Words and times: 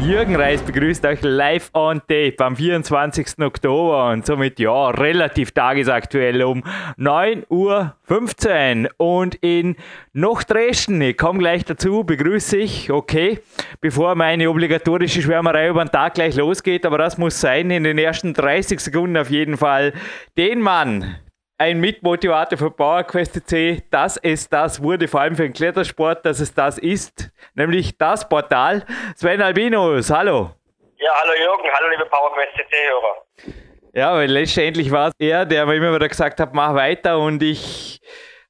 Jürgen 0.00 0.36
Reis 0.36 0.60
begrüßt 0.62 1.04
euch 1.06 1.22
live 1.22 1.70
on 1.72 2.00
tape 2.00 2.36
am 2.38 2.54
24. 2.54 3.38
Oktober 3.40 4.10
und 4.10 4.26
somit 4.26 4.60
ja 4.60 4.90
relativ 4.90 5.52
tagesaktuell 5.52 6.42
um 6.42 6.62
9.15 6.98 8.84
Uhr 8.84 8.90
und 8.98 9.34
in 9.36 9.74
noch 10.12 10.42
Dresden. 10.42 11.00
Ich 11.00 11.16
komme 11.16 11.38
gleich 11.38 11.64
dazu, 11.64 12.04
begrüße 12.04 12.58
ich, 12.58 12.92
okay, 12.92 13.40
bevor 13.80 14.14
meine 14.14 14.50
obligatorische 14.50 15.22
Schwärmerei 15.22 15.68
über 15.68 15.84
den 15.84 15.90
Tag 15.90 16.14
gleich 16.14 16.36
losgeht, 16.36 16.84
aber 16.84 16.98
das 16.98 17.16
muss 17.16 17.40
sein, 17.40 17.70
in 17.70 17.84
den 17.84 17.98
ersten 17.98 18.34
30 18.34 18.78
Sekunden 18.78 19.16
auf 19.16 19.30
jeden 19.30 19.56
Fall 19.56 19.94
den 20.36 20.60
Mann, 20.60 21.16
ein 21.58 21.80
Mitmotivator 21.80 22.58
für 22.58 22.70
PowerQuest 22.70 23.48
C, 23.48 23.82
dass 23.90 24.16
es 24.18 24.48
das 24.48 24.82
wurde, 24.82 25.08
vor 25.08 25.20
allem 25.20 25.36
für 25.36 25.44
den 25.44 25.52
Klettersport, 25.52 26.24
dass 26.26 26.40
es 26.40 26.52
das 26.52 26.78
ist, 26.78 27.30
nämlich 27.54 27.96
das 27.96 28.28
Portal. 28.28 28.84
Sven 29.14 29.40
Albinus, 29.40 30.10
hallo. 30.10 30.50
Ja, 30.98 31.10
hallo 31.22 31.32
Jürgen, 31.38 31.68
hallo 31.72 31.90
liebe 31.90 32.06
PowerQuest 32.06 32.52
CC-Hörer. 32.56 33.54
Ja, 33.94 34.14
weil 34.14 34.30
letztendlich 34.30 34.90
war 34.90 35.08
es 35.08 35.14
er, 35.18 35.46
der 35.46 35.64
mir 35.64 35.76
immer 35.76 35.94
wieder 35.94 36.08
gesagt 36.08 36.40
hat, 36.40 36.52
mach 36.52 36.74
weiter 36.74 37.18
und 37.18 37.42
ich 37.42 38.00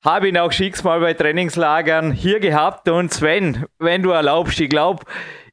habe 0.04 0.28
ihn 0.28 0.38
auch 0.38 0.50
schicksal 0.50 1.00
bei 1.00 1.14
Trainingslagern 1.14 2.10
hier 2.10 2.40
gehabt 2.40 2.88
und 2.88 3.12
Sven, 3.12 3.66
wenn 3.78 4.02
du 4.02 4.10
erlaubst, 4.10 4.58
ich 4.60 4.68
glaube, 4.68 5.04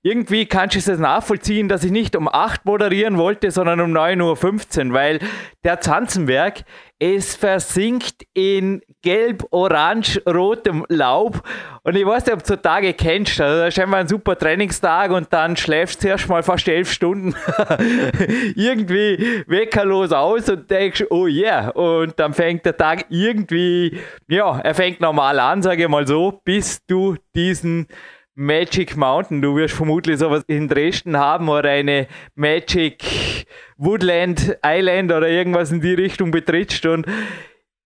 irgendwie 0.05 0.45
kannst 0.45 0.75
du 0.75 0.91
es 0.91 0.99
nachvollziehen, 0.99 1.69
dass 1.69 1.85
ich 1.85 1.91
nicht 1.91 2.17
um 2.17 2.27
8 2.27 2.65
moderieren 2.65 3.17
wollte, 3.17 3.51
sondern 3.51 3.79
um 3.79 3.91
9.15 3.91 4.87
Uhr, 4.87 4.93
weil 4.93 5.19
der 5.63 5.79
Zanzenberg, 5.79 6.65
es 6.99 7.35
versinkt 7.35 8.25
in 8.33 8.81
gelb, 9.01 9.45
orange, 9.51 10.21
rotem 10.25 10.85
Laub. 10.89 11.41
Und 11.83 11.95
ich 11.95 12.05
weiß 12.05 12.25
nicht, 12.25 12.33
ob 12.33 12.43
du 12.43 12.47
so 12.47 12.55
Tage 12.57 12.93
kennst. 12.93 13.39
Also 13.39 13.59
da 13.59 13.67
ist 13.67 13.79
einfach 13.79 13.97
ein 13.97 14.07
super 14.07 14.37
Trainingstag 14.37 15.11
und 15.11 15.31
dann 15.31 15.55
schläfst 15.55 16.03
du 16.03 16.09
erst 16.09 16.27
mal 16.27 16.43
fast 16.43 16.67
elf 16.67 16.91
Stunden 16.91 17.33
irgendwie 18.55 19.43
weckerlos 19.47 20.11
aus 20.11 20.49
und 20.49 20.69
denkst, 20.69 21.05
oh 21.09 21.27
yeah. 21.27 21.69
Und 21.69 22.19
dann 22.19 22.33
fängt 22.33 22.65
der 22.65 22.75
Tag 22.75 23.05
irgendwie, 23.09 23.99
ja, 24.27 24.59
er 24.59 24.75
fängt 24.75 24.99
normal 24.99 25.39
an, 25.39 25.61
sage 25.61 25.83
ich 25.83 25.89
mal 25.89 26.07
so, 26.07 26.41
bis 26.43 26.85
du 26.85 27.15
diesen 27.35 27.87
Magic 28.35 28.95
Mountain. 28.95 29.41
Du 29.41 29.55
wirst 29.55 29.75
vermutlich 29.75 30.17
sowas 30.19 30.43
in 30.47 30.67
Dresden 30.67 31.17
haben 31.17 31.49
oder 31.49 31.69
eine 31.69 32.07
Magic 32.35 33.45
Woodland 33.77 34.57
Island 34.65 35.11
oder 35.11 35.27
irgendwas 35.27 35.71
in 35.71 35.81
die 35.81 35.93
Richtung 35.93 36.31
betrittst 36.31 36.85
und 36.85 37.05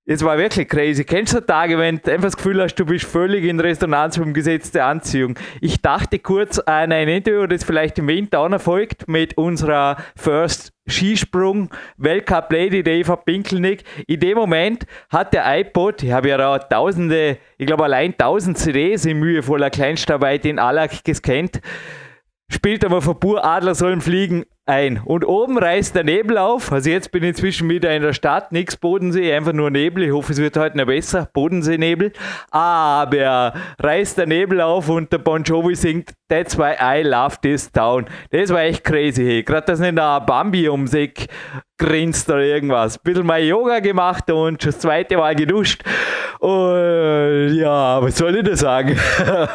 es 0.10 0.24
war 0.24 0.38
wirklich 0.38 0.70
crazy. 0.70 1.04
Kennst 1.04 1.36
du 1.36 1.42
Tage, 1.42 1.78
wenn 1.78 1.98
du 1.98 2.10
einfach 2.10 2.28
das 2.28 2.38
Gefühl 2.38 2.62
hast, 2.62 2.76
du 2.76 2.86
bist 2.86 3.06
völlig 3.06 3.44
in 3.44 3.60
Resonanz 3.60 4.16
dem 4.16 4.34
Gesetz 4.34 4.72
der 4.72 4.86
Anziehung? 4.86 5.38
Ich 5.60 5.82
dachte 5.82 6.18
kurz 6.20 6.60
an 6.60 6.94
ein 6.94 7.10
Interview, 7.10 7.46
das 7.46 7.66
vielleicht 7.66 8.00
im 8.00 8.08
Winter 8.08 8.40
auch 8.40 8.50
erfolgt, 8.50 9.10
mit 9.10 9.38
unserer 9.38 9.98
First 10.16 10.72
Skisprung 10.88 11.70
Weltcup 11.98 12.50
Lady, 12.54 12.84
der 12.84 12.94
Eva 12.94 13.18
Pinkelnick. 13.18 13.84
In 14.08 14.22
dem 14.22 14.38
Moment 14.38 14.86
hat 15.10 15.34
der 15.34 15.44
iPod, 15.60 16.02
ich 16.02 16.12
habe 16.14 16.30
ja 16.30 16.38
da 16.38 16.58
tausende, 16.58 17.38
ich 17.58 17.68
glaube 17.68 17.84
allein 17.84 18.18
tausend 18.18 18.58
CDs 18.58 19.06
in 19.06 19.20
mühevoller 19.20 19.70
Kleinstarbeit 19.70 20.46
in 20.46 20.58
Allach 20.58 21.04
gescannt, 21.04 21.60
spielt 22.50 22.86
aber 22.86 23.02
vor 23.02 23.20
Pur 23.20 23.44
Adler 23.44 23.76
sollen 23.76 24.00
fliegen 24.00 24.46
ein. 24.68 25.02
Und 25.04 25.26
oben 25.26 25.58
reißt 25.58 25.96
der 25.96 26.04
Nebel 26.04 26.38
auf. 26.38 26.72
Also 26.72 26.90
jetzt 26.90 27.12
bin 27.12 27.24
ich 27.24 27.30
inzwischen 27.30 27.70
wieder 27.70 27.96
in 27.96 28.02
der 28.02 28.14
Stadt, 28.14 28.52
nichts 28.52 28.78
Bodensee, 28.78 29.34
einfach 29.34 29.54
nur 29.54 29.70
Nebel. 29.70 30.04
Ich 30.04 30.12
hoffe, 30.12 30.34
es 30.34 30.40
wird 30.40 30.58
heute 30.58 30.78
noch 30.78 30.86
besser. 30.86 31.30
Bodenseenebel. 31.34 32.14
Aber 32.52 33.54
reißt 33.80 34.18
der 34.18 34.28
Nebel 34.28 34.62
auf 34.62 34.90
und 34.90 35.12
der 35.12 35.20
Bon 35.20 35.44
Jovi 35.44 35.76
singt 35.76 36.14
That's 36.30 36.58
why 36.58 36.74
I 36.82 37.04
love 37.04 37.38
this 37.42 37.72
town. 37.72 38.06
Das 38.32 38.50
war 38.50 38.62
echt 38.62 38.84
crazy. 38.84 39.24
Hey. 39.24 39.44
Gerade, 39.44 39.68
dass 39.68 39.80
nicht 39.80 39.98
der 39.98 40.20
Bambi 40.22 40.68
um 40.68 40.86
sich 40.86 41.28
grinst 41.78 42.30
oder 42.30 42.42
irgendwas. 42.42 42.98
Ein 42.98 43.02
bisschen 43.04 43.26
mal 43.26 43.42
Yoga 43.42 43.80
gemacht 43.80 44.30
und 44.32 44.62
schon 44.62 44.72
das 44.72 44.80
zweite 44.80 45.18
Mal 45.18 45.36
geduscht. 45.36 45.84
Und 46.40 47.56
ja, 47.56 48.02
was 48.02 48.18
soll 48.18 48.36
ich 48.36 48.44
da 48.44 48.56
sagen? 48.56 48.98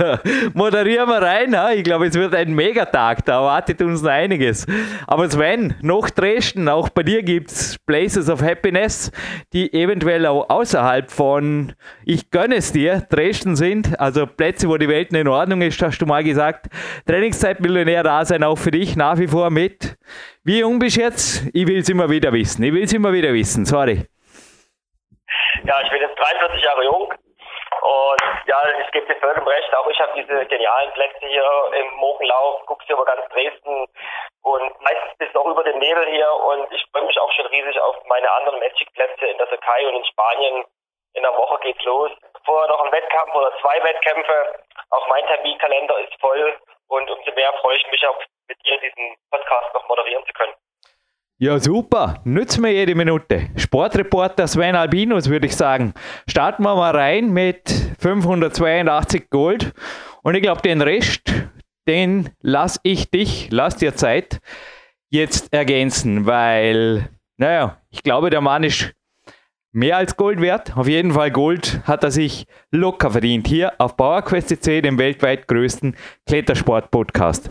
Moderieren 0.54 1.08
wir 1.08 1.22
rein. 1.22 1.56
Ha? 1.56 1.72
Ich 1.72 1.84
glaube, 1.84 2.06
es 2.06 2.14
wird 2.14 2.34
ein 2.34 2.52
Megatag. 2.54 3.24
Da 3.24 3.40
erwartet 3.40 3.80
uns 3.82 4.02
noch 4.02 4.10
einiges. 4.10 4.66
Aber 5.06 5.30
Sven, 5.30 5.74
noch 5.80 6.10
Dresden, 6.10 6.68
auch 6.68 6.88
bei 6.88 7.02
dir 7.02 7.22
gibt 7.22 7.52
es 7.52 7.78
Places 7.86 8.28
of 8.28 8.42
Happiness, 8.42 9.12
die 9.52 9.72
eventuell 9.72 10.26
auch 10.26 10.48
außerhalb 10.50 11.10
von 11.10 11.72
Ich 12.04 12.30
gönne 12.30 12.56
es 12.56 12.72
dir, 12.72 13.06
Dresden 13.08 13.54
sind. 13.54 13.98
Also 14.00 14.26
Plätze, 14.26 14.68
wo 14.68 14.76
die 14.76 14.88
Welt 14.88 15.12
in 15.12 15.28
Ordnung 15.28 15.62
ist, 15.62 15.80
hast 15.82 15.98
du 15.98 16.06
mal 16.06 16.24
gesagt. 16.24 16.66
Trainingszeit 17.06 17.60
Millionär 17.60 18.02
da 18.02 18.24
sein, 18.24 18.42
auch 18.42 18.58
für 18.58 18.70
dich 18.70 18.96
nach 18.96 19.18
wie 19.18 19.28
vor 19.28 19.50
mit. 19.50 19.96
Wie 20.44 20.58
jung 20.58 20.80
bist 20.80 20.96
du 20.96 21.02
jetzt? 21.02 21.46
Ich 21.54 21.66
will 21.68 21.78
es 21.78 21.88
immer 21.88 22.10
wieder 22.10 22.32
wissen. 22.32 22.64
Ich 22.64 22.72
will 22.72 22.82
es 22.82 22.92
immer 22.92 23.12
wieder 23.12 23.32
wissen, 23.32 23.64
sorry. 23.64 24.02
Ja, 25.62 25.80
ich 25.82 25.90
bin 25.90 26.02
jetzt 26.02 26.18
43 26.18 26.62
Jahre 26.62 26.82
jung. 26.82 27.14
Und 27.82 28.22
ja, 28.46 28.58
ich 28.80 28.90
gebe 28.90 29.06
dir 29.06 29.20
vollkommen 29.20 29.46
recht, 29.46 29.74
auch 29.74 29.86
ich 29.88 29.98
habe 30.00 30.12
diese 30.14 30.46
genialen 30.46 30.92
Plätze 30.92 31.26
hier 31.26 31.46
im 31.78 31.94
Mochenlauf, 31.94 32.66
guckst 32.66 32.86
hier 32.86 32.96
über 32.96 33.04
ganz 33.04 33.22
Dresden 33.30 33.86
und 34.42 34.80
meistens 34.82 35.18
bist 35.18 35.34
du 35.34 35.40
auch 35.40 35.50
über 35.50 35.64
den 35.64 35.78
Nebel 35.78 36.06
hier 36.06 36.30
und 36.30 36.70
ich 36.72 36.84
freue 36.90 37.06
mich 37.06 37.18
auch 37.18 37.32
schon 37.32 37.46
riesig 37.46 37.80
auf 37.80 37.96
meine 38.06 38.30
anderen 38.30 38.58
Magic-Plätze 38.60 39.26
in 39.26 39.38
der 39.38 39.48
Türkei 39.48 39.86
und 39.88 39.96
in 39.96 40.04
Spanien. 40.04 40.64
In 41.14 41.22
der 41.22 41.36
Woche 41.36 41.58
geht's 41.62 41.82
los. 41.84 42.10
Vorher 42.44 42.68
noch 42.68 42.84
ein 42.84 42.92
Wettkampf 42.92 43.34
oder 43.34 43.52
zwei 43.60 43.82
Wettkämpfe. 43.82 44.64
Auch 44.90 45.08
mein 45.08 45.26
Terminkalender 45.26 45.98
ist 46.00 46.20
voll 46.20 46.54
und 46.88 47.10
umso 47.10 47.32
mehr 47.32 47.52
freue 47.60 47.76
ich 47.76 47.90
mich 47.90 48.06
auch 48.06 48.18
mit 48.48 48.58
dir 48.64 48.78
diesen 48.78 49.16
Podcast 49.30 49.74
noch 49.74 49.88
moderieren 49.88 50.22
zu 50.26 50.32
können. 50.32 50.52
Ja, 51.38 51.58
super. 51.58 52.20
Nützen 52.24 52.62
wir 52.62 52.72
jede 52.72 52.94
Minute. 52.94 53.48
Sportreporter 53.56 54.46
Sven 54.46 54.76
Albinus, 54.76 55.28
würde 55.28 55.46
ich 55.46 55.56
sagen. 55.56 55.92
Starten 56.28 56.62
wir 56.62 56.76
mal 56.76 56.94
rein 56.94 57.30
mit 57.30 57.68
582 57.98 59.28
Gold. 59.28 59.72
Und 60.22 60.36
ich 60.36 60.42
glaube, 60.42 60.62
den 60.62 60.80
Rest, 60.80 61.32
den 61.88 62.30
lass 62.40 62.78
ich 62.84 63.10
dich, 63.10 63.48
lass 63.50 63.76
dir 63.76 63.96
Zeit, 63.96 64.38
jetzt 65.10 65.52
ergänzen, 65.52 66.26
weil, 66.26 67.08
naja, 67.38 67.82
ich 67.90 68.04
glaube, 68.04 68.30
der 68.30 68.40
Mann 68.40 68.62
ist 68.62 68.94
mehr 69.72 69.96
als 69.96 70.16
Gold 70.16 70.40
wert. 70.40 70.76
Auf 70.76 70.86
jeden 70.86 71.12
Fall 71.12 71.32
Gold 71.32 71.80
hat 71.84 72.04
er 72.04 72.12
sich 72.12 72.46
locker 72.70 73.10
verdient 73.10 73.48
hier 73.48 73.72
auf 73.78 73.96
PowerQuest 73.96 74.62
C, 74.62 74.80
dem 74.80 74.96
weltweit 74.98 75.48
größten 75.48 75.96
Klettersport-Podcast. 76.28 77.50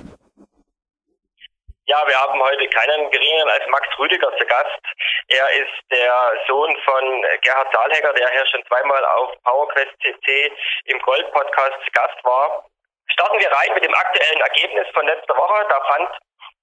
Ja, 1.92 2.08
wir 2.08 2.18
haben 2.18 2.42
heute 2.42 2.70
keinen 2.70 3.12
geringeren 3.12 3.50
als 3.50 3.68
Max 3.68 3.86
Rüdiger 4.00 4.32
zu 4.38 4.46
Gast. 4.46 4.80
Er 5.28 5.52
ist 5.52 5.92
der 5.92 6.42
Sohn 6.48 6.74
von 6.86 7.26
Gerhard 7.42 7.68
Saalhegger, 7.74 8.14
der 8.14 8.30
hier 8.30 8.46
schon 8.48 8.64
zweimal 8.68 9.04
auf 9.04 9.34
PowerQuest 9.44 9.92
CC 10.02 10.54
im 10.86 11.00
Gold-Podcast 11.00 11.76
zu 11.84 11.92
Gast 11.92 12.24
war. 12.24 12.66
Starten 13.08 13.40
wir 13.42 13.52
rein 13.52 13.74
mit 13.74 13.84
dem 13.84 13.94
aktuellen 13.94 14.40
Ergebnis 14.40 14.88
von 14.94 15.06
letzter 15.06 15.36
Woche. 15.36 15.68
Da 15.68 15.82
fand 15.82 16.18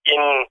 in 0.05 0.49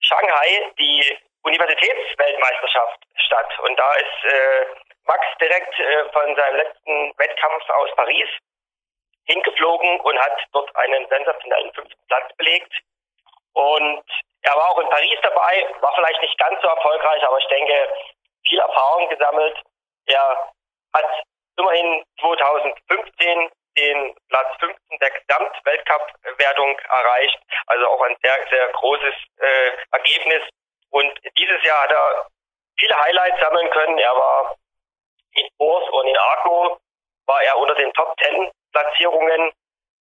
Shanghai 0.00 0.68
die 0.80 1.16
Universitätsweltmeisterschaft 1.44 2.98
statt. 3.24 3.58
Und 3.60 3.78
da 3.78 3.94
ist 3.94 4.34
äh, 4.34 4.66
Max 5.04 5.24
direkt 5.40 5.78
äh, 5.78 6.10
von 6.10 6.34
seinem 6.34 6.56
letzten 6.56 7.12
Wettkampf 7.18 7.70
aus 7.70 7.94
Paris 7.94 8.28
hingeflogen 9.26 10.00
und 10.00 10.18
hat 10.18 10.44
dort 10.52 10.74
einen 10.74 11.06
sensationellen 11.06 11.72
fünften 11.72 12.06
Platz 12.08 12.34
belegt. 12.36 12.72
Und 13.58 14.04
er 14.42 14.54
war 14.54 14.70
auch 14.70 14.78
in 14.78 14.88
Paris 14.88 15.18
dabei, 15.20 15.66
war 15.80 15.92
vielleicht 15.96 16.22
nicht 16.22 16.38
ganz 16.38 16.62
so 16.62 16.68
erfolgreich, 16.68 17.22
aber 17.24 17.38
ich 17.38 17.48
denke, 17.48 17.92
viel 18.46 18.60
Erfahrung 18.60 19.08
gesammelt. 19.08 19.60
Er 20.06 20.52
hat 20.94 21.06
immerhin 21.56 22.04
2015 22.20 23.50
den 23.76 24.14
Platz 24.28 24.48
15 24.60 24.98
der 25.00 25.10
Gesamtweltcup-Wertung 25.10 26.78
erreicht, 26.78 27.38
also 27.66 27.88
auch 27.88 28.00
ein 28.02 28.16
sehr, 28.22 28.46
sehr 28.48 28.68
großes 28.74 29.14
äh, 29.38 29.70
Ergebnis. 29.90 30.42
Und 30.90 31.18
dieses 31.36 31.64
Jahr 31.64 31.82
hat 31.82 31.90
er 31.90 32.28
viele 32.78 32.96
Highlights 32.96 33.40
sammeln 33.40 33.70
können. 33.70 33.98
Er 33.98 34.16
war 34.16 34.54
in 35.32 35.48
Urs 35.58 35.90
und 35.90 36.06
in 36.06 36.16
Arco, 36.16 36.78
war 37.26 37.42
er 37.42 37.58
unter 37.58 37.74
den 37.74 37.92
Top 37.94 38.14
10 38.22 38.52
Platzierungen. 38.72 39.52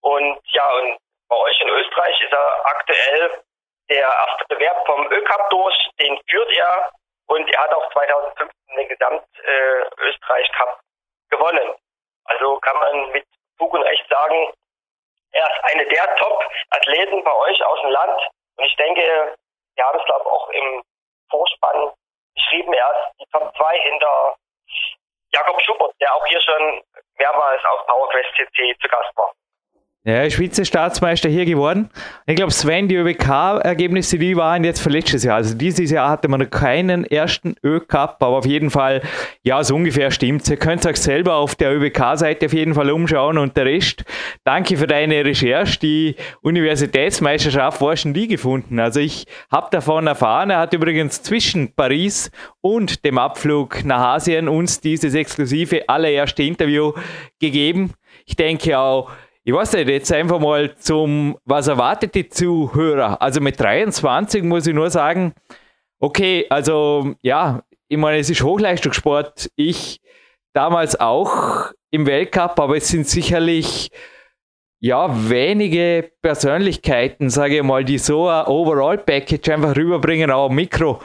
Und 0.03 0.39
ja, 0.53 0.71
und 0.71 0.99
bei 1.29 1.37
euch 1.37 1.61
in 1.61 1.69
Österreich 1.69 2.21
ist 2.21 2.33
er 2.33 2.67
aktuell 2.67 3.43
der 3.89 4.07
erste 4.07 4.45
Bewerb 4.49 4.87
vom 4.87 5.11
ÖCUP 5.11 5.51
durch, 5.51 5.91
den 6.01 6.21
führt 6.29 6.53
er 6.53 6.93
und 7.27 7.49
er 7.51 7.63
hat 7.63 7.75
auch 7.75 7.93
2015 7.93 8.77
den 8.77 8.89
Gesamt-Österreich-Cup 8.89 10.69
äh, 10.69 11.37
gewonnen. 11.37 11.75
Also 12.25 12.59
kann 12.61 12.77
man 12.79 13.11
mit 13.13 13.27
Fug 13.59 13.73
und 13.73 13.83
Recht 13.83 14.07
sagen, 14.09 14.53
er 15.33 15.47
ist 15.47 15.65
eine 15.65 15.87
der 15.87 16.17
Top-Athleten 16.17 17.25
bei 17.25 17.35
euch 17.35 17.65
aus 17.65 17.81
dem 17.83 17.91
Land 17.91 18.29
und 18.57 18.65
ich 18.65 18.77
denke, 18.77 19.37
wir 19.75 19.85
haben 19.85 19.99
es, 19.99 20.05
glaube 20.05 20.25
ich, 20.25 20.31
auch 20.31 20.49
im 20.51 20.83
Vorspann 21.31 21.93
beschrieben, 22.35 22.73
er 22.73 22.91
ist 22.91 23.21
die 23.21 23.31
Top 23.33 23.55
2 23.57 23.79
hinter 23.81 24.37
Jakob 25.33 25.61
Schubert, 25.63 25.95
der 26.01 26.15
auch 26.15 26.27
hier 26.27 26.41
schon 26.41 26.83
mehrmals 27.19 27.65
auf 27.65 27.87
PowerQuest 27.87 28.31
CC 28.37 28.77
zu 28.81 28.89
Gast 28.89 29.17
war. 29.17 29.33
Ja, 30.05 30.23
ist 30.23 30.39
Vize-Staatsmeister 30.39 31.29
hier 31.29 31.45
geworden. 31.45 31.91
Ich 32.27 32.37
glaube, 32.37 32.53
Sven, 32.53 32.87
die 32.87 32.95
ÖBK-Ergebnisse, 32.95 34.17
die 34.17 34.37
waren 34.37 34.63
jetzt 34.63 34.81
für 34.81 34.91
letztes 34.91 35.25
Jahr. 35.25 35.37
Also 35.37 35.57
dieses 35.57 35.91
Jahr 35.91 36.09
hatte 36.09 36.29
man 36.29 36.49
keinen 36.49 37.05
ersten 37.05 37.57
Ö-Cup, 37.65 38.23
aber 38.23 38.39
auf 38.39 38.47
jeden 38.47 38.71
Fall, 38.71 39.03
ja, 39.43 39.63
so 39.65 39.75
ungefähr 39.75 40.13
stimmt 40.13 40.49
Ihr 40.49 40.57
könnt 40.57 40.87
euch 40.87 40.99
selber 40.99 41.35
auf 41.35 41.57
der 41.57 41.77
ÖBK-Seite 41.77 42.47
auf 42.47 42.53
jeden 42.53 42.75
Fall 42.75 42.91
umschauen 42.91 43.39
und 43.39 43.57
der 43.57 43.67
Rest. 43.67 44.05
Danke 44.45 44.77
für 44.77 44.87
deine 44.87 45.25
Recherche. 45.25 45.81
Die 45.81 46.15
Universitätsmeisterschaft 46.43 47.81
war 47.81 47.97
schon 47.97 48.15
die 48.15 48.29
gefunden. 48.29 48.79
Also 48.79 49.01
ich 49.01 49.27
habe 49.51 49.67
davon 49.73 50.07
erfahren. 50.07 50.51
Er 50.51 50.61
hat 50.61 50.73
übrigens 50.73 51.23
zwischen 51.23 51.75
Paris 51.75 52.31
und 52.61 53.05
dem 53.05 53.19
Abflug 53.19 53.85
nach 53.85 54.15
Asien 54.15 54.49
uns 54.49 54.81
dieses 54.81 55.15
exklusive 55.15 55.89
allererste 55.89 56.45
Interview 56.45 56.93
gegeben. 57.41 57.93
Ich 58.27 58.37
denke 58.37 58.79
auch, 58.79 59.11
ich 59.49 59.55
weiß 59.55 59.73
nicht, 59.73 59.89
jetzt 59.89 60.13
einfach 60.13 60.41
mal 60.41 60.77
zum, 60.77 61.39
was 61.47 61.69
erwartet 61.69 62.15
die 62.15 62.29
Zuhörer? 62.29 63.23
Also 63.23 63.41
mit 63.41 63.59
23 63.59 64.43
muss 64.43 64.67
ich 64.67 64.75
nur 64.75 64.91
sagen, 64.91 65.33
okay, 66.01 66.45
also 66.51 67.15
ja, 67.23 67.63
ich 67.89 67.97
meine, 67.97 68.19
es 68.19 68.29
ist 68.29 68.43
Hochleistungssport. 68.43 69.51
Ich 69.57 70.03
damals 70.53 71.01
auch 71.01 71.73
im 71.91 72.05
Weltcup, 72.07 72.61
aber 72.61 72.77
es 72.77 72.89
sind 72.89 73.09
sicherlich 73.09 73.89
ja 74.81 75.09
wenige 75.31 76.11
Persönlichkeiten, 76.21 77.31
sage 77.31 77.57
ich 77.57 77.63
mal, 77.63 77.87
die 77.87 77.97
so 77.97 78.29
ein 78.29 78.45
Overall-Package 78.45 79.49
einfach 79.49 79.75
rüberbringen, 79.75 80.31
auch 80.31 80.51
Mikro. 80.51 81.01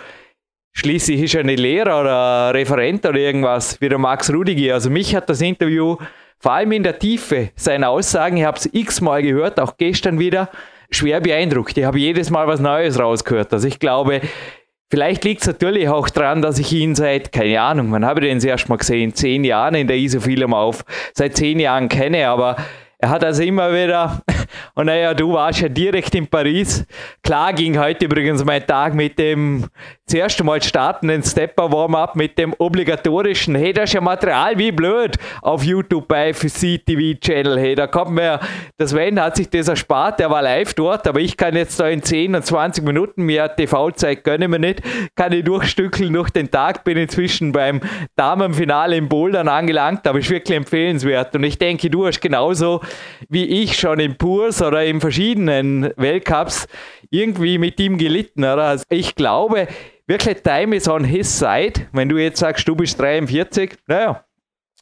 Schließlich 0.75 1.21
ist 1.21 1.35
er 1.35 1.41
eine 1.43 1.55
Lehrer 1.55 2.01
oder 2.01 2.53
Referent 2.53 3.05
oder 3.05 3.19
irgendwas, 3.19 3.79
wie 3.79 3.87
der 3.87 3.99
Max 3.99 4.29
Rudiger. 4.33 4.73
Also 4.73 4.89
mich 4.89 5.15
hat 5.15 5.29
das 5.29 5.39
Interview 5.39 5.95
vor 6.43 6.51
allem 6.51 6.73
in 6.73 6.83
der 6.83 6.99
Tiefe 6.99 7.51
seiner 7.55 7.87
Aussagen, 7.87 8.35
ich 8.35 8.43
habe 8.43 8.57
es 8.57 8.69
x-mal 8.69 9.23
gehört, 9.23 9.61
auch 9.61 9.77
gestern 9.77 10.19
wieder, 10.19 10.49
schwer 10.91 11.21
beeindruckt. 11.21 11.77
Ich 11.77 11.85
habe 11.85 11.97
jedes 11.97 12.29
Mal 12.31 12.47
was 12.47 12.59
Neues 12.59 12.99
rausgehört. 12.99 13.53
Also 13.53 13.65
ich 13.65 13.79
glaube, 13.79 14.19
vielleicht 14.91 15.23
liegt 15.23 15.39
es 15.39 15.47
natürlich 15.47 15.87
auch 15.87 16.09
daran, 16.09 16.41
dass 16.41 16.59
ich 16.59 16.73
ihn 16.73 16.95
seit, 16.95 17.31
keine 17.31 17.61
Ahnung, 17.61 17.93
wann 17.93 18.05
habe 18.05 18.19
ich 18.19 18.27
den 18.27 18.39
das 18.39 18.43
erste 18.43 18.67
Mal 18.67 18.75
gesehen? 18.75 19.15
Zehn 19.15 19.45
Jahren 19.45 19.75
in 19.75 19.87
der 19.87 19.95
ISO-Film 19.95 20.53
auf, 20.53 20.83
seit 21.13 21.37
zehn 21.37 21.61
Jahren 21.61 21.87
kenne, 21.87 22.27
aber 22.27 22.57
er 23.03 23.09
hat 23.09 23.23
also 23.25 23.43
immer 23.43 23.69
wieder, 23.73 24.21
und 24.75 24.85
naja, 24.85 25.13
du 25.13 25.33
warst 25.33 25.59
ja 25.59 25.67
direkt 25.67 26.15
in 26.15 26.25
Paris. 26.25 26.85
Klar 27.21 27.51
ging 27.51 27.77
heute 27.77 28.05
übrigens 28.05 28.45
mein 28.45 28.65
Tag 28.65 28.93
mit 28.93 29.19
dem 29.19 29.67
zuerst 30.05 30.39
einmal 30.39 30.61
startenden 30.61 31.23
Stepper-Warm-Up 31.23 32.15
mit 32.15 32.37
dem 32.37 32.53
obligatorischen, 32.57 33.55
hey, 33.55 33.73
das 33.73 33.85
ist 33.85 33.93
ja 33.93 34.01
Material 34.01 34.57
wie 34.57 34.71
blöd 34.71 35.17
auf 35.41 35.63
YouTube 35.63 36.07
bei 36.07 36.31
CTV-Channel. 36.33 37.59
Hey, 37.59 37.75
da 37.75 37.87
kommt 37.87 38.11
mir, 38.11 38.39
das 38.77 38.91
Sven 38.91 39.19
hat 39.19 39.37
sich 39.37 39.49
das 39.49 39.69
erspart, 39.69 40.19
der 40.19 40.29
war 40.29 40.41
live 40.41 40.73
dort, 40.73 41.07
aber 41.07 41.19
ich 41.19 41.35
kann 41.35 41.55
jetzt 41.55 41.79
da 41.79 41.87
in 41.87 42.03
10 42.03 42.35
und 42.35 42.45
20 42.45 42.83
Minuten 42.83 43.23
mehr 43.23 43.53
TV-Zeit 43.53 44.23
gönne 44.23 44.47
mir 44.47 44.59
nicht, 44.59 44.81
kann 45.15 45.31
ich 45.31 45.43
durchstückeln 45.43 46.13
durch 46.13 46.29
den 46.29 46.51
Tag, 46.51 46.83
bin 46.83 46.97
inzwischen 46.97 47.51
beim 47.51 47.81
Damenfinale 48.15 48.95
im 48.97 49.09
Bouldern 49.09 49.47
angelangt, 49.47 50.05
aber 50.05 50.19
ist 50.19 50.29
wirklich 50.29 50.57
empfehlenswert. 50.57 51.35
Und 51.35 51.43
ich 51.43 51.57
denke, 51.57 51.89
du 51.89 52.05
hast 52.05 52.21
genauso 52.21 52.81
wie 53.29 53.45
ich 53.45 53.77
schon 53.77 53.99
im 53.99 54.17
Purs 54.17 54.61
oder 54.61 54.83
in 54.83 55.01
verschiedenen 55.01 55.91
Weltcups 55.97 56.67
irgendwie 57.09 57.57
mit 57.57 57.79
ihm 57.79 57.97
gelitten. 57.97 58.43
Oder? 58.43 58.63
Also 58.63 58.85
ich 58.89 59.15
glaube, 59.15 59.67
wirklich 60.07 60.41
Time 60.41 60.75
is 60.75 60.87
on 60.87 61.03
his 61.03 61.39
side. 61.39 61.87
Wenn 61.91 62.09
du 62.09 62.17
jetzt 62.17 62.39
sagst, 62.39 62.67
du 62.67 62.75
bist 62.75 62.99
43, 62.99 63.75
naja, 63.87 64.23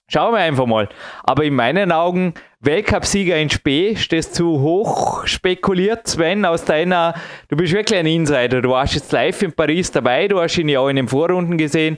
schauen 0.07 0.33
wir 0.33 0.39
einfach 0.39 0.65
mal. 0.65 0.89
Aber 1.23 1.43
in 1.43 1.55
meinen 1.55 1.91
Augen, 1.91 2.33
Weltcupsieger 2.59 3.37
in 3.37 3.49
Spee, 3.49 3.95
stehst 3.95 4.39
du 4.39 4.59
hoch 4.59 5.25
spekuliert, 5.25 6.07
Sven, 6.07 6.45
aus 6.45 6.63
deiner, 6.63 7.15
du 7.47 7.57
bist 7.57 7.73
wirklich 7.73 7.99
ein 7.99 8.05
Insider. 8.05 8.61
Du 8.61 8.69
warst 8.69 8.93
jetzt 8.93 9.11
live 9.11 9.41
in 9.41 9.53
Paris 9.53 9.91
dabei, 9.91 10.27
du 10.27 10.39
hast 10.39 10.57
ihn 10.57 10.69
ja 10.69 10.79
auch 10.79 10.89
in 10.89 10.97
den 10.97 11.07
Vorrunden 11.07 11.57
gesehen. 11.57 11.97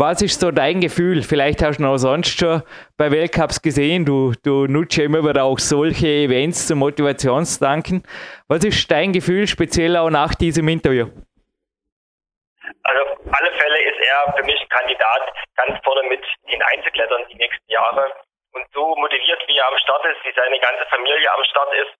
Was 0.00 0.22
ist 0.22 0.38
so 0.38 0.52
dein 0.52 0.78
Gefühl? 0.78 1.26
Vielleicht 1.26 1.60
hast 1.60 1.78
du 1.78 1.82
noch 1.82 1.98
sonst 1.98 2.38
schon 2.38 2.62
bei 2.96 3.10
Weltcups 3.10 3.60
gesehen. 3.60 4.06
Du, 4.06 4.30
du 4.46 4.70
nutzt 4.70 4.96
ja 4.96 5.02
immer 5.02 5.26
wieder 5.26 5.42
auch 5.42 5.58
solche 5.58 6.06
Events 6.06 6.68
zum 6.68 6.78
Motivationsdanken. 6.78 8.06
Was 8.46 8.62
ist 8.62 8.88
dein 8.92 9.12
Gefühl, 9.12 9.48
speziell 9.48 9.96
auch 9.96 10.08
nach 10.08 10.36
diesem 10.36 10.68
Interview? 10.68 11.10
Also 12.84 13.00
auf 13.10 13.18
alle 13.26 13.50
Fälle 13.58 13.78
ist 13.90 13.98
er 13.98 14.38
für 14.38 14.44
mich 14.44 14.60
ein 14.62 14.68
Kandidat, 14.68 15.34
ganz 15.56 15.74
vorne 15.82 16.08
mit 16.08 16.22
hineinzuklettern 16.46 17.26
die 17.32 17.34
nächsten 17.42 17.66
Jahre. 17.66 18.06
Und 18.52 18.62
so 18.72 18.94
motiviert, 18.94 19.42
wie 19.48 19.58
er 19.58 19.66
am 19.66 19.78
Start 19.78 20.04
ist, 20.14 20.22
wie 20.22 20.32
seine 20.38 20.60
ganze 20.60 20.86
Familie 20.94 21.26
am 21.34 21.42
Start 21.42 21.74
ist, 21.74 21.90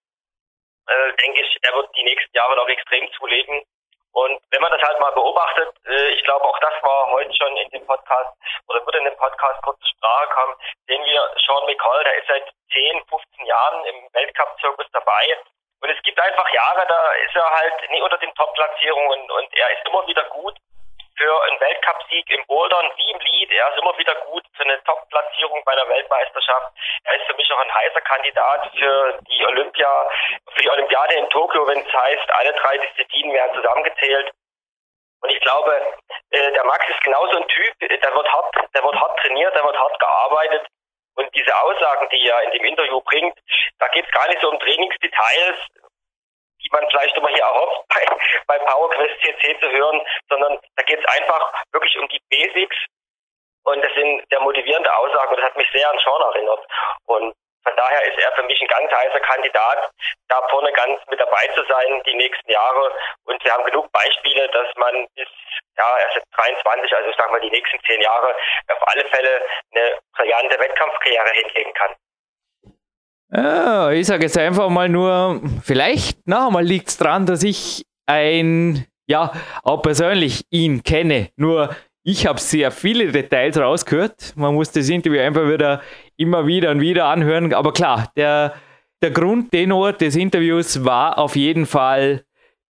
äh, 0.87 1.17
denke 1.19 1.41
ich, 1.43 1.59
er 1.62 1.75
wird 1.75 1.91
die 1.97 2.05
nächsten 2.05 2.31
Jahre 2.31 2.55
noch 2.55 2.69
extrem 2.69 3.11
zulegen. 3.19 3.59
Und 4.19 4.41
wenn 4.50 4.62
man 4.62 4.73
das 4.73 4.82
halt 4.82 4.99
mal 4.99 5.12
beobachtet, 5.12 5.70
äh, 5.87 6.09
ich 6.09 6.25
glaube 6.25 6.44
auch 6.44 6.59
das 6.59 6.75
war 6.82 7.06
heute 7.12 7.32
schon 7.37 7.56
in 7.56 7.69
dem 7.70 7.87
Podcast 7.87 8.35
oder 8.67 8.85
wird 8.85 8.97
in 8.97 9.05
dem 9.05 9.17
Podcast 9.17 9.62
kurz 9.62 9.79
zur 9.79 9.91
Sprache 9.91 10.29
kommen, 10.35 10.56
sehen 10.88 11.05
wir 11.05 11.23
Sean 11.47 11.65
McCall, 11.67 12.03
der 12.03 12.19
ist 12.19 12.26
seit 12.26 12.50
10, 12.73 13.00
15 13.09 13.47
Jahren 13.47 13.85
im 13.85 14.09
Weltcup-Zirkus 14.12 14.87
dabei. 14.93 15.38
Und 15.81 15.91
es 15.91 16.03
gibt 16.03 16.19
einfach 16.20 16.50
Jahre, 16.53 16.85
da 16.88 17.12
ist 17.25 17.37
er 17.37 17.49
halt 17.49 17.91
nie 17.91 18.03
unter 18.03 18.19
den 18.19 18.35
Top-Platzierungen 18.35 19.31
und 19.31 19.55
er 19.55 19.70
ist 19.70 19.87
immer 19.87 20.05
wieder 20.09 20.25
gut 20.25 20.59
für 21.19 21.43
einen 21.43 21.61
Weltcupsieg 21.61 22.31
im 22.31 22.47
Bouldern 22.47 22.91
wie 22.97 23.11
im 23.11 23.19
Lead. 23.19 23.50
Er 23.50 23.69
ist 23.70 23.82
immer 23.82 23.99
wieder 23.99 24.15
gut 24.31 24.44
für 24.56 24.62
eine 24.62 24.82
Top-Platzierung 24.85 25.62
bei 25.65 25.75
der 25.75 25.88
Weltmeisterschaft. 25.88 26.73
Er 27.05 27.17
ist 27.17 27.26
für 27.26 27.35
mich 27.35 27.53
auch 27.53 27.59
ein 27.59 27.75
heißer 27.75 28.00
Kandidat 28.00 28.70
für 28.79 29.19
die 29.29 29.44
Olympia, 29.44 30.11
für 30.55 30.62
die 30.62 30.70
Olympiade 30.70 31.15
in 31.15 31.29
Tokio, 31.31 31.67
wenn 31.67 31.85
es 31.85 31.93
heißt, 31.93 32.31
alle 32.31 32.53
drei 32.53 32.79
Disziplinen 32.79 33.32
werden 33.32 33.56
zusammengezählt. 33.56 34.32
Und 35.20 35.31
ich 35.31 35.41
glaube, 35.41 35.75
äh, 36.31 36.53
der 36.53 36.65
Max 36.65 36.88
ist 36.88 37.03
genauso 37.03 37.37
ein 37.37 37.49
Typ, 37.49 37.79
der 37.81 38.14
wird 38.14 38.32
hart, 38.32 38.55
der 38.73 38.85
wird 38.85 38.94
hart 38.94 39.19
trainiert, 39.19 39.55
der 39.55 39.64
wird 39.64 39.76
hart 39.76 39.99
gearbeitet. 39.99 40.67
Und 41.17 41.35
diese 41.35 41.55
Aussagen, 41.61 42.09
die 42.11 42.29
er 42.29 42.42
in 42.45 42.52
dem 42.52 42.64
Interview 42.64 43.00
bringt, 43.00 43.37
da 43.81 43.88
geht 43.88 44.07
es 44.07 44.12
gar 44.12 44.28
nicht 44.28 44.40
so 44.40 44.49
um 44.50 44.61
Trainingsdetails, 44.61 45.57
die 46.68 46.76
man 46.76 46.90
vielleicht 46.90 47.16
immer 47.16 47.28
hier 47.28 47.42
erhofft, 47.42 47.84
bei, 47.94 48.06
bei 48.46 48.58
PowerQuest 48.58 49.20
CC 49.22 49.58
zu 49.60 49.70
hören, 49.70 50.00
sondern 50.28 50.58
da 50.76 50.82
geht 50.84 50.98
es 50.98 51.20
einfach 51.20 51.52
wirklich 51.72 51.98
um 51.98 52.08
die 52.08 52.20
Basics. 52.30 52.76
Und 53.64 53.84
das 53.84 53.92
sind 53.94 54.25
sehr 54.30 54.40
motivierende 54.40 54.94
Aussagen 54.94 55.30
und 55.30 55.38
das 55.38 55.46
hat 55.46 55.56
mich 55.56 55.68
sehr 55.72 55.90
an 55.90 55.98
Sean 55.98 56.22
erinnert. 56.32 56.64
Und 57.06 57.34
von 57.64 57.76
daher 57.76 58.02
ist 58.06 58.18
er 58.18 58.32
für 58.32 58.44
mich 58.44 58.58
ein 58.62 58.68
ganz 58.68 58.90
heißer 58.90 59.20
Kandidat, 59.20 59.90
da 60.28 60.40
vorne 60.48 60.72
ganz 60.72 61.00
mit 61.10 61.20
dabei 61.20 61.46
zu 61.54 61.62
sein 61.64 62.02
die 62.06 62.14
nächsten 62.14 62.50
Jahre. 62.50 62.92
Und 63.25 63.44
wir 63.44 63.52
haben 63.52 63.64
genug 63.64 63.90
Beispiele, 63.92 64.48
dass 64.48 64.75
man 64.76 65.06
bis, 65.14 65.28
ja, 65.76 65.98
er 65.98 66.08
ist 66.08 66.14
jetzt 66.16 66.28
23, 66.34 66.96
also 66.96 67.10
ich 67.10 67.16
sage 67.16 67.30
mal 67.30 67.40
die 67.40 67.50
nächsten 67.50 67.78
zehn 67.84 68.00
Jahre 68.00 68.34
auf 68.68 68.88
alle 68.88 69.04
Fälle 69.08 69.42
eine 69.75 69.98
brillante 70.16 70.58
Wettkampfkarriere 70.60 71.30
hinlegen 71.34 71.75
kann. 71.75 71.94
Ja, 73.30 73.90
ich 73.90 74.06
sage 74.06 74.25
jetzt 74.25 74.38
einfach 74.38 74.70
mal 74.70 74.88
nur, 74.88 75.42
vielleicht 75.62 76.26
noch 76.26 76.47
einmal 76.47 76.64
liegt 76.64 76.88
es 76.88 76.97
daran, 76.97 77.26
dass 77.26 77.42
ich 77.42 77.85
ein, 78.06 78.87
ja, 79.06 79.32
auch 79.62 79.82
persönlich 79.82 80.44
ihn 80.50 80.82
kenne. 80.82 81.28
Nur 81.37 81.76
ich 82.02 82.26
habe 82.26 82.40
sehr 82.40 82.70
viele 82.70 83.12
Details 83.12 83.58
rausgehört. 83.58 84.32
Man 84.35 84.54
muss 84.54 84.70
das 84.70 84.88
Interview 84.88 85.20
einfach 85.20 85.47
wieder 85.47 85.82
immer 86.16 86.47
wieder 86.47 86.70
und 86.70 86.80
wieder 86.80 87.04
anhören. 87.04 87.52
Aber 87.52 87.75
klar, 87.75 88.11
der, 88.16 88.54
der 89.02 89.11
Grundtenor 89.11 89.92
des 89.92 90.16
Interviews 90.16 90.85
war 90.87 91.18
auf 91.18 91.37
jeden 91.37 91.66
Fall 91.66 92.25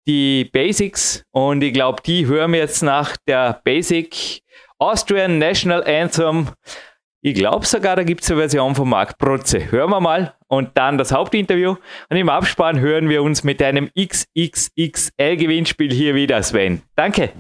die 0.09 0.45
Basics. 0.45 1.23
Und 1.31 1.63
ich 1.63 1.73
glaube, 1.73 2.03
die 2.05 2.27
hören 2.27 2.53
wir 2.53 2.59
jetzt 2.59 2.83
nach 2.83 3.17
der 3.29 3.61
Basic 3.63 4.43
Austrian 4.79 5.39
National 5.39 5.85
Anthem 5.85 6.49
ich 7.21 7.35
glaube 7.35 7.67
sogar, 7.67 7.97
da 7.97 8.05
gibt 8.05 8.23
es 8.23 8.31
eine 8.31 8.41
Version 8.41 8.75
von 8.75 8.89
Marc 8.89 9.19
Protze. 9.19 9.71
Hören 9.73 9.91
wir 9.91 10.01
mal 10.01 10.35
und 10.47 10.71
dann 10.75 10.99
das 10.99 11.13
Hauptinterview. 11.13 11.77
Und 12.09 12.17
im 12.17 12.29
Abspann 12.29 12.79
hören 12.79 13.09
wir 13.09 13.23
uns 13.23 13.43
mit 13.43 13.61
einem 13.63 13.91
XXXL-Gewinnspiel 13.99 15.93
hier 15.93 16.15
wieder, 16.15 16.43
Sven. 16.43 16.83
Danke. 16.95 17.33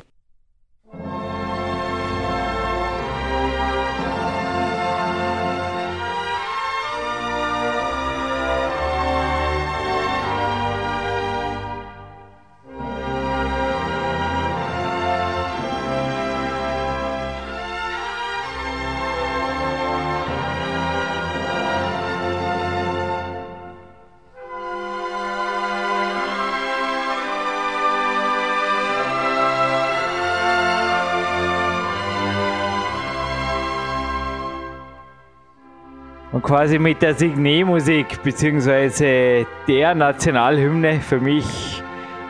Quasi 36.58 36.80
mit 36.80 37.00
der 37.02 37.14
Signet-Musik 37.14 38.20
bzw. 38.24 39.46
der 39.68 39.94
Nationalhymne 39.94 41.00
für 41.00 41.20
mich 41.20 41.44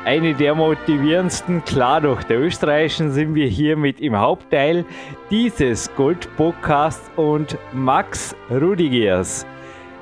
eine 0.05 0.35
der 0.35 0.55
motivierendsten. 0.55 1.65
Klar, 1.65 2.03
durch 2.03 2.23
der 2.25 2.39
österreichischen 2.39 3.11
sind 3.11 3.35
wir 3.35 3.47
hiermit 3.47 4.03
im 4.03 4.19
Hauptteil 4.19 4.85
dieses 5.31 5.91
Gold-Podcasts 5.95 7.11
und 7.17 7.57
Max 7.73 8.37
Rudigers 8.51 9.47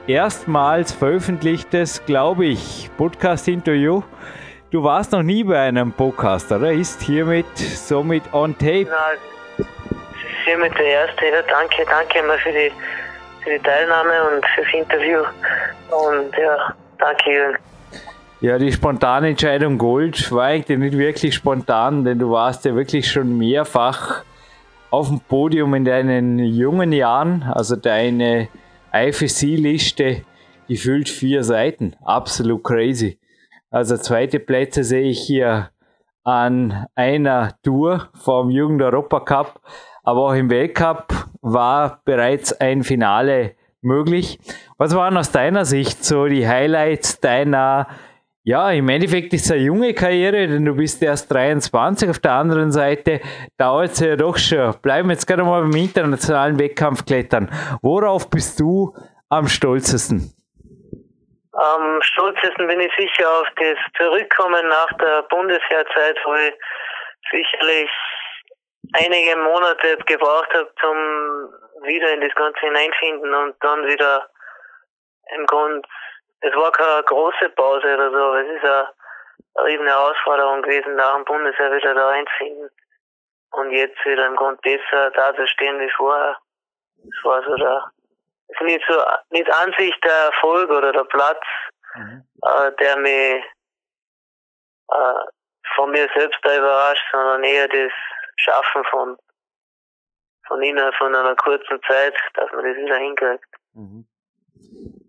erstmals 0.09 0.91
veröffentlichtes, 0.91 2.05
glaube 2.05 2.47
ich, 2.47 2.91
Podcast-Interview. 2.99 4.03
Du 4.73 4.83
warst 4.83 5.13
noch 5.13 5.23
nie 5.23 5.45
bei 5.45 5.61
einem 5.61 5.93
Podcast, 5.93 6.51
oder? 6.51 6.73
Ist 6.73 7.01
hiermit 7.01 7.57
somit 7.57 8.25
on 8.33 8.59
tape? 8.59 8.89
Nein, 8.91 9.19
ist 9.59 10.45
hiermit 10.45 10.77
der 10.77 10.87
erste. 10.87 11.27
Ja, 11.27 11.43
danke, 11.43 11.85
danke 11.89 12.19
immer 12.19 12.39
für 12.39 12.51
die 12.51 12.73
für 13.47 13.53
die 13.53 13.63
Teilnahme 13.63 14.13
und 14.35 14.45
fürs 14.55 14.75
Interview. 14.75 15.21
Und 15.91 16.37
ja, 16.37 16.75
danke 16.99 17.31
Jürgen. 17.31 17.59
Ja, 18.41 18.59
die 18.59 18.73
spontane 18.73 19.29
Entscheidung 19.31 19.79
Gold 19.79 20.31
war 20.33 20.47
eigentlich 20.47 20.79
nicht 20.79 20.99
wirklich 20.99 21.35
spontan, 21.35 22.05
denn 22.05 22.19
du 22.19 22.31
warst 22.31 22.65
ja 22.65 22.75
wirklich 22.75 23.11
schon 23.11 23.39
mehrfach 23.39 24.25
auf 24.91 25.09
dem 25.09 25.21
Podium 25.21 25.75
in 25.75 25.85
deinen 25.85 26.39
jungen 26.39 26.93
Jahren. 26.93 27.45
Also 27.45 27.77
deine 27.77 28.49
IFC-Liste, 28.93 30.23
die 30.69 30.77
füllt 30.77 31.09
vier 31.09 31.45
Seiten. 31.45 31.95
Absolut 32.05 32.65
crazy. 32.65 33.19
Also 33.71 33.97
zweite 33.97 34.41
Plätze 34.41 34.85
sehe 34.85 35.09
ich 35.09 35.21
hier 35.21 35.71
an 36.25 36.87
einer 36.95 37.55
Tour 37.63 38.09
vom 38.23 38.51
Jugend 38.51 38.83
Europa 38.83 39.21
Cup 39.21 39.61
aber 40.07 40.21
auch 40.21 40.35
im 40.35 40.49
Weltcup 40.49 41.09
war 41.47 42.01
bereits 42.05 42.53
ein 42.53 42.83
Finale 42.83 43.55
möglich. 43.81 44.39
Was 44.79 44.95
waren 44.95 45.17
aus 45.17 45.31
deiner 45.31 45.65
Sicht 45.65 46.05
so 46.05 46.27
die 46.27 46.47
Highlights 46.47 47.21
deiner, 47.21 47.87
ja, 48.43 48.71
im 48.73 48.89
Endeffekt 48.89 49.33
ist 49.33 49.47
es 49.47 49.53
eine 49.53 49.63
junge 49.63 49.95
Karriere, 49.95 50.49
denn 50.49 50.65
du 50.65 50.75
bist 50.75 51.03
erst 51.03 51.33
23. 51.33 52.11
Auf 52.11 52.19
der 52.19 52.33
anderen 52.33 52.73
Seite 52.73 53.21
dauert 53.59 53.93
es 53.93 54.01
ja 54.01 54.17
doch 54.17 54.37
schon. 54.37 54.75
Bleiben 54.83 55.09
wir 55.09 55.15
jetzt 55.15 55.27
gerade 55.27 55.45
mal 55.45 55.63
beim 55.63 55.77
internationalen 55.77 56.59
Wettkampf 56.59 57.05
klettern. 57.07 57.49
Worauf 57.81 58.29
bist 58.29 58.59
du 58.59 58.93
am 59.29 59.47
stolzesten? 59.47 60.33
Am 61.53 62.03
stolzesten 62.03 62.67
bin 62.67 62.81
ich 62.81 62.93
sicher 62.99 63.31
auf 63.41 63.47
das 63.57 63.79
Zurückkommen 63.97 64.69
nach 64.69 64.93
der 64.99 65.23
Bundesheerzeit, 65.31 66.19
wo 66.25 66.35
ich 66.35 66.55
sicherlich 67.31 67.89
einige 68.95 69.37
Monate 69.37 69.97
gebraucht 70.07 70.53
habe, 70.55 70.71
zum 70.81 70.97
wieder 71.83 72.13
in 72.13 72.21
das 72.21 72.35
Ganze 72.35 72.61
hineinfinden 72.61 73.35
und 73.35 73.55
dann 73.61 73.87
wieder 73.87 74.29
im 75.35 75.47
Grund, 75.47 75.87
es 76.41 76.55
war 76.55 76.73
keine 76.73 77.03
große 77.05 77.49
Pause 77.51 77.95
oder 77.95 78.11
so, 78.11 78.17
aber 78.17 78.41
es 78.41 78.57
ist 78.57 78.65
eine, 78.65 78.93
eine 79.55 79.67
riesen 79.67 79.87
Herausforderung 79.87 80.63
gewesen, 80.63 80.95
nach 80.97 81.15
dem 81.17 81.25
Bundesheer 81.25 81.73
wieder 81.73 81.95
da 81.95 82.09
reinfinden 82.09 82.71
und 83.53 83.71
jetzt 83.71 84.05
wieder 84.05 84.27
im 84.27 84.37
Grund 84.37 84.61
besser 84.63 85.11
dazustehen 85.11 85.81
wie 85.81 85.91
vorher. 85.91 86.37
Es 87.03 87.25
war 87.25 87.43
so 87.43 87.55
der, 87.57 87.91
es 88.49 88.61
ist 88.61 88.67
nicht 88.67 88.85
so, 88.89 89.03
nicht 89.31 89.51
an 89.53 89.75
sich 89.79 89.95
der 90.01 90.13
Erfolg 90.13 90.71
oder 90.71 90.93
der 90.93 91.05
Platz, 91.05 91.43
mhm. 91.95 92.25
äh, 92.43 92.73
der 92.81 92.97
mich 92.97 93.45
äh, 94.93 95.25
von 95.75 95.91
mir 95.91 96.09
selbst 96.15 96.39
da 96.43 96.57
überrascht, 96.57 97.05
sondern 97.13 97.45
eher 97.45 97.69
das 97.69 97.93
Schaffen 98.37 98.85
von, 98.91 99.17
von 100.47 100.63
innerhalb 100.63 100.95
von 100.95 101.15
einer 101.15 101.37
kurzen 101.37 101.81
Zeit, 101.87 102.15
dass 102.35 102.51
man 102.53 102.65
das 102.65 102.77
wieder 102.77 102.97
hinkriegt. 102.97 103.47
Mhm. 103.75 104.07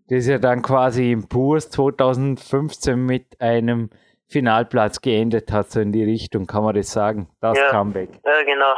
Das 0.10 0.20
ist 0.20 0.28
ja 0.28 0.38
dann 0.38 0.62
quasi 0.62 1.12
im 1.12 1.28
Purs 1.28 1.70
2015 1.70 2.98
mit 2.98 3.40
einem 3.42 3.90
Finalplatz 4.30 5.02
geendet 5.02 5.52
hat, 5.52 5.70
so 5.70 5.80
in 5.80 5.92
die 5.92 6.04
Richtung, 6.04 6.48
kann 6.48 6.64
man 6.64 6.76
das 6.76 6.92
sagen, 6.92 7.30
das 7.42 7.58
ja, 7.58 7.70
Comeback. 7.70 8.10
Ja, 8.26 8.44
genau. 8.44 8.76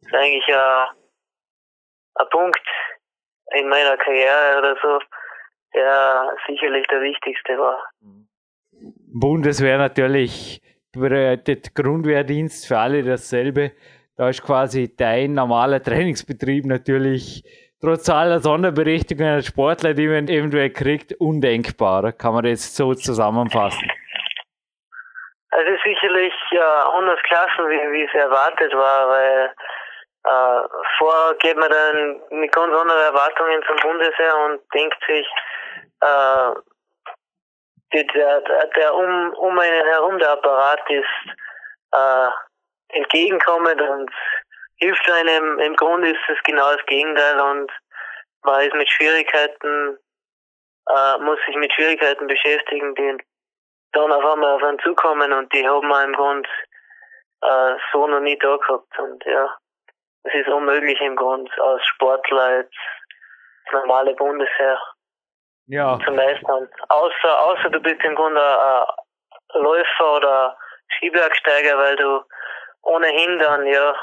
Das 0.00 0.12
ist 0.12 0.14
eigentlich 0.14 0.54
ein, 0.54 0.86
ein 2.14 2.28
Punkt 2.30 2.66
in 3.52 3.68
meiner 3.68 3.96
Karriere 3.96 4.58
oder 4.58 4.76
so, 4.82 4.98
der 5.74 6.36
sicherlich 6.46 6.86
der 6.88 7.00
wichtigste 7.00 7.58
war. 7.58 7.90
Bundeswehr 9.12 9.78
natürlich 9.78 10.60
bedeutet 10.98 11.74
Grundwehrdienst 11.74 12.66
für 12.66 12.78
alle 12.78 13.02
dasselbe. 13.02 13.72
Da 14.16 14.28
ist 14.28 14.42
quasi 14.42 14.94
dein 14.96 15.34
normaler 15.34 15.82
Trainingsbetrieb 15.82 16.64
natürlich 16.64 17.44
trotz 17.80 18.08
aller 18.08 18.40
Sonderberechtigungen 18.40 19.34
als 19.34 19.46
Sportler, 19.46 19.94
die 19.94 20.08
man 20.08 20.28
eventuell 20.28 20.70
kriegt, 20.70 21.12
undenkbar. 21.20 22.12
Kann 22.12 22.34
man 22.34 22.44
das 22.44 22.74
so 22.74 22.94
zusammenfassen? 22.94 23.90
Also 25.50 25.72
sicherlich 25.84 26.34
ja, 26.50 26.88
anders 26.90 27.20
klassen, 27.22 27.68
wie, 27.68 27.92
wie 27.92 28.04
es 28.04 28.14
erwartet 28.14 28.74
war, 28.74 29.08
weil 29.08 29.54
äh, 30.24 30.68
vorher 30.98 31.34
geht 31.38 31.56
man 31.56 31.70
dann 31.70 32.20
mit 32.40 32.52
ganz 32.52 32.74
anderen 32.74 33.00
Erwartungen 33.00 33.62
zum 33.66 33.76
Bundesheer 33.76 34.36
und 34.46 34.60
denkt 34.74 34.98
sich, 35.06 35.26
äh, 36.00 36.75
der, 38.04 38.40
der, 38.40 38.66
der 38.68 38.94
um, 38.94 39.32
um 39.34 39.58
einen 39.58 39.86
herum 39.86 40.18
der 40.18 40.32
Apparat 40.32 40.80
ist 40.90 41.36
äh, 41.92 42.28
entgegenkommend 42.88 43.80
und 43.80 44.10
hilft 44.78 45.10
einem. 45.10 45.58
Im 45.58 45.76
Grunde 45.76 46.10
ist 46.10 46.28
es 46.28 46.38
genau 46.44 46.74
das 46.74 46.84
Gegenteil 46.86 47.40
und 47.40 47.70
man 48.42 48.60
ist 48.62 48.74
mit 48.74 48.88
Schwierigkeiten, 48.88 49.98
äh, 50.88 51.18
muss 51.18 51.38
sich 51.46 51.56
mit 51.56 51.72
Schwierigkeiten 51.72 52.26
beschäftigen, 52.26 52.94
die 52.94 53.18
dann 53.92 54.12
auf 54.12 54.24
einmal 54.24 54.54
auf 54.54 54.62
einen 54.62 54.78
zukommen 54.80 55.32
und 55.32 55.52
die 55.52 55.66
haben 55.66 55.88
wir 55.88 56.04
im 56.04 56.12
Grunde 56.12 56.48
äh, 57.42 57.74
so 57.92 58.06
noch 58.06 58.20
nie 58.20 58.38
da 58.38 58.56
gehabt. 58.56 58.98
Und 58.98 59.24
ja, 59.24 59.56
es 60.24 60.34
ist 60.34 60.48
unmöglich 60.48 61.00
im 61.00 61.16
Grunde 61.16 61.50
als 61.62 61.84
Sportler 61.86 62.42
als 62.42 62.70
normale 63.72 64.14
Bundesheer 64.14 64.80
ja. 65.66 65.98
zu 66.04 66.12
meistern. 66.12 66.68
Außer, 66.88 67.40
außer 67.44 67.70
du 67.70 67.80
bist 67.80 68.02
im 68.04 68.14
Grunde 68.14 68.40
ein 68.40 69.62
Läufer 69.62 70.16
oder 70.16 70.56
Skibergsteiger, 70.96 71.78
weil 71.78 71.96
du 71.96 72.22
ohnehin 72.82 73.38
dann 73.38 73.66
ja 73.66 73.94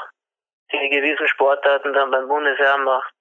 die 0.72 0.88
gewissen 0.90 1.28
Sportarten 1.28 1.92
dann 1.92 2.10
beim 2.10 2.28
Bundesheer 2.28 2.78
machst. 2.78 3.14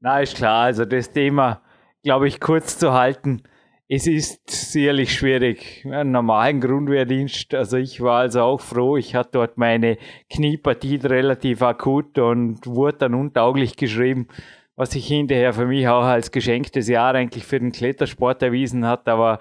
Na, 0.00 0.20
ist 0.20 0.36
klar. 0.36 0.64
Also 0.64 0.84
das 0.84 1.12
Thema, 1.12 1.62
glaube 2.02 2.28
ich, 2.28 2.40
kurz 2.40 2.78
zu 2.78 2.92
halten. 2.92 3.42
Es 3.86 4.06
ist 4.06 4.50
sicherlich 4.50 5.12
schwierig. 5.12 5.84
Einen 5.84 6.10
normalen 6.10 6.60
Grundwehrdienst, 6.60 7.54
also 7.54 7.76
ich 7.76 8.00
war 8.00 8.20
also 8.20 8.40
auch 8.40 8.60
froh. 8.60 8.96
Ich 8.96 9.14
hatte 9.14 9.32
dort 9.32 9.58
meine 9.58 9.98
Kniepartie 10.32 10.96
relativ 11.04 11.60
akut 11.60 12.18
und 12.18 12.66
wurde 12.66 12.98
dann 12.98 13.14
untauglich 13.14 13.76
geschrieben 13.76 14.28
was 14.76 14.90
sich 14.90 15.06
hinterher 15.06 15.52
für 15.52 15.66
mich 15.66 15.86
auch 15.88 16.04
als 16.04 16.30
geschenktes 16.30 16.88
Jahr 16.88 17.14
eigentlich 17.14 17.44
für 17.44 17.58
den 17.58 17.72
Klettersport 17.72 18.42
erwiesen 18.42 18.86
hat. 18.86 19.08
Aber 19.08 19.38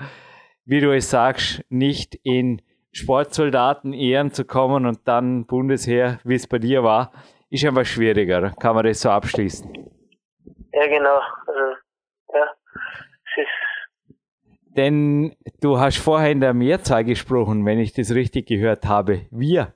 wie 0.66 0.80
du 0.80 0.96
es 0.96 1.10
sagst, 1.10 1.64
nicht 1.70 2.16
in 2.24 2.62
Sportsoldaten 2.92 3.94
Ehren 3.94 4.32
zu 4.32 4.46
kommen 4.46 4.86
und 4.86 5.00
dann 5.08 5.46
Bundesheer, 5.46 6.20
wie 6.24 6.36
es 6.36 6.48
bei 6.48 6.60
dir 6.60 6.84
war, 6.84 7.12
ist 7.50 7.66
einfach 7.66 7.86
schwieriger. 7.86 8.52
Kann 8.60 8.76
man 8.76 8.86
das 8.86 9.02
so 9.02 9.10
abschließen? 9.10 9.72
Ja, 10.74 10.88
genau. 10.88 11.20
Also, 11.48 11.76
ja, 12.34 12.46
es 12.76 13.44
ist 13.44 13.74
denn 14.76 15.36
du 15.62 15.80
hast 15.80 15.98
vorher 15.98 16.32
in 16.32 16.40
der 16.40 16.54
Mehrzahl 16.54 17.04
gesprochen, 17.04 17.66
wenn 17.66 17.80
ich 17.80 17.94
das 17.94 18.14
richtig 18.14 18.48
gehört 18.48 18.86
habe. 18.86 19.28
Wir. 19.32 19.74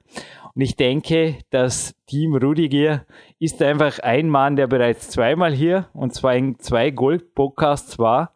Und 0.57 0.63
ich 0.63 0.75
denke, 0.75 1.37
das 1.51 1.93
Team 2.07 2.35
Rudiger 2.35 3.05
ist 3.37 3.61
einfach 3.61 3.99
ein 3.99 4.27
Mann, 4.27 4.55
der 4.55 4.65
bereits 4.65 5.11
zweimal 5.11 5.51
hier 5.51 5.87
und 5.93 6.15
zwar 6.15 6.33
in 6.33 6.57
zwei 6.57 6.89
Gold-Podcasts 6.89 7.99
war. 7.99 8.33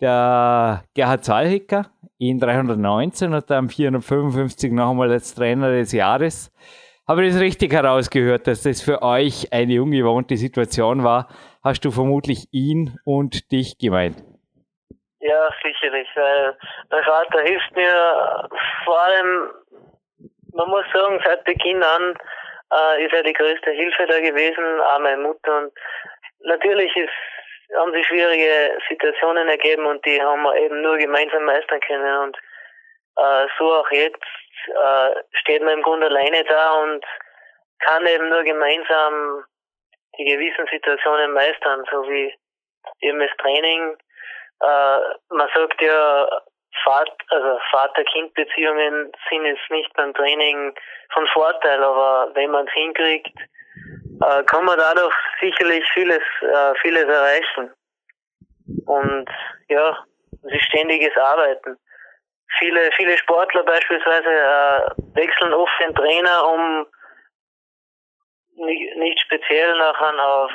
Der 0.00 0.82
Gerhard 0.94 1.24
Zahlhecker 1.24 1.86
in 2.18 2.40
319 2.40 3.32
und 3.32 3.48
dann 3.48 3.68
455 3.68 4.72
noch 4.72 4.90
einmal 4.90 5.12
als 5.12 5.32
Trainer 5.36 5.70
des 5.70 5.92
Jahres. 5.92 6.52
Habe 7.06 7.24
ich 7.24 7.34
das 7.34 7.40
richtig 7.40 7.72
herausgehört, 7.72 8.48
dass 8.48 8.64
das 8.64 8.82
für 8.82 9.02
euch 9.02 9.52
eine 9.52 9.80
ungewohnte 9.80 10.36
Situation 10.36 11.04
war? 11.04 11.28
Hast 11.62 11.84
du 11.84 11.92
vermutlich 11.92 12.48
ihn 12.50 12.98
und 13.04 13.52
dich 13.52 13.78
gemeint? 13.78 14.16
Ja, 15.20 15.48
sicherlich, 15.62 16.08
weil 16.16 16.56
mein 16.90 17.04
Vater 17.04 17.42
hilft 17.42 17.76
mir 17.76 18.48
vor 18.84 19.00
allem 19.04 19.50
man 20.54 20.68
muss 20.68 20.84
sagen, 20.92 21.20
seit 21.24 21.44
Beginn 21.44 21.82
an 21.82 22.14
äh, 22.72 23.04
ist 23.04 23.12
er 23.12 23.22
die 23.22 23.32
größte 23.32 23.70
Hilfe 23.70 24.06
da 24.06 24.20
gewesen, 24.20 24.80
auch 24.80 24.98
meine 24.98 25.22
Mutter. 25.22 25.58
Und 25.58 25.72
natürlich 26.40 26.94
ist, 26.96 27.10
haben 27.76 27.92
sich 27.92 28.06
schwierige 28.06 28.78
Situationen 28.88 29.48
ergeben 29.48 29.86
und 29.86 30.04
die 30.04 30.20
haben 30.20 30.42
wir 30.42 30.56
eben 30.56 30.82
nur 30.82 30.96
gemeinsam 30.98 31.44
meistern 31.44 31.80
können. 31.80 32.18
Und 32.18 32.36
äh, 33.16 33.46
so 33.58 33.72
auch 33.72 33.90
jetzt 33.90 34.22
äh, 34.66 35.22
steht 35.40 35.62
man 35.62 35.74
im 35.74 35.82
Grunde 35.82 36.06
alleine 36.06 36.44
da 36.44 36.72
und 36.82 37.04
kann 37.80 38.06
eben 38.06 38.28
nur 38.28 38.42
gemeinsam 38.42 39.44
die 40.18 40.24
gewissen 40.24 40.66
Situationen 40.70 41.32
meistern, 41.32 41.84
so 41.90 42.08
wie 42.08 42.34
eben 43.00 43.20
das 43.20 43.36
Training. 43.38 43.96
Äh, 44.62 44.98
man 45.30 45.48
sagt 45.54 45.80
ja, 45.80 46.42
also 47.28 47.58
Vater-Kind-Beziehungen 47.70 49.12
sind 49.28 49.44
jetzt 49.44 49.70
nicht 49.70 49.92
beim 49.94 50.14
Training 50.14 50.74
von 51.12 51.26
Vorteil, 51.28 51.82
aber 51.82 52.30
wenn 52.34 52.50
man 52.50 52.66
es 52.66 52.72
hinkriegt, 52.72 53.36
äh, 54.22 54.42
kann 54.44 54.64
man 54.64 54.78
dadurch 54.78 55.14
sicherlich 55.40 55.84
vieles, 55.92 56.22
äh, 56.42 56.74
vieles 56.82 57.04
erreichen. 57.04 57.72
Und 58.86 59.28
ja, 59.68 60.04
es 60.44 60.52
ist 60.52 60.64
ständiges 60.64 61.16
Arbeiten. 61.16 61.76
Viele, 62.58 62.90
viele 62.96 63.16
Sportler 63.18 63.62
beispielsweise 63.64 64.28
äh, 64.28 64.90
wechseln 65.14 65.52
oft 65.52 65.72
den 65.80 65.94
Trainer, 65.94 66.46
um 66.52 66.86
nicht, 68.56 69.20
speziell 69.20 69.76
nachher 69.78 70.26
auf, 70.26 70.52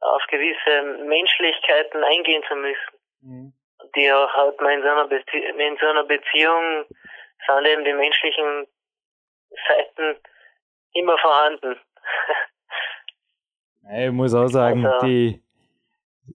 auf 0.00 0.22
gewisse 0.28 0.82
Menschlichkeiten 1.04 2.04
eingehen 2.04 2.42
zu 2.46 2.54
müssen. 2.54 2.98
Mhm. 3.22 3.52
Die 3.96 4.10
auch 4.12 4.32
halt 4.32 4.60
in 4.60 4.82
so 4.82 4.88
einer, 4.88 5.08
Bezie 5.08 5.38
in 5.38 5.76
so 5.80 5.86
einer 5.86 6.04
Beziehung 6.04 6.84
sind 7.46 7.66
eben 7.66 7.84
die 7.84 7.92
menschlichen 7.92 8.66
Seiten 9.68 10.18
immer 10.94 11.16
vorhanden. 11.18 11.76
ich 14.04 14.10
muss 14.10 14.34
auch 14.34 14.48
sagen, 14.48 14.84
also, 14.84 15.06
die, 15.06 15.44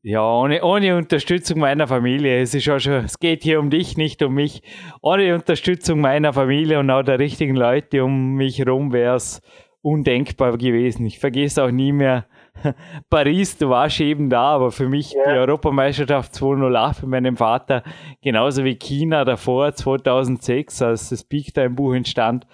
ja, 0.04 0.22
ohne, 0.22 0.64
ohne 0.64 0.96
Unterstützung 0.96 1.60
meiner 1.60 1.88
Familie, 1.88 2.42
es 2.42 2.54
ist 2.54 2.70
auch 2.70 2.80
schon, 2.80 3.06
es 3.06 3.20
geht 3.20 3.44
hier 3.44 3.60
um 3.60 3.70
dich, 3.70 3.98
nicht 3.98 4.22
um 4.22 4.36
mich. 4.36 4.62
Ohne 5.02 5.34
Unterstützung 5.34 6.00
meiner 6.00 6.32
Familie 6.32 6.80
und 6.80 6.92
auch 6.92 7.04
der 7.04 7.20
richtigen 7.20 7.56
Leute 7.56 8.04
um 8.04 8.36
mich 8.36 8.60
herum 8.60 8.94
wäre 8.94 9.16
es 9.16 9.42
undenkbar 9.82 10.58
gewesen. 10.58 11.06
Ich 11.06 11.20
vergesse 11.20 11.64
auch 11.64 11.72
nie 11.72 11.92
mehr 11.92 12.28
Paris, 13.10 13.58
du 13.58 13.70
warst 13.70 14.00
eben 14.02 14.30
da, 14.30 14.56
aber 14.56 14.72
für 14.72 14.88
mich 14.88 15.14
ja. 15.14 15.24
die 15.26 15.38
Europameisterschaft 15.38 16.34
2008 16.36 17.04
mit 17.04 17.12
meinem 17.12 17.38
Vater, 17.38 17.84
genauso 18.22 18.64
wie 18.64 18.76
China 18.76 19.26
davor 19.26 19.74
2006, 19.74 20.82
als 20.82 21.10
das 21.10 21.24
Big 21.24 21.54
Time 21.54 21.72
Buch 21.72 21.94
entstand, 21.94 22.46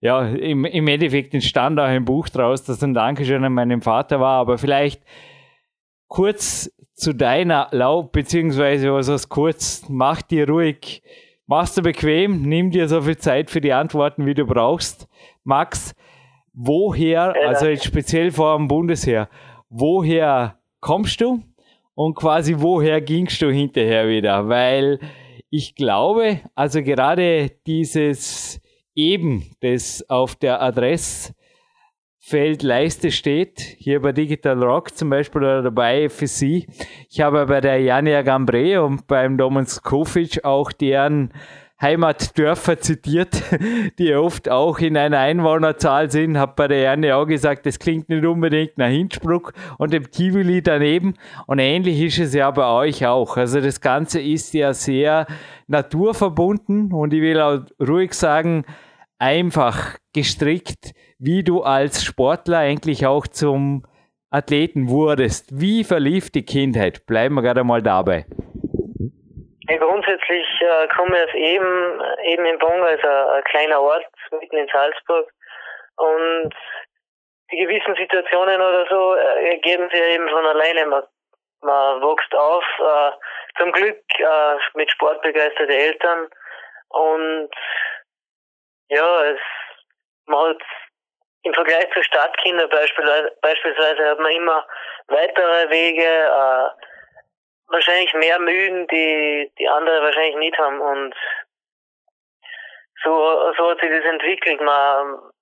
ja, 0.00 0.26
im, 0.26 0.64
im 0.64 0.88
Endeffekt 0.88 1.32
entstand 1.32 1.78
auch 1.78 1.84
ein 1.84 2.04
Buch 2.04 2.28
draus, 2.28 2.64
das 2.64 2.82
ein 2.82 2.92
Dankeschön 2.92 3.44
an 3.44 3.52
meinem 3.52 3.82
Vater 3.82 4.18
war, 4.20 4.40
aber 4.40 4.58
vielleicht 4.58 5.02
kurz 6.08 6.70
zu 6.94 7.14
deiner 7.14 7.68
Laub, 7.70 8.12
beziehungsweise 8.12 8.92
was 8.92 9.08
heißt 9.08 9.28
kurz, 9.28 9.84
mach 9.88 10.20
dir 10.22 10.48
ruhig, 10.48 11.02
machst 11.46 11.76
du 11.78 11.82
bequem, 11.82 12.42
nimm 12.42 12.70
dir 12.70 12.88
so 12.88 13.00
viel 13.02 13.16
Zeit 13.16 13.50
für 13.50 13.60
die 13.60 13.72
Antworten, 13.72 14.26
wie 14.26 14.34
du 14.34 14.44
brauchst. 14.44 15.08
Max, 15.44 15.94
woher, 16.52 17.34
also 17.46 17.66
jetzt 17.66 17.84
speziell 17.84 18.30
vor 18.30 18.56
dem 18.56 18.68
Bundesheer, 18.68 19.28
woher 19.72 20.58
kommst 20.80 21.20
du 21.20 21.42
und 21.94 22.14
quasi 22.14 22.54
woher 22.58 23.00
gingst 23.00 23.40
du 23.42 23.50
hinterher 23.50 24.08
wieder? 24.08 24.48
Weil 24.48 25.00
ich 25.50 25.74
glaube, 25.74 26.40
also 26.54 26.82
gerade 26.82 27.50
dieses 27.66 28.60
eben, 28.94 29.50
das 29.60 30.08
auf 30.08 30.36
der 30.36 30.62
Adresse 30.62 31.34
Feldleiste 32.24 33.10
steht, 33.10 33.60
hier 33.78 34.00
bei 34.00 34.12
Digital 34.12 34.62
Rock 34.62 34.96
zum 34.96 35.10
Beispiel 35.10 35.42
oder 35.42 35.70
bei 35.72 36.08
FSC. 36.08 36.66
Ich 37.10 37.20
habe 37.20 37.46
bei 37.46 37.60
der 37.60 37.80
Jania 37.80 38.22
Gambre 38.22 38.80
und 38.84 39.08
beim 39.08 39.36
Domen 39.36 39.66
Kofic 39.82 40.44
auch 40.44 40.70
deren 40.70 41.32
Heimatdörfer 41.82 42.78
zitiert, 42.78 43.42
die 43.98 44.14
oft 44.14 44.48
auch 44.48 44.78
in 44.78 44.96
einer 44.96 45.18
Einwohnerzahl 45.18 46.10
sind. 46.10 46.38
Habe 46.38 46.52
bei 46.56 46.68
der 46.68 46.78
Jania 46.78 47.16
auch 47.16 47.26
gesagt, 47.26 47.66
das 47.66 47.78
klingt 47.80 48.08
nicht 48.08 48.24
unbedingt 48.24 48.78
nach 48.78 48.88
Hinspruch 48.88 49.50
und 49.78 49.92
dem 49.92 50.10
Tivoli 50.10 50.62
daneben. 50.62 51.14
Und 51.46 51.58
ähnlich 51.58 52.00
ist 52.00 52.18
es 52.18 52.34
ja 52.34 52.50
bei 52.52 52.66
euch 52.66 53.04
auch. 53.04 53.36
Also 53.36 53.60
das 53.60 53.80
Ganze 53.80 54.20
ist 54.20 54.54
ja 54.54 54.72
sehr 54.72 55.26
naturverbunden 55.66 56.92
und 56.92 57.12
ich 57.12 57.20
will 57.20 57.40
auch 57.40 57.60
ruhig 57.80 58.14
sagen, 58.14 58.64
einfach 59.18 59.98
gestrickt, 60.12 60.94
wie 61.18 61.42
du 61.42 61.62
als 61.62 62.04
Sportler 62.04 62.58
eigentlich 62.58 63.06
auch 63.06 63.26
zum 63.26 63.84
Athleten 64.30 64.88
wurdest. 64.88 65.60
Wie 65.60 65.84
verlief 65.84 66.30
die 66.30 66.42
Kindheit? 66.42 67.06
Bleiben 67.06 67.34
wir 67.34 67.42
gerade 67.42 67.64
mal 67.64 67.82
dabei. 67.82 68.26
Ja, 69.72 69.78
grundsätzlich 69.78 70.46
äh, 70.60 70.86
komme 70.88 71.16
ich 71.16 71.28
aus 71.30 71.34
eben, 71.34 72.02
eben 72.24 72.44
in 72.44 72.58
Bonn, 72.58 72.82
also 72.82 73.08
ein 73.08 73.44
kleiner 73.44 73.80
Ort 73.80 74.04
mitten 74.32 74.58
in 74.58 74.68
Salzburg. 74.68 75.30
Und 75.96 76.54
die 77.50 77.56
gewissen 77.56 77.94
Situationen 77.96 78.60
oder 78.60 78.86
so 78.90 79.14
äh, 79.14 79.52
ergeben 79.52 79.88
sich 79.88 80.00
eben 80.00 80.28
von 80.28 80.44
alleine. 80.44 80.84
Man, 80.84 81.02
man 81.62 82.02
wächst 82.02 82.34
auf, 82.34 82.64
äh, 82.80 83.12
zum 83.58 83.72
Glück 83.72 84.02
äh, 84.18 84.56
mit 84.74 84.90
sportbegeisterte 84.90 85.74
Eltern 85.74 86.28
und 86.90 87.50
ja, 88.88 89.24
es, 89.24 89.40
man 90.26 90.50
hat 90.50 90.62
im 91.44 91.54
Vergleich 91.54 91.90
zu 91.94 92.02
Stadtkindern 92.02 92.68
beispielsweise, 92.68 93.34
beispielsweise 93.40 94.10
hat 94.10 94.18
man 94.18 94.32
immer 94.32 94.66
weitere 95.08 95.70
Wege, 95.70 96.04
äh, 96.04 96.91
wahrscheinlich 97.72 98.12
mehr 98.14 98.38
Mühen, 98.38 98.86
die 98.88 99.50
die 99.58 99.68
andere 99.68 100.02
wahrscheinlich 100.02 100.36
nicht 100.36 100.58
haben 100.58 100.80
und 100.80 101.14
so, 103.02 103.52
so 103.56 103.70
hat 103.70 103.80
sich 103.80 103.90
das 103.90 104.04
entwickelt. 104.04 104.60
Man, 104.60 105.32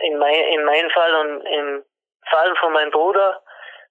in, 0.00 0.18
mein, 0.18 0.34
in 0.34 0.64
meinem 0.64 0.90
Fall 0.90 1.14
und 1.16 1.46
im 1.46 1.84
Fall 2.30 2.54
von 2.56 2.72
meinem 2.72 2.90
Bruder 2.90 3.42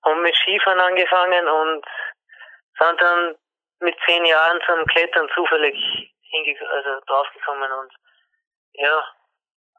haben 0.03 0.17
wir 0.17 0.23
mit 0.23 0.35
Skifahren 0.35 0.79
angefangen 0.79 1.47
und 1.47 1.85
sind 2.79 3.01
dann 3.01 3.35
mit 3.79 3.97
zehn 4.05 4.25
Jahren 4.25 4.61
zum 4.65 4.85
Klettern 4.85 5.29
zufällig 5.33 5.75
also 6.69 6.99
draufgekommen 7.07 7.71
und 7.71 7.93
ja, 8.73 9.03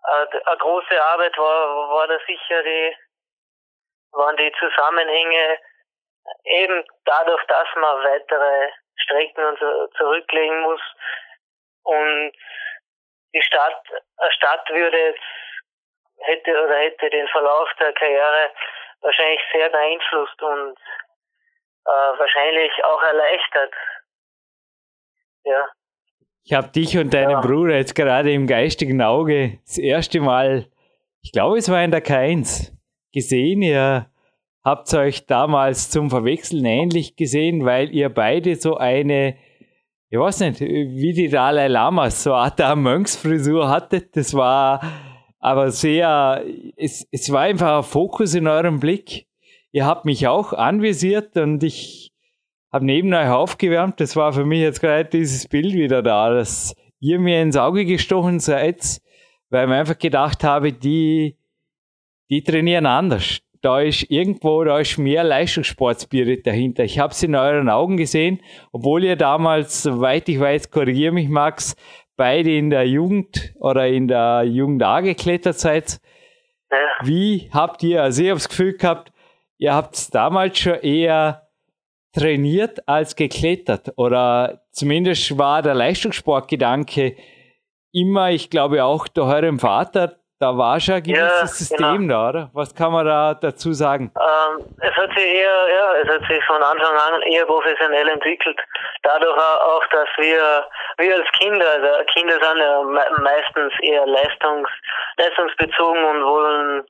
äh, 0.07 0.40
eine 0.46 0.57
große 0.57 1.05
Arbeit 1.05 1.37
war, 1.37 1.88
war 1.90 2.07
da 2.07 2.18
sicher 2.27 2.62
die, 2.62 2.96
waren 4.12 4.37
die 4.38 4.53
Zusammenhänge 4.59 5.59
eben 6.45 6.85
dadurch, 7.05 7.45
dass 7.47 7.69
man 7.77 8.05
weitere 8.05 8.71
Strecken 8.97 9.45
und 9.45 9.59
so 9.59 9.87
zurücklegen 9.99 10.61
muss 10.61 10.81
und 11.83 12.33
die 13.35 13.43
Stadt, 13.43 13.83
eine 14.17 14.33
Stadt 14.33 14.69
würde 14.71 14.99
jetzt, 14.99 15.21
hätte 16.19 16.51
oder 16.51 16.79
hätte 16.79 17.11
den 17.11 17.29
Verlauf 17.29 17.69
der 17.79 17.93
Karriere 17.93 18.51
wahrscheinlich 19.03 19.41
sehr 19.53 19.69
beeinflusst 19.69 20.43
und 20.43 20.79
äh, 21.85 22.19
wahrscheinlich 22.19 22.73
auch 22.85 23.03
erleichtert. 23.03 23.75
Ja. 25.45 25.69
Ich 26.45 26.53
habe 26.55 26.69
dich 26.69 26.97
und 26.97 27.12
deinen 27.12 27.31
ja. 27.31 27.41
Bruder 27.41 27.77
jetzt 27.77 27.95
gerade 27.95 28.33
im 28.33 28.47
geistigen 28.47 29.03
Auge 29.03 29.59
das 29.67 29.79
erste 29.79 30.21
Mal, 30.21 30.67
ich 31.23 31.33
glaube, 31.33 31.59
es 31.59 31.71
war 31.71 31.83
in 31.83 31.91
der 31.91 32.03
K1, 32.03 32.73
gesehen. 33.12 33.62
Ihr 33.62 34.07
habt 34.66 34.92
euch 34.94 35.26
damals 35.26 35.90
zum 35.90 36.11
Verwechseln 36.11 36.64
ähnlich 36.64 37.14
gesehen, 37.14 37.64
weil 37.64 37.94
ihr 37.94 38.09
beide 38.09 38.57
so 38.57 38.76
eine, 38.76 39.37
ich 40.11 40.18
weiß 40.18 40.40
nicht, 40.40 40.61
wie 40.61 41.12
die 41.12 41.29
Dalai 41.29 41.68
Lamas, 41.68 42.24
so 42.24 42.35
eine 42.35 42.74
Mönchsfrisur 42.74 43.68
hattet. 43.68 44.16
Das 44.16 44.35
war 44.35 44.83
aber 45.38 45.70
sehr, 45.70 46.44
es, 46.76 47.07
es 47.12 47.31
war 47.31 47.42
einfach 47.42 47.76
ein 47.76 47.85
Fokus 47.85 48.35
in 48.35 48.48
eurem 48.48 48.81
Blick. 48.81 49.29
Ihr 49.70 49.87
habt 49.87 50.05
mich 50.05 50.26
auch 50.26 50.52
anvisiert 50.52 51.37
und 51.37 51.62
ich 51.62 52.12
habe 52.72 52.87
neben 52.87 53.14
euch 53.14 53.29
aufgewärmt. 53.29 54.00
Das 54.00 54.16
war 54.16 54.33
für 54.33 54.44
mich 54.44 54.62
jetzt 54.62 54.81
gerade 54.81 55.09
dieses 55.09 55.46
Bild 55.46 55.74
wieder 55.74 56.02
da, 56.02 56.29
dass 56.31 56.74
ihr 56.98 57.20
mir 57.20 57.40
ins 57.40 57.57
Auge 57.57 57.85
gestochen 57.85 58.40
seid, 58.40 59.00
weil 59.48 59.62
ich 59.62 59.68
mir 59.68 59.76
einfach 59.76 59.98
gedacht 59.98 60.42
habe, 60.42 60.72
die, 60.72 61.37
die 62.31 62.42
trainieren 62.42 62.87
anders. 62.87 63.46
Da 63.66 63.81
ist 63.81 64.12
irgendwo, 64.12 64.62
da 64.62 64.79
ist 64.79 64.96
mehr 64.96 65.24
Leistungssportspirit 65.24 66.46
dahinter. 66.46 66.85
Ich 66.85 67.00
habe 67.00 67.11
es 67.11 67.20
in 67.24 67.35
euren 67.35 67.68
Augen 67.68 67.96
gesehen, 67.96 68.40
obwohl 68.70 69.02
ihr 69.02 69.16
damals, 69.16 69.83
soweit 69.83 70.29
ich 70.29 70.38
weiß, 70.38 70.70
korrigiere 70.70 71.11
mich, 71.11 71.29
Max, 71.29 71.74
beide 72.16 72.57
in 72.57 72.70
der 72.70 72.87
Jugend 72.87 73.57
oder 73.59 73.88
in 73.88 74.07
der 74.07 74.44
Jugend 74.44 74.85
A 74.85 75.00
geklettert 75.00 75.59
seid. 75.59 75.98
Wie 77.02 77.50
habt 77.52 77.83
ihr, 77.83 78.05
also 78.05 78.22
ich 78.22 78.29
habe 78.29 78.38
das 78.38 78.48
Gefühl 78.48 78.76
gehabt, 78.76 79.12
ihr 79.59 79.74
habt 79.74 79.96
es 79.96 80.11
damals 80.11 80.61
schon 80.61 80.79
eher 80.79 81.48
trainiert 82.12 82.88
als 82.88 83.16
geklettert 83.16 83.94
oder 83.96 84.62
zumindest 84.70 85.38
war 85.38 85.62
der 85.62 85.74
Leistungssportgedanke 85.74 87.16
immer, 87.90 88.31
ich 88.31 88.48
glaube 88.48 88.85
auch 88.85 89.09
der 89.09 89.24
eurem 89.24 89.59
Vater, 89.59 90.20
da 90.38 90.57
war 90.57 90.79
schon 90.79 90.96
ein 90.96 91.03
gewisses 91.03 91.40
ja, 91.40 91.46
System 91.46 92.01
genau. 92.09 92.14
da, 92.14 92.29
oder? 92.29 92.51
Was 92.53 92.75
kann 92.75 92.92
man 92.92 93.07
da 93.07 93.35
dazu 93.35 93.72
sagen? 93.72 94.12
Ähm, 94.16 94.66
es 94.81 94.94
hat 94.94 95.11
sich 95.11 95.25
eher, 95.25 95.68
ja, 95.75 95.94
es 95.94 96.09
hat 96.09 96.29
sich 96.29 96.44
von 96.44 96.62
Anfang 96.62 96.94
an 96.94 97.22
eher 97.22 97.46
professionell 97.46 98.09
entwickelt. 98.09 98.59
Dadurch 99.03 99.37
auch, 99.37 99.87
dass 99.87 100.09
wir, 100.18 100.66
wir 100.99 101.14
als 101.16 101.29
Kinder, 101.38 101.66
also 101.66 102.05
Kinder 102.12 102.35
sind 102.35 102.59
ja 102.59 102.83
meistens 103.22 103.72
eher 103.81 104.07
leistungs, 104.07 104.68
leistungsbezogen 105.16 106.05
und 106.05 106.25
wollen 106.25 106.85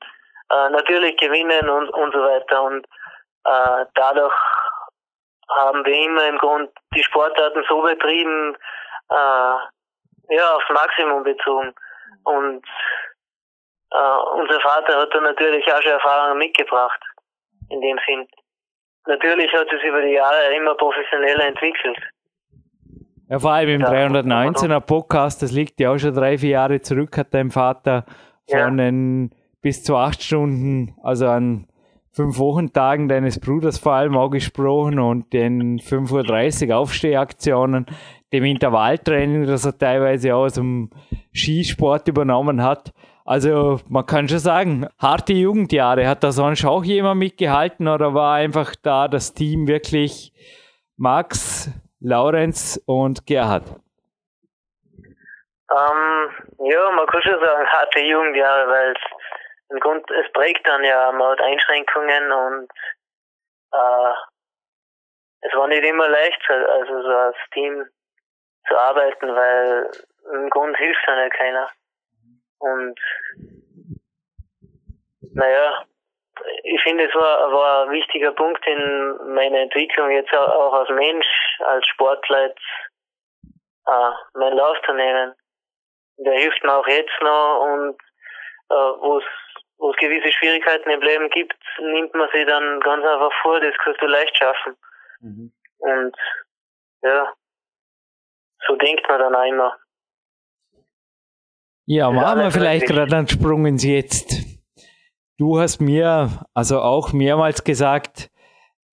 äh, 0.50 0.70
natürlich 0.70 1.16
gewinnen 1.16 1.68
und, 1.68 1.88
und 1.90 2.12
so 2.12 2.18
weiter. 2.18 2.62
Und 2.62 2.84
äh, 3.44 3.84
dadurch 3.94 4.34
haben 5.56 5.84
wir 5.84 5.94
immer 5.94 6.26
im 6.26 6.38
Grund 6.38 6.70
die 6.96 7.04
Sportarten 7.04 7.62
so 7.68 7.80
betrieben, 7.80 8.56
äh, 9.10 10.34
ja, 10.34 10.56
aufs 10.56 10.68
Maximum 10.70 11.22
bezogen. 11.22 11.72
Und 12.24 12.64
äh, 13.90 14.40
unser 14.40 14.60
Vater 14.60 15.00
hat 15.00 15.14
da 15.14 15.20
natürlich 15.20 15.64
auch 15.72 15.82
schon 15.82 15.92
Erfahrungen 15.92 16.38
mitgebracht, 16.38 17.00
in 17.70 17.80
dem 17.80 17.98
Sinn. 18.06 18.26
Natürlich 19.06 19.52
hat 19.52 19.68
es 19.72 19.82
über 19.82 20.02
die 20.02 20.12
Jahre 20.12 20.54
immer 20.56 20.74
professioneller 20.74 21.46
entwickelt. 21.46 21.98
Ja, 23.28 23.38
vor 23.38 23.52
allem 23.52 23.68
im 23.68 23.80
ja, 23.80 23.90
319er 23.90 24.80
Podcast, 24.80 25.42
das 25.42 25.52
liegt 25.52 25.80
ja 25.80 25.92
auch 25.92 25.98
schon 25.98 26.14
drei, 26.14 26.38
vier 26.38 26.50
Jahre 26.50 26.80
zurück, 26.80 27.16
hat 27.18 27.34
dein 27.34 27.50
Vater 27.50 28.04
von 28.48 28.78
ja. 28.78 29.28
bis 29.60 29.82
zu 29.82 29.96
acht 29.96 30.22
Stunden, 30.22 30.96
also 31.02 31.26
an 31.26 31.66
fünf 32.16 32.38
Wochentagen 32.38 33.08
deines 33.08 33.38
Bruders 33.38 33.78
vor 33.78 33.92
allem 33.92 34.16
auch 34.16 34.30
gesprochen 34.30 34.98
und 34.98 35.32
den 35.32 35.78
5.30 35.78 36.68
Uhr 36.68 36.76
Aufstehaktionen, 36.78 37.86
dem 38.32 38.44
Intervalltraining, 38.44 39.46
das 39.46 39.66
er 39.66 39.76
teilweise 39.76 40.34
auch 40.34 40.44
aus 40.44 40.54
dem 40.54 40.90
Skisport 41.34 42.08
übernommen 42.08 42.62
hat. 42.62 42.92
Also 43.26 43.80
man 43.88 44.06
kann 44.06 44.28
schon 44.28 44.38
sagen, 44.38 44.88
harte 45.00 45.32
Jugendjahre. 45.32 46.06
Hat 46.06 46.22
da 46.22 46.30
sonst 46.30 46.64
auch 46.64 46.84
jemand 46.84 47.18
mitgehalten 47.18 47.88
oder 47.88 48.14
war 48.14 48.36
einfach 48.36 48.76
da 48.84 49.08
das 49.08 49.34
Team 49.34 49.66
wirklich 49.66 50.32
Max, 50.96 51.68
Laurenz 52.00 52.80
und 52.86 53.26
Gerhard? 53.26 53.64
Ähm, 55.68 56.30
ja, 56.60 56.90
man 56.92 57.06
kann 57.08 57.22
schon 57.22 57.40
sagen, 57.40 57.66
harte 57.66 57.98
Jugendjahre, 57.98 58.70
weil 58.70 58.92
es 58.92 59.02
im 59.70 59.80
Grund, 59.80 60.08
es 60.12 60.32
prägt 60.32 60.64
dann 60.68 60.84
ja, 60.84 61.10
man 61.10 61.32
hat 61.32 61.40
Einschränkungen 61.40 62.30
und 62.30 62.70
äh, 63.72 64.12
es 65.40 65.52
war 65.52 65.66
nicht 65.66 65.84
immer 65.84 66.08
leicht, 66.08 66.40
also 66.48 67.02
so 67.02 67.08
als 67.08 67.36
Team 67.52 67.84
zu 68.68 68.76
arbeiten, 68.78 69.34
weil 69.34 69.90
im 70.32 70.48
Grund 70.50 70.76
hilft 70.76 71.02
dann 71.06 71.18
ja 71.18 71.28
keiner. 71.30 71.68
Und 72.58 72.98
naja, 75.34 75.84
ich 76.64 76.82
finde, 76.82 77.04
es 77.04 77.14
war, 77.14 77.52
war 77.52 77.86
ein 77.86 77.92
wichtiger 77.92 78.32
Punkt 78.32 78.64
in 78.66 79.34
meiner 79.34 79.58
Entwicklung, 79.58 80.10
jetzt 80.10 80.32
auch 80.34 80.72
als 80.72 80.90
Mensch, 80.90 81.26
als 81.66 81.86
Sportler, 81.86 82.54
äh, 83.86 84.10
meinen 84.34 84.56
Lauf 84.56 84.76
zu 84.84 84.92
nehmen. 84.92 85.34
Der 86.18 86.34
hilft 86.34 86.62
mir 86.62 86.74
auch 86.74 86.88
jetzt 86.88 87.20
noch 87.20 87.60
und 87.60 87.96
äh, 88.70 88.74
wo 88.74 89.18
es 89.18 89.24
wo 89.78 89.90
es 89.90 89.96
gewisse 89.96 90.32
Schwierigkeiten 90.32 90.90
im 90.90 91.02
Leben 91.02 91.28
gibt, 91.30 91.54
nimmt 91.78 92.14
man 92.14 92.28
sie 92.32 92.44
dann 92.44 92.80
ganz 92.80 93.04
einfach 93.04 93.32
vor, 93.42 93.60
das 93.60 93.74
kannst 93.78 94.00
du 94.00 94.06
leicht 94.06 94.36
schaffen. 94.36 94.76
Mhm. 95.20 95.52
Und 95.78 96.16
ja, 97.02 97.32
so 98.66 98.76
denkt 98.76 99.06
man 99.08 99.20
dann 99.20 99.34
auch 99.34 99.44
immer. 99.44 99.78
Ja, 101.88 102.10
machen 102.10 102.40
wir 102.40 102.50
vielleicht 102.50 102.86
gerade 102.86 103.16
einen 103.16 103.28
Sprung 103.28 103.64
ins 103.64 103.84
Jetzt. 103.84 104.42
Du 105.38 105.60
hast 105.60 105.80
mir 105.80 106.44
also 106.52 106.80
auch 106.80 107.12
mehrmals 107.12 107.62
gesagt, 107.62 108.28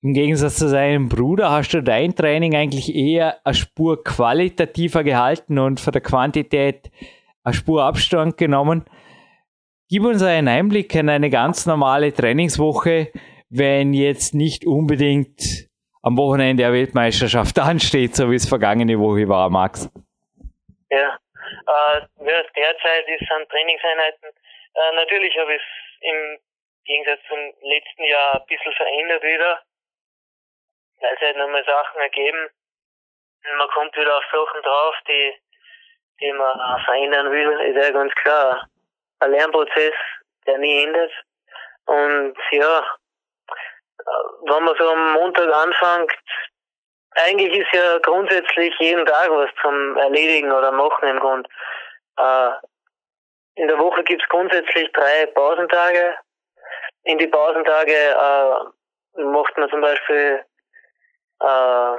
im 0.03 0.13
Gegensatz 0.13 0.57
zu 0.57 0.69
deinem 0.69 1.09
Bruder 1.09 1.49
hast 1.49 1.73
du 1.73 1.81
dein 1.81 2.13
Training 2.13 2.55
eigentlich 2.55 2.93
eher 2.93 3.37
eine 3.45 3.55
Spur 3.55 4.03
qualitativer 4.03 5.03
gehalten 5.03 5.57
und 5.57 5.79
von 5.79 5.91
der 5.91 6.01
Quantität 6.01 6.91
eine 7.43 7.53
Spur 7.55 7.83
Abstand 7.83 8.37
genommen. 8.37 8.83
Gib 9.89 10.03
uns 10.03 10.21
einen 10.21 10.47
Einblick 10.47 10.93
in 10.93 11.09
eine 11.09 11.31
ganz 11.31 11.65
normale 11.65 12.13
Trainingswoche, 12.13 13.11
wenn 13.49 13.93
jetzt 13.93 14.35
nicht 14.35 14.67
unbedingt 14.67 15.67
am 16.03 16.17
Wochenende 16.17 16.61
der 16.61 16.73
Weltmeisterschaft 16.73 17.57
ansteht, 17.59 18.15
so 18.15 18.29
wie 18.29 18.35
es 18.35 18.45
vergangene 18.45 18.99
Woche 18.99 19.27
war, 19.29 19.49
Max. 19.49 19.89
Ja, 20.91 21.17
äh, 21.67 22.01
ja, 22.25 22.43
derzeit 22.55 23.07
ist 23.07 23.31
an 23.31 23.47
Trainingseinheiten, 23.49 24.29
äh, 24.75 24.91
natürlich 24.95 25.37
habe 25.37 25.55
ich 25.55 25.61
es 25.61 26.01
im 26.01 26.39
Gegensatz 26.85 27.19
zum 27.27 27.39
letzten 27.61 28.03
Jahr 28.03 28.35
ein 28.35 28.45
bisschen 28.47 28.73
verändert 28.73 29.23
wieder, 29.23 29.61
weil 30.99 31.13
es 31.13 31.21
halt 31.21 31.37
nochmal 31.37 31.63
Sachen 31.65 32.01
ergeben. 32.01 32.49
Man 33.57 33.67
kommt 33.69 33.95
wieder 33.95 34.17
auf 34.17 34.23
Sachen 34.31 34.61
drauf, 34.61 34.95
die, 35.07 35.33
die 36.21 36.31
man 36.31 36.83
verändern 36.85 37.31
will, 37.31 37.59
ist 37.61 37.83
ja 37.83 37.91
ganz 37.91 38.13
klar. 38.15 38.67
Ein 39.19 39.31
Lernprozess, 39.31 39.93
der 40.45 40.57
nie 40.57 40.83
endet. 40.83 41.11
Und 41.85 42.37
ja, 42.51 42.79
äh, 42.79 44.03
wenn 44.45 44.63
man 44.63 44.75
so 44.77 44.89
am 44.89 45.13
Montag 45.13 45.53
anfängt, 45.53 46.13
eigentlich 47.15 47.59
ist 47.59 47.73
ja 47.73 47.99
grundsätzlich 47.99 48.73
jeden 48.79 49.05
Tag 49.05 49.29
was 49.29 49.49
zum 49.61 49.97
Erledigen 49.97 50.51
oder 50.51 50.71
Machen 50.71 51.07
im 51.07 51.19
Grund. 51.19 51.47
Äh, 52.17 52.51
in 53.55 53.67
der 53.67 53.77
Woche 53.77 54.03
gibt's 54.03 54.27
grundsätzlich 54.29 54.91
drei 54.93 55.27
Pausentage. 55.27 56.15
In 57.03 57.17
die 57.17 57.27
Pausentage 57.27 57.93
äh, 57.93 59.21
macht 59.21 59.57
man 59.57 59.69
zum 59.69 59.81
Beispiel 59.81 60.43
äh, 61.41 61.95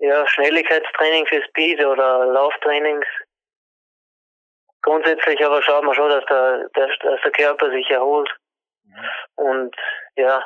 ja, 0.00 0.26
Schnelligkeitstraining 0.26 1.26
für 1.26 1.42
Speed 1.44 1.84
oder 1.84 2.26
Lauftrainings. 2.26 3.06
Grundsätzlich 4.82 5.44
aber 5.44 5.62
schaut 5.62 5.84
man 5.84 5.94
schon, 5.94 6.10
dass 6.10 6.24
der, 6.26 6.68
dass 6.72 7.20
der 7.22 7.32
Körper 7.32 7.70
sich 7.70 7.90
erholt. 7.90 8.30
Mhm. 8.84 9.04
Und 9.34 9.76
ja. 10.16 10.42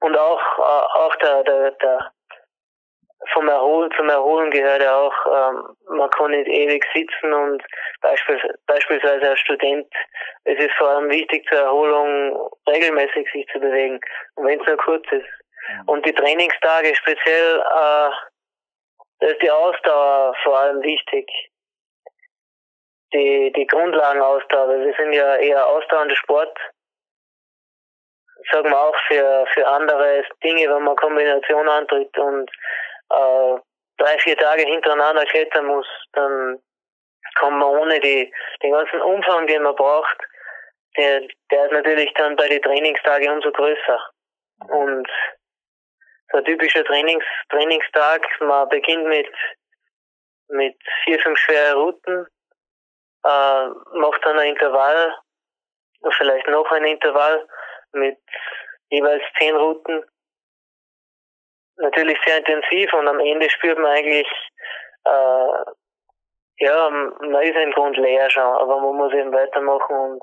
Und 0.00 0.16
auch, 0.16 0.40
äh, 0.58 0.98
auch 0.98 1.16
der, 1.16 1.42
der, 1.42 1.70
der 1.72 2.12
vom 3.32 3.48
Erholen 3.48 3.90
zum 3.96 4.08
Erholen 4.08 4.50
gehört 4.50 4.82
ja 4.82 4.96
auch, 4.96 5.14
ähm, 5.26 5.76
man 5.96 6.10
kann 6.10 6.30
nicht 6.30 6.48
ewig 6.48 6.84
sitzen 6.94 7.32
und 7.32 7.62
beispielsweise, 8.00 8.54
beispielsweise 8.66 9.30
als 9.30 9.40
Student, 9.40 9.92
es 10.44 10.58
ist 10.58 10.74
vor 10.78 10.88
allem 10.88 11.10
wichtig 11.10 11.46
zur 11.48 11.58
Erholung, 11.58 12.50
regelmäßig 12.68 13.28
sich 13.32 13.46
zu 13.48 13.58
bewegen, 13.58 14.00
wenn 14.36 14.60
es 14.60 14.66
nur 14.66 14.76
kurz 14.76 15.04
ist. 15.10 15.26
Mhm. 15.68 15.88
Und 15.88 16.06
die 16.06 16.14
Trainingstage 16.14 16.94
speziell, 16.94 17.58
äh, 17.58 18.10
da 19.20 19.26
ist 19.26 19.42
die 19.42 19.50
Ausdauer 19.50 20.34
vor 20.42 20.58
allem 20.60 20.82
wichtig. 20.82 21.28
Die, 23.12 23.52
die 23.56 23.66
Grundlagenausdauer, 23.66 24.68
wir 24.68 24.94
sind 24.94 25.12
ja 25.12 25.36
eher 25.36 25.66
ausdauernde 25.66 26.14
Sport, 26.14 26.56
sagen 28.52 28.70
wir 28.70 28.80
auch 28.80 28.96
für, 29.08 29.46
für 29.54 29.66
andere 29.66 30.22
Dinge, 30.44 30.68
wenn 30.68 30.82
man 30.82 30.96
Kombination 30.96 31.68
antritt 31.68 32.16
und 32.18 32.50
äh, 33.10 33.58
drei, 33.98 34.18
vier 34.18 34.36
Tage 34.36 34.62
hintereinander 34.62 35.24
klettern 35.26 35.66
muss, 35.66 35.86
dann 36.12 36.60
kommt 37.38 37.58
man 37.58 37.68
ohne 37.68 38.00
die, 38.00 38.32
den 38.62 38.72
ganzen 38.72 39.00
Umfang, 39.00 39.46
den 39.46 39.62
man 39.62 39.74
braucht, 39.74 40.16
der, 40.96 41.22
der 41.50 41.66
ist 41.66 41.72
natürlich 41.72 42.12
dann 42.14 42.36
bei 42.36 42.48
den 42.48 42.62
Trainingstagen 42.62 43.30
umso 43.30 43.52
größer. 43.52 44.10
Und 44.68 45.08
so 46.30 46.38
ein 46.38 46.44
typischer 46.44 46.84
Trainings, 46.84 47.24
Trainingstag, 47.50 48.26
man 48.40 48.68
beginnt 48.68 49.06
mit, 49.06 49.32
mit 50.48 50.76
vier, 51.04 51.18
fünf 51.20 51.38
schwere 51.38 51.74
Routen, 51.74 52.26
äh, 53.24 53.66
macht 53.94 54.24
dann 54.24 54.38
ein 54.38 54.50
Intervall, 54.50 55.14
vielleicht 56.16 56.46
noch 56.48 56.70
ein 56.70 56.84
Intervall 56.84 57.46
mit 57.92 58.18
jeweils 58.90 59.22
zehn 59.38 59.56
Routen 59.56 60.04
natürlich 61.78 62.18
sehr 62.24 62.38
intensiv 62.38 62.92
und 62.92 63.08
am 63.08 63.20
Ende 63.20 63.48
spürt 63.50 63.78
man 63.78 63.92
eigentlich, 63.92 64.28
äh, 65.04 65.64
ja, 66.60 66.90
man 66.90 67.42
ist 67.42 67.56
im 67.56 67.72
Grund 67.72 67.96
leer 67.96 68.28
schon, 68.30 68.42
aber 68.42 68.80
man 68.80 68.96
muss 68.96 69.12
eben 69.12 69.32
weitermachen 69.32 69.94
und 69.94 70.22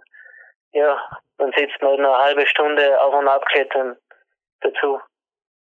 ja, 0.74 1.02
dann 1.38 1.54
sitzt 1.56 1.82
man 1.82 1.91
halt 1.91 2.00
eine 2.00 2.18
halbe 2.18 2.48
Stunde 2.48 3.02
auf 3.02 3.13
und 3.13 3.28
abklettern 3.28 3.98
dazu. 4.62 5.00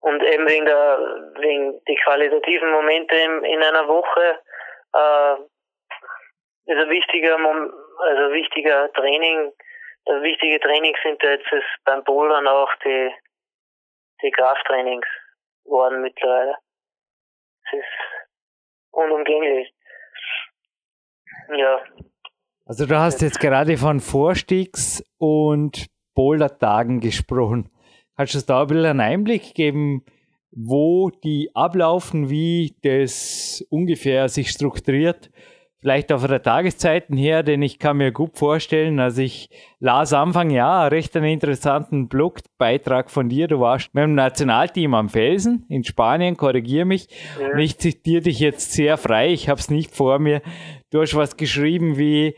Und 0.02 0.24
eben 0.24 0.48
wegen 0.48 0.66
der, 0.66 1.00
wegen 1.40 1.80
die 1.88 1.96
qualitativen 2.04 2.72
Momente 2.72 3.16
in, 3.16 3.44
in 3.46 3.64
einer 3.64 3.88
Woche, 3.88 4.40
äh, 4.94 5.34
ist 6.66 6.78
ein 6.78 6.90
wichtiger, 6.90 7.38
Mom 7.38 7.72
also 8.00 8.34
wichtiger 8.34 8.92
Training, 8.94 9.52
wichtige 10.22 10.60
Trainings 10.60 11.00
sind 11.04 11.22
jetzt 11.24 11.50
beim 11.86 12.04
Bouldern 12.04 12.48
auch 12.48 12.70
die, 12.84 13.12
die 14.22 14.32
Krafttrainings 14.32 15.08
worden 15.68 16.02
mittlerweile. 16.02 16.56
Es 17.66 17.80
ist 17.80 18.28
unumgänglich. 18.92 19.74
Ja. 21.56 21.80
Also 22.66 22.86
du 22.86 22.98
hast 22.98 23.22
jetzt 23.22 23.40
gerade 23.40 23.78
von 23.78 24.00
Vorstiegs- 24.00 25.04
und 25.18 25.88
Bouldertagen 26.14 27.00
gesprochen. 27.00 27.70
Kannst 28.16 28.34
du 28.34 28.40
uns 28.40 28.46
da 28.46 28.62
ein 28.62 28.68
bisschen 28.68 28.86
einen 28.86 29.00
Einblick 29.00 29.54
geben, 29.54 30.04
wo 30.52 31.10
die 31.10 31.52
ablaufen, 31.54 32.30
wie 32.30 32.76
das 32.82 33.66
ungefähr 33.70 34.28
sich 34.28 34.50
strukturiert? 34.50 35.30
Vielleicht 35.88 36.12
auch 36.12 36.20
von 36.20 36.30
der 36.30 36.42
Tageszeiten 36.42 37.16
her, 37.16 37.44
denn 37.44 37.62
ich 37.62 37.80
kann 37.80 37.96
mir 37.96 38.12
gut 38.12 38.38
vorstellen, 38.38 39.00
also 39.00 39.22
ich 39.22 39.50
las 39.80 40.12
Anfang 40.12 40.50
Jahr 40.50 40.92
recht 40.92 41.16
einen 41.16 41.32
interessanten 41.32 42.10
Blogbeitrag 42.10 43.10
von 43.10 43.30
dir. 43.30 43.48
Du 43.48 43.62
warst 43.62 43.94
mit 43.94 44.04
dem 44.04 44.14
Nationalteam 44.14 44.94
am 44.94 45.08
Felsen 45.08 45.66
in 45.70 45.86
Spanien, 45.86 46.36
korrigiere 46.36 46.84
mich. 46.84 47.08
Ja. 47.40 47.54
Und 47.54 47.60
ich 47.60 47.78
zitiere 47.78 48.24
dich 48.24 48.42
jetzt 48.42 48.74
sehr 48.74 48.98
frei, 48.98 49.32
ich 49.32 49.48
habe 49.48 49.62
es 49.62 49.70
nicht 49.70 49.96
vor 49.96 50.20
mir. 50.20 50.42
Du 50.92 51.00
hast 51.00 51.16
was 51.16 51.38
geschrieben 51.38 51.98
wie, 51.98 52.36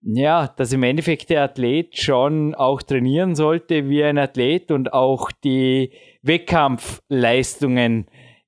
ja, 0.00 0.48
dass 0.48 0.72
im 0.72 0.82
Endeffekt 0.82 1.28
der 1.28 1.42
Athlet 1.42 1.98
schon 1.98 2.54
auch 2.54 2.80
trainieren 2.80 3.34
sollte 3.34 3.90
wie 3.90 4.04
ein 4.04 4.16
Athlet 4.16 4.70
und 4.70 4.94
auch 4.94 5.30
die 5.44 5.92
Wettkampfleistungen 6.22 8.06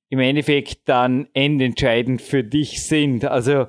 im 0.09 0.19
Endeffekt 0.19 0.89
dann 0.89 1.27
endentscheidend 1.35 2.19
für 2.19 2.43
dich 2.43 2.87
sind. 2.87 3.25
Also 3.25 3.67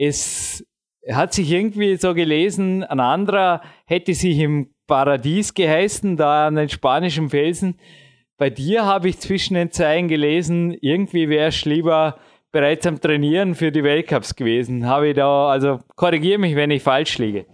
es 0.00 0.64
hat 1.12 1.34
sich 1.34 1.50
irgendwie 1.52 1.96
so 1.96 2.14
gelesen, 2.14 2.84
ein 2.84 3.00
anderer 3.00 3.60
hätte 3.86 4.14
sich 4.14 4.38
im 4.38 4.74
Paradies 4.86 5.54
geheißen, 5.54 6.16
da 6.16 6.46
an 6.46 6.56
den 6.56 6.68
spanischen 6.68 7.28
Felsen. 7.28 7.78
Bei 8.38 8.48
dir 8.48 8.86
habe 8.86 9.08
ich 9.08 9.20
zwischen 9.20 9.54
den 9.54 9.70
Zeilen 9.70 10.08
gelesen, 10.08 10.76
irgendwie 10.80 11.28
wärst 11.28 11.66
lieber 11.66 12.18
bereits 12.50 12.86
am 12.86 13.00
Trainieren 13.00 13.54
für 13.54 13.70
die 13.70 13.84
Weltcups 13.84 14.34
gewesen. 14.34 14.88
Habe 14.88 15.08
ich 15.08 15.16
da, 15.16 15.50
also 15.50 15.80
korrigiere 15.96 16.38
mich, 16.38 16.56
wenn 16.56 16.70
ich 16.70 16.82
falsch 16.82 17.18
liege. 17.18 17.44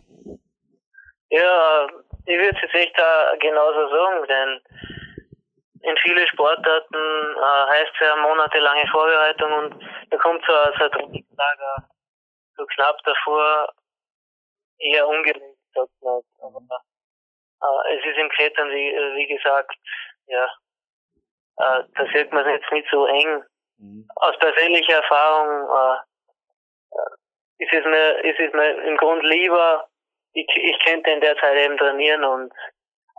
Ja, 1.30 1.86
ich 2.26 2.38
würde 2.38 2.58
es 2.62 2.74
echt 2.74 2.96
da 2.96 3.34
genauso 3.40 3.88
sagen, 3.90 4.26
denn 4.28 5.90
in 5.90 5.96
viele 6.02 6.26
Sportarten 6.28 6.94
äh, 6.94 7.70
heißt 7.70 7.92
es 7.92 8.06
ja 8.06 8.16
monatelange 8.16 8.86
Vorbereitung 8.90 9.52
und 9.52 9.74
da 10.10 10.16
kommt 10.18 10.42
so 10.46 10.52
ein 10.52 10.90
Trainingslager 10.90 11.88
so 12.56 12.66
knapp 12.66 12.98
davor 13.04 13.72
eher 14.78 15.06
ungelegt, 15.06 15.58
sagt 15.74 15.90
man. 16.00 16.22
Aber 16.40 16.82
äh, 17.62 17.96
es 17.96 18.04
ist 18.04 18.18
im 18.18 18.28
Klettern, 18.30 18.70
wie, 18.70 18.92
wie 19.16 19.26
gesagt, 19.26 19.74
ja, 20.26 20.44
äh, 21.58 21.84
da 21.94 22.06
sieht 22.12 22.32
man 22.32 22.46
es 22.46 22.60
jetzt 22.60 22.72
nicht 22.72 22.88
so 22.90 23.06
eng. 23.06 23.44
Mhm. 23.78 24.08
Aus 24.16 24.38
persönlicher 24.38 24.96
Erfahrung 24.96 25.68
äh, 25.70 25.96
äh, 26.96 27.64
ist, 27.64 27.72
es 27.72 27.84
mir, 27.84 28.24
ist 28.24 28.40
es 28.40 28.52
mir 28.52 28.82
im 28.84 28.96
Grund 28.96 29.22
lieber, 29.24 29.88
ich, 30.32 30.46
ich 30.54 30.78
könnte 30.84 31.10
in 31.10 31.20
der 31.20 31.36
Zeit 31.38 31.56
eben 31.56 31.78
trainieren 31.78 32.24
und 32.24 32.52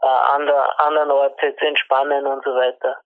äh, 0.03 0.07
an 0.07 0.45
der 0.45 0.79
anderen 0.79 1.11
Ort 1.11 1.41
jetzt 1.41 1.61
entspannen 1.61 2.27
und 2.27 2.43
so 2.43 2.51
weiter. 2.55 3.01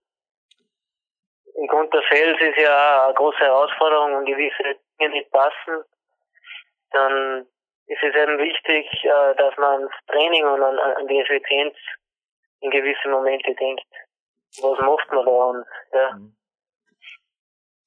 Im 1.55 1.67
Grund 1.67 1.93
der 1.93 2.01
Fels 2.03 2.39
ist 2.39 2.57
ja 2.57 3.05
eine 3.05 3.13
große 3.13 3.39
Herausforderung 3.39 4.15
und 4.15 4.25
gewisse 4.25 4.77
Dinge 4.99 5.11
nicht 5.11 5.31
passen. 5.31 5.83
Dann 6.91 7.45
ist 7.87 8.03
es 8.03 8.15
eben 8.15 8.37
wichtig, 8.37 8.87
äh, 9.03 9.35
dass 9.35 9.55
man 9.57 9.81
ans 9.81 9.93
Training 10.07 10.45
und 10.45 10.63
an, 10.63 10.79
an 10.79 11.07
die 11.07 11.19
Effizienz 11.19 11.75
in 12.61 12.71
gewisse 12.71 13.09
Momente 13.09 13.53
denkt. 13.55 13.85
Was 14.61 14.79
macht 14.79 15.11
man 15.11 15.25
da 15.25 15.31
und 15.31 15.65
ja. 15.93 16.11
Mhm. 16.13 16.35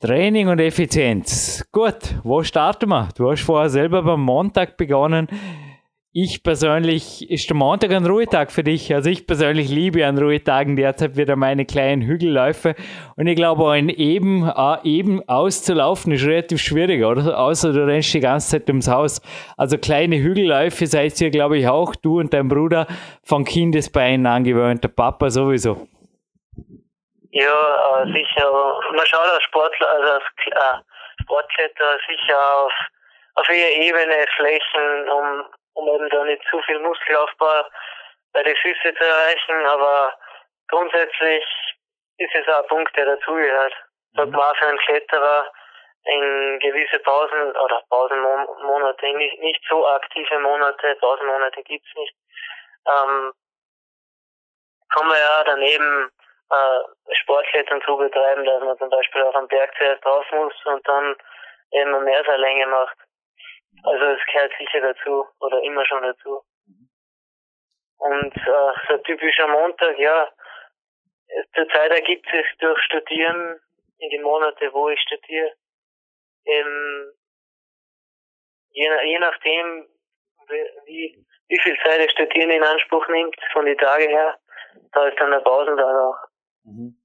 Training 0.00 0.48
und 0.48 0.60
Effizienz. 0.60 1.66
Gut, 1.72 2.16
wo 2.24 2.42
starten 2.42 2.90
wir? 2.90 3.08
Du 3.16 3.30
hast 3.30 3.42
vorher 3.42 3.70
selber 3.70 4.02
beim 4.02 4.20
Montag 4.20 4.76
begonnen. 4.76 5.28
Ich 6.16 6.44
persönlich, 6.44 7.28
ist 7.28 7.50
der 7.50 7.56
Montag 7.56 7.90
ein 7.90 8.06
Ruhetag 8.06 8.52
für 8.52 8.62
dich? 8.62 8.94
Also 8.94 9.10
ich 9.10 9.26
persönlich 9.26 9.68
liebe 9.68 10.06
an 10.06 10.16
Ruhetagen 10.16 10.76
derzeit 10.76 11.16
wieder 11.16 11.34
meine 11.34 11.66
kleinen 11.66 12.02
Hügelläufe. 12.02 12.76
Und 13.16 13.26
ich 13.26 13.34
glaube, 13.34 13.68
ein 13.72 13.88
eben, 13.88 14.48
äh, 14.48 14.76
eben 14.84 15.28
auszulaufen 15.28 16.12
ist 16.12 16.24
relativ 16.24 16.60
schwierig, 16.60 17.04
oder? 17.04 17.36
Außer 17.36 17.72
du 17.72 17.84
rennst 17.84 18.14
die 18.14 18.20
ganze 18.20 18.48
Zeit 18.48 18.68
ums 18.68 18.86
Haus. 18.86 19.20
Also 19.56 19.76
kleine 19.76 20.14
Hügelläufe 20.14 20.86
seid 20.86 21.20
ihr, 21.20 21.30
glaube 21.30 21.58
ich, 21.58 21.66
auch, 21.66 21.96
du 21.96 22.20
und 22.20 22.32
dein 22.32 22.46
Bruder, 22.46 22.86
von 23.24 23.44
Kindesbeinen 23.44 24.24
angewöhnt, 24.24 24.84
der 24.84 24.90
Papa 24.90 25.30
sowieso. 25.30 25.88
Ja, 27.32 28.04
äh, 28.04 28.06
sicher. 28.12 28.52
Man 28.92 29.04
schaut 29.06 29.28
als 29.34 29.42
Sportler, 29.42 29.88
also 29.90 30.12
als 30.12 30.22
äh, 30.46 31.22
Sportkletterer 31.24 31.98
sicher 32.08 32.38
auf, 32.38 32.72
auf 33.34 33.48
jeder 33.48 33.82
Ebene 33.82 34.26
Flächen, 34.36 35.08
um 35.10 35.44
um 35.74 35.88
eben 35.88 36.08
da 36.10 36.24
nicht 36.24 36.42
zu 36.50 36.60
viel 36.62 36.78
Muskelaufbau 36.80 37.64
bei 38.32 38.42
den 38.42 38.56
Füßen 38.56 38.96
zu 38.96 39.04
erreichen, 39.04 39.66
aber 39.66 40.12
grundsätzlich 40.68 41.44
ist 42.18 42.34
es 42.34 42.48
auch 42.48 42.62
ein 42.62 42.68
Punkt, 42.68 42.96
der 42.96 43.06
dazugehört. 43.16 43.74
Sagt 44.14 44.30
mhm. 44.30 44.36
man 44.36 44.54
für 44.56 44.66
einen 44.66 44.78
Kletterer 44.78 45.52
in 46.04 46.58
gewisse 46.60 46.98
Pausen 47.00 47.56
oder 47.56 47.82
Pausenmonate, 47.88 49.16
nicht, 49.16 49.40
nicht 49.40 49.62
so 49.68 49.86
aktive 49.86 50.38
Monate, 50.38 50.96
Pausenmonate 51.00 51.62
gibt's 51.62 51.94
nicht, 51.96 52.14
ähm, 52.86 53.32
kann 54.90 55.08
man 55.08 55.16
ja 55.16 55.44
daneben 55.44 56.10
äh, 56.50 57.14
Sportklettern 57.14 57.82
zu 57.82 57.96
betreiben, 57.96 58.44
dass 58.44 58.62
man 58.62 58.78
zum 58.78 58.90
Beispiel 58.90 59.22
auf 59.22 59.34
einen 59.34 59.48
Berg 59.48 59.72
zuerst 59.78 60.04
drauf 60.04 60.26
muss 60.32 60.54
und 60.66 60.86
dann 60.86 61.16
eben 61.72 62.04
mehr 62.04 62.38
Länge 62.38 62.66
macht. 62.66 62.96
Also 63.84 64.04
es 64.06 64.20
gehört 64.32 64.52
sicher 64.58 64.80
dazu 64.80 65.26
oder 65.40 65.62
immer 65.62 65.84
schon 65.84 66.02
dazu. 66.02 66.42
Und 67.98 68.36
äh, 68.36 68.72
so 68.88 68.94
ein 68.94 69.02
typischer 69.04 69.46
Montag, 69.46 69.98
ja, 69.98 70.30
zurzeit 71.54 71.90
ergibt 71.92 72.26
sich 72.30 72.46
durch 72.60 72.80
Studieren 72.82 73.60
in 73.98 74.10
den 74.10 74.22
Monate, 74.22 74.72
wo 74.72 74.88
ich 74.88 75.00
studiere, 75.00 75.52
ähm, 76.46 77.12
je, 78.70 78.88
je 79.04 79.18
nachdem, 79.18 79.88
wie, 80.86 81.26
wie 81.48 81.60
viel 81.60 81.76
Zeit 81.84 82.04
das 82.04 82.12
Studieren 82.12 82.50
in 82.50 82.62
Anspruch 82.62 83.06
nimmt, 83.08 83.36
von 83.52 83.66
den 83.66 83.78
Tagen 83.78 84.08
her, 84.08 84.38
da 84.92 85.08
ist 85.08 85.20
dann 85.20 85.30
der 85.30 85.40
Pausentag 85.40 85.94
auch. 85.94 86.18
Mhm. 86.64 86.96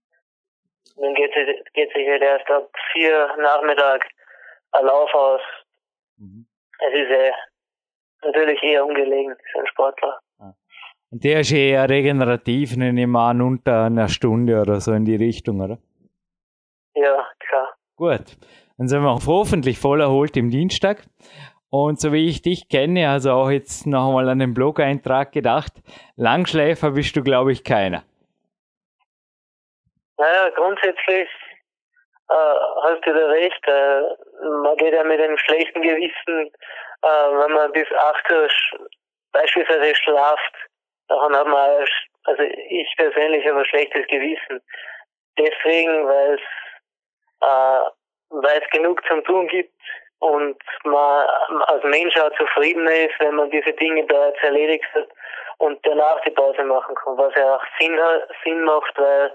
Dann 0.96 1.14
geht 1.14 1.36
es 1.36 1.74
geht 1.74 1.94
sich 1.94 2.08
halt 2.08 2.22
erst 2.22 2.50
ab 2.50 2.70
vier 2.94 3.36
Nachmittag 3.38 4.06
ein 4.72 4.86
Lauf 4.86 5.14
aus. 5.14 5.42
Mhm 6.18 6.50
es 6.88 6.94
ist 6.94 7.12
äh, 7.12 7.32
natürlich 8.24 8.62
eher 8.64 8.86
ungelegen 8.86 9.36
für 9.52 9.60
einen 9.60 9.68
Sportler. 9.68 10.20
Und 11.12 11.24
der 11.24 11.40
ist 11.40 11.52
eher 11.52 11.90
regenerativ, 11.90 12.76
nehme 12.76 13.02
ich 13.02 13.08
mal 13.08 13.32
an, 13.32 13.42
unter 13.42 13.86
einer 13.86 14.10
Stunde 14.10 14.62
oder 14.62 14.80
so 14.80 14.94
in 14.94 15.06
die 15.06 15.16
Richtung, 15.16 15.60
oder? 15.60 15.80
Ja, 16.94 17.28
klar. 17.40 17.70
Gut. 17.96 18.38
Dann 18.78 18.88
sind 18.88 19.02
wir 19.02 19.20
hoffentlich 19.26 19.80
voll 19.80 20.02
erholt 20.02 20.38
im 20.38 20.52
Dienstag. 20.52 21.04
Und 21.72 22.00
so 22.00 22.14
wie 22.14 22.28
ich 22.28 22.42
dich 22.42 22.70
kenne, 22.70 23.10
also 23.10 23.32
auch 23.32 23.50
jetzt 23.50 23.86
noch 23.88 24.08
einmal 24.08 24.30
an 24.30 24.40
den 24.40 24.54
Blog-Eintrag 24.54 25.32
gedacht, 25.32 25.74
Langschläfer 26.16 26.92
bist 26.92 27.16
du, 27.16 27.24
glaube 27.24 27.52
ich, 27.52 27.64
keiner. 27.64 28.04
Naja, 30.18 30.50
grundsätzlich 30.56 31.28
äh, 32.30 32.56
hast 32.84 33.06
du 33.06 33.14
da 33.14 33.26
recht. 33.28 33.68
Äh, 33.68 34.02
man 34.64 34.78
geht 34.78 34.94
ja 34.94 35.04
mit 35.04 35.20
einem 35.20 35.38
schlechten 35.38 35.82
Gewissen, 35.82 36.52
äh, 37.02 37.08
wenn 37.08 37.52
man 37.52 37.72
bis 37.72 37.88
8 37.92 38.32
Uhr 38.32 38.50
beispielsweise 39.32 39.96
schlaft, 39.96 40.54
dann 41.08 41.36
hat 41.36 41.48
man, 41.48 41.86
also 42.26 42.44
ich 42.44 42.94
persönlich 42.98 43.46
habe 43.48 43.60
ein 43.60 43.66
schlechtes 43.66 44.06
Gewissen. 44.08 44.62
Deswegen, 45.38 46.08
weil 46.08 46.34
es, 46.36 46.42
äh, 47.42 47.90
weil 48.30 48.62
es 48.62 48.70
genug 48.72 49.04
zum 49.08 49.24
Tun 49.24 49.48
gibt 49.48 49.74
und 50.20 50.58
man 50.84 51.26
als 51.68 51.84
Mensch 51.84 52.16
auch 52.18 52.32
zufriedener 52.38 52.92
ist, 52.92 53.20
wenn 53.20 53.36
man 53.36 53.50
diese 53.50 53.74
Dinge 53.74 54.04
bereits 54.04 54.42
erledigt 54.44 54.86
hat 54.94 55.08
und 55.58 55.80
danach 55.86 56.20
die 56.22 56.32
Pause 56.32 56.64
machen 56.64 56.94
kann, 56.96 57.18
was 57.18 57.34
ja 57.36 57.56
auch 57.56 57.64
Sinn, 57.80 58.00
Sinn 58.44 58.64
macht, 58.64 58.94
weil 58.98 59.34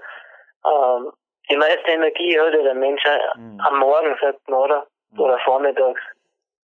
ähm, 0.65 1.11
die 1.49 1.57
meiste 1.57 1.91
Energie 1.91 2.39
hat 2.39 2.53
ja 2.53 2.63
der 2.63 2.75
Mensch 2.75 3.03
mhm. 3.37 3.59
am 3.59 3.79
Morgen, 3.79 4.15
sagt 4.21 4.49
man, 4.49 4.59
oder? 4.59 4.87
Mhm. 5.11 5.19
Oder 5.19 5.39
vormittags. 5.39 6.01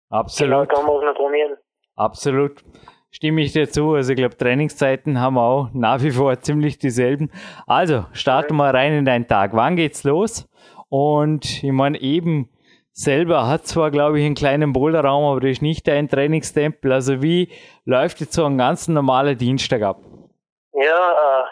Absolut. 0.09 0.69
Genau, 0.69 0.81
da 0.81 0.87
muss 0.87 1.03
man 1.03 1.15
trainieren. 1.15 1.57
Absolut. 1.95 2.63
Stimme 3.11 3.41
ich 3.41 3.53
dir 3.53 3.69
zu. 3.69 3.93
Also 3.93 4.11
ich 4.11 4.17
glaube, 4.17 4.37
Trainingszeiten 4.37 5.19
haben 5.19 5.35
wir 5.35 5.43
auch 5.43 5.69
nach 5.73 6.01
wie 6.01 6.11
vor 6.11 6.39
ziemlich 6.41 6.77
dieselben. 6.77 7.31
Also, 7.67 8.05
starten 8.13 8.55
wir 8.55 8.69
mhm. 8.69 8.75
rein 8.75 8.93
in 8.93 9.05
deinen 9.05 9.27
Tag. 9.27 9.51
Wann 9.53 9.75
geht's 9.75 10.03
los? 10.03 10.47
Und 10.89 11.63
ich 11.63 11.71
meine, 11.71 11.99
eben 12.01 12.49
selber 12.93 13.47
hat 13.47 13.65
zwar, 13.65 13.91
glaube 13.91 14.19
ich, 14.19 14.25
einen 14.25 14.35
kleinen 14.35 14.73
Boulderraum, 14.73 15.23
aber 15.23 15.39
das 15.41 15.51
ist 15.51 15.61
nicht 15.61 15.87
dein 15.87 16.09
Trainingstempel. 16.09 16.91
Also 16.91 17.21
wie 17.21 17.49
läuft 17.85 18.19
jetzt 18.19 18.33
so 18.33 18.45
ein 18.45 18.57
ganz 18.57 18.87
normaler 18.87 19.35
Dienstag 19.35 19.81
ab? 19.81 19.97
Ja, 20.73 21.43
äh, 21.43 21.45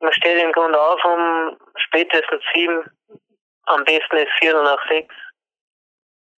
man 0.00 0.12
steht 0.12 0.42
im 0.42 0.52
Grunde 0.52 0.80
auf 0.80 1.04
um 1.04 1.56
spätestens 1.92 2.42
sieben, 2.54 2.90
am 3.66 3.84
besten 3.84 4.16
ist 4.16 4.32
vier 4.38 4.54
oder 4.54 4.64
nach 4.64 4.88
sechs. 4.88 5.14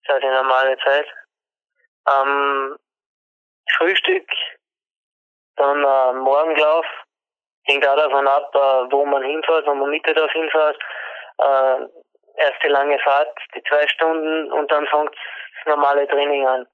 Das 0.03 0.17
ist 0.17 0.23
halt 0.23 0.23
die 0.23 0.27
normale 0.27 0.77
Zeit. 0.79 1.07
Ähm, 2.11 2.77
Frühstück, 3.77 4.27
dann 5.55 5.83
äh, 5.83 6.13
Morgenlauf, 6.19 6.85
hängt 7.63 7.87
auch 7.87 7.95
davon 7.95 8.27
ab, 8.27 8.53
äh, 8.53 8.91
wo 8.91 9.05
man 9.05 9.23
hinfährt, 9.23 9.65
wo 9.65 9.73
man 9.73 9.89
Mittag 9.89 10.31
hinfährt. 10.31 10.77
Äh, 11.39 11.77
erste 12.37 12.67
lange 12.67 12.99
Fahrt, 12.99 13.35
die 13.55 13.63
zwei 13.63 13.87
Stunden 13.87 14.51
und 14.51 14.69
dann 14.71 14.85
fängt 14.87 15.15
normale 15.65 16.07
Training 16.07 16.45
an. 16.45 16.67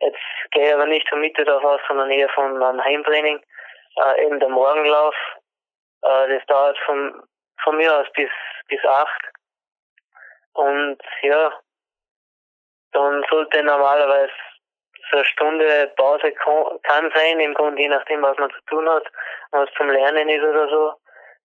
Jetzt 0.00 0.18
gehe 0.50 0.66
ich 0.66 0.74
aber 0.74 0.86
nicht 0.86 1.08
vom 1.08 1.20
Mittag 1.20 1.46
aus, 1.48 1.80
sondern 1.86 2.10
eher 2.10 2.28
von 2.30 2.60
einem 2.60 2.82
Heimtraining. 2.82 3.40
Äh, 3.96 4.26
eben 4.26 4.40
der 4.40 4.48
Morgenlauf. 4.48 5.14
Äh, 6.02 6.28
das 6.28 6.46
dauert 6.46 6.78
von, 6.78 7.22
von 7.62 7.76
mir 7.76 7.94
aus 7.96 8.06
bis, 8.14 8.30
bis 8.68 8.84
acht. 8.84 9.22
Und 10.54 10.98
ja, 11.22 11.52
dann 12.92 13.24
sollte 13.30 13.62
normalerweise 13.62 14.32
so 15.10 15.16
eine 15.16 15.26
Stunde 15.26 15.92
Pause 15.96 16.32
kann 16.32 17.12
sein, 17.14 17.40
im 17.40 17.54
Grunde 17.54 17.82
je 17.82 17.88
nachdem, 17.88 18.22
was 18.22 18.36
man 18.38 18.50
zu 18.50 18.60
tun 18.66 18.88
hat, 18.88 19.04
was 19.50 19.68
zum 19.76 19.88
Lernen 19.88 20.28
ist 20.28 20.44
oder 20.44 20.68
so. 20.68 20.94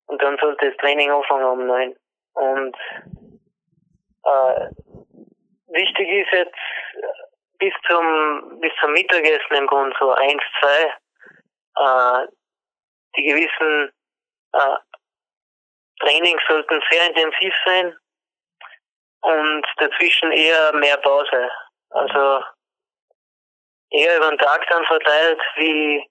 Und 0.08 0.21
dann 0.21 0.38
sollte 0.38 0.69
das 0.69 0.77
Training 0.77 1.12
anfangen 1.12 1.45
um 1.45 1.65
neun. 1.65 1.95
Und 2.34 2.77
äh, 4.23 4.69
wichtig 5.67 6.10
ist 6.10 6.32
jetzt 6.32 6.56
bis 7.60 7.73
zum 7.88 8.60
bis 8.60 8.71
zum 8.80 8.91
Mittagessen 8.93 9.56
im 9.56 9.67
Grunde 9.67 9.95
so 9.99 10.12
eins, 10.13 10.43
zwei, 10.60 10.93
äh, 11.77 12.27
die 13.17 13.23
gewissen 13.23 13.91
äh, 14.53 14.77
Trainings 15.99 16.41
sollten 16.47 16.81
sehr 16.89 17.07
intensiv 17.07 17.53
sein 17.65 17.95
und 19.21 19.65
dazwischen 19.77 20.31
eher 20.31 20.73
mehr 20.73 20.97
Pause. 20.97 21.49
Also 21.89 22.43
eher 23.91 24.17
über 24.17 24.29
den 24.29 24.38
Tag 24.38 24.65
dann 24.69 24.86
verteilt, 24.86 25.41
wie, 25.55 26.10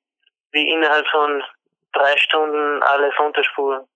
wie 0.52 0.70
innerhalb 0.70 1.06
von 1.08 1.42
drei 1.92 2.16
Stunden 2.16 2.82
alles 2.82 3.16
unterspulen. 3.18 3.86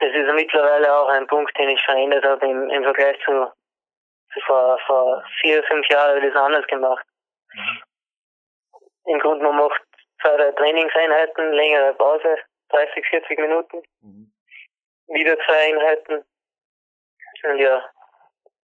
Das 0.00 0.10
ist 0.14 0.32
mittlerweile 0.32 0.94
auch 0.94 1.08
ein 1.08 1.26
Punkt, 1.26 1.56
den 1.58 1.70
ich 1.70 1.82
verändert 1.82 2.24
habe 2.24 2.46
im, 2.46 2.70
im 2.70 2.84
Vergleich 2.84 3.18
zu, 3.24 3.52
zu 4.32 4.40
vor, 4.46 4.78
vor 4.86 5.24
vier, 5.40 5.62
fünf 5.64 5.88
Jahren 5.88 6.16
habe 6.16 6.26
ich 6.26 6.32
das 6.32 6.42
anders 6.42 6.66
gemacht. 6.68 7.04
Mhm. 7.52 7.82
Im 9.06 9.18
Grunde, 9.20 9.44
man 9.44 9.56
macht 9.56 9.82
zwei, 10.22 10.36
drei 10.36 10.52
Trainingseinheiten, 10.52 11.52
längere 11.52 11.94
Pause, 11.94 12.36
30, 12.70 13.06
40 13.08 13.38
Minuten. 13.38 13.82
Mhm. 14.02 14.32
Wieder 15.08 15.36
zwei 15.46 15.72
Einheiten. 15.72 16.24
Und 17.44 17.58
ja, 17.58 17.82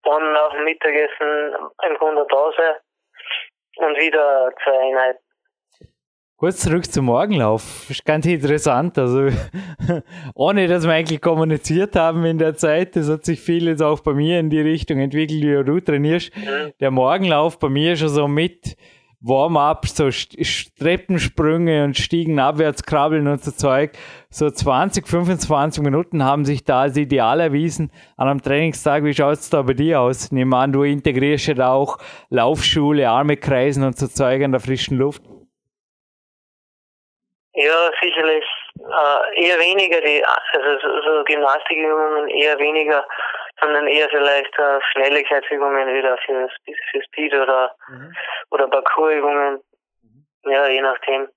dann 0.03 0.33
nach 0.33 0.51
dem 0.51 0.63
Mittagessen 0.63 1.55
im 1.87 1.97
Grunde 1.97 2.25
Pause 2.25 2.81
und 3.77 3.97
wieder 3.97 4.51
zwei 4.63 4.79
Einheiten. 4.79 5.27
Kurz 6.39 6.59
zurück 6.59 6.85
zum 6.85 7.05
Morgenlauf. 7.05 7.89
Ist 7.89 8.05
ganz 8.05 8.27
interessant. 8.27 8.95
Also, 8.99 9.29
ohne 10.35 10.67
dass 10.67 10.85
wir 10.85 10.93
eigentlich 10.93 11.19
kommuniziert 11.19 11.95
haben 11.95 12.23
in 12.25 12.37
der 12.37 12.53
Zeit, 12.53 12.95
das 12.95 13.09
hat 13.09 13.25
sich 13.25 13.39
viel 13.39 13.67
jetzt 13.67 13.81
auch 13.81 14.01
bei 14.01 14.13
mir 14.13 14.39
in 14.39 14.51
die 14.51 14.61
Richtung 14.61 14.99
entwickelt, 14.99 15.41
wie 15.41 15.63
du 15.63 15.79
trainierst. 15.79 16.35
Mhm. 16.37 16.73
Der 16.79 16.91
Morgenlauf 16.91 17.57
bei 17.57 17.69
mir 17.69 17.95
schon 17.95 18.09
so 18.09 18.27
mit 18.27 18.77
Warm-up, 19.19 19.87
so 19.87 20.09
Treppensprünge 20.79 21.83
und 21.83 21.97
Stiegen 21.97 22.39
abwärts 22.39 22.83
krabbeln 22.83 23.27
und 23.27 23.43
so 23.43 23.51
Zeug. 23.51 23.91
So 24.29 24.49
20, 24.49 25.07
25 25.07 25.83
Minuten 25.83 26.23
haben 26.23 26.45
sich 26.45 26.63
da 26.63 26.81
als 26.81 26.97
ideal 26.97 27.39
erwiesen 27.39 27.91
an 28.15 28.27
einem 28.27 28.43
Trainingstag. 28.43 29.03
Wie 29.03 29.13
schaut 29.13 29.33
es 29.33 29.49
da 29.49 29.63
bei 29.63 29.73
dir 29.73 30.01
aus? 30.01 30.31
Nehmen 30.31 30.53
an, 30.53 30.71
du 30.71 30.83
integrierst 30.83 31.47
ja 31.47 31.53
da 31.55 31.71
auch 31.71 31.97
Laufschule, 32.29 33.09
Arme 33.09 33.37
kreisen 33.37 33.83
und 33.83 33.97
so 33.97 34.07
Zeug 34.07 34.41
in 34.41 34.51
der 34.51 34.61
frischen 34.61 34.97
Luft. 34.97 35.23
Ja, 37.53 37.89
sicherlich 37.99 38.45
äh, 38.77 39.43
eher 39.45 39.57
weniger, 39.57 39.99
die, 39.99 40.23
also 40.23 40.79
so, 40.79 41.01
so 41.01 41.23
Gymnastikübungen 41.23 42.27
eher 42.29 42.59
weniger, 42.59 43.03
sondern 43.59 43.87
eher 43.87 44.09
vielleicht 44.09 44.57
äh, 44.57 44.79
Schnelligkeitsübungen 44.91 45.87
wieder 45.87 46.17
für, 46.25 46.47
für 46.91 47.03
Speed 47.03 47.33
oder, 47.33 47.75
mhm. 47.87 48.15
oder 48.51 48.67
Parcoursübungen. 48.67 49.61
Mhm. 50.01 50.51
Ja, 50.51 50.67
je 50.67 50.81
nachdem. 50.81 51.27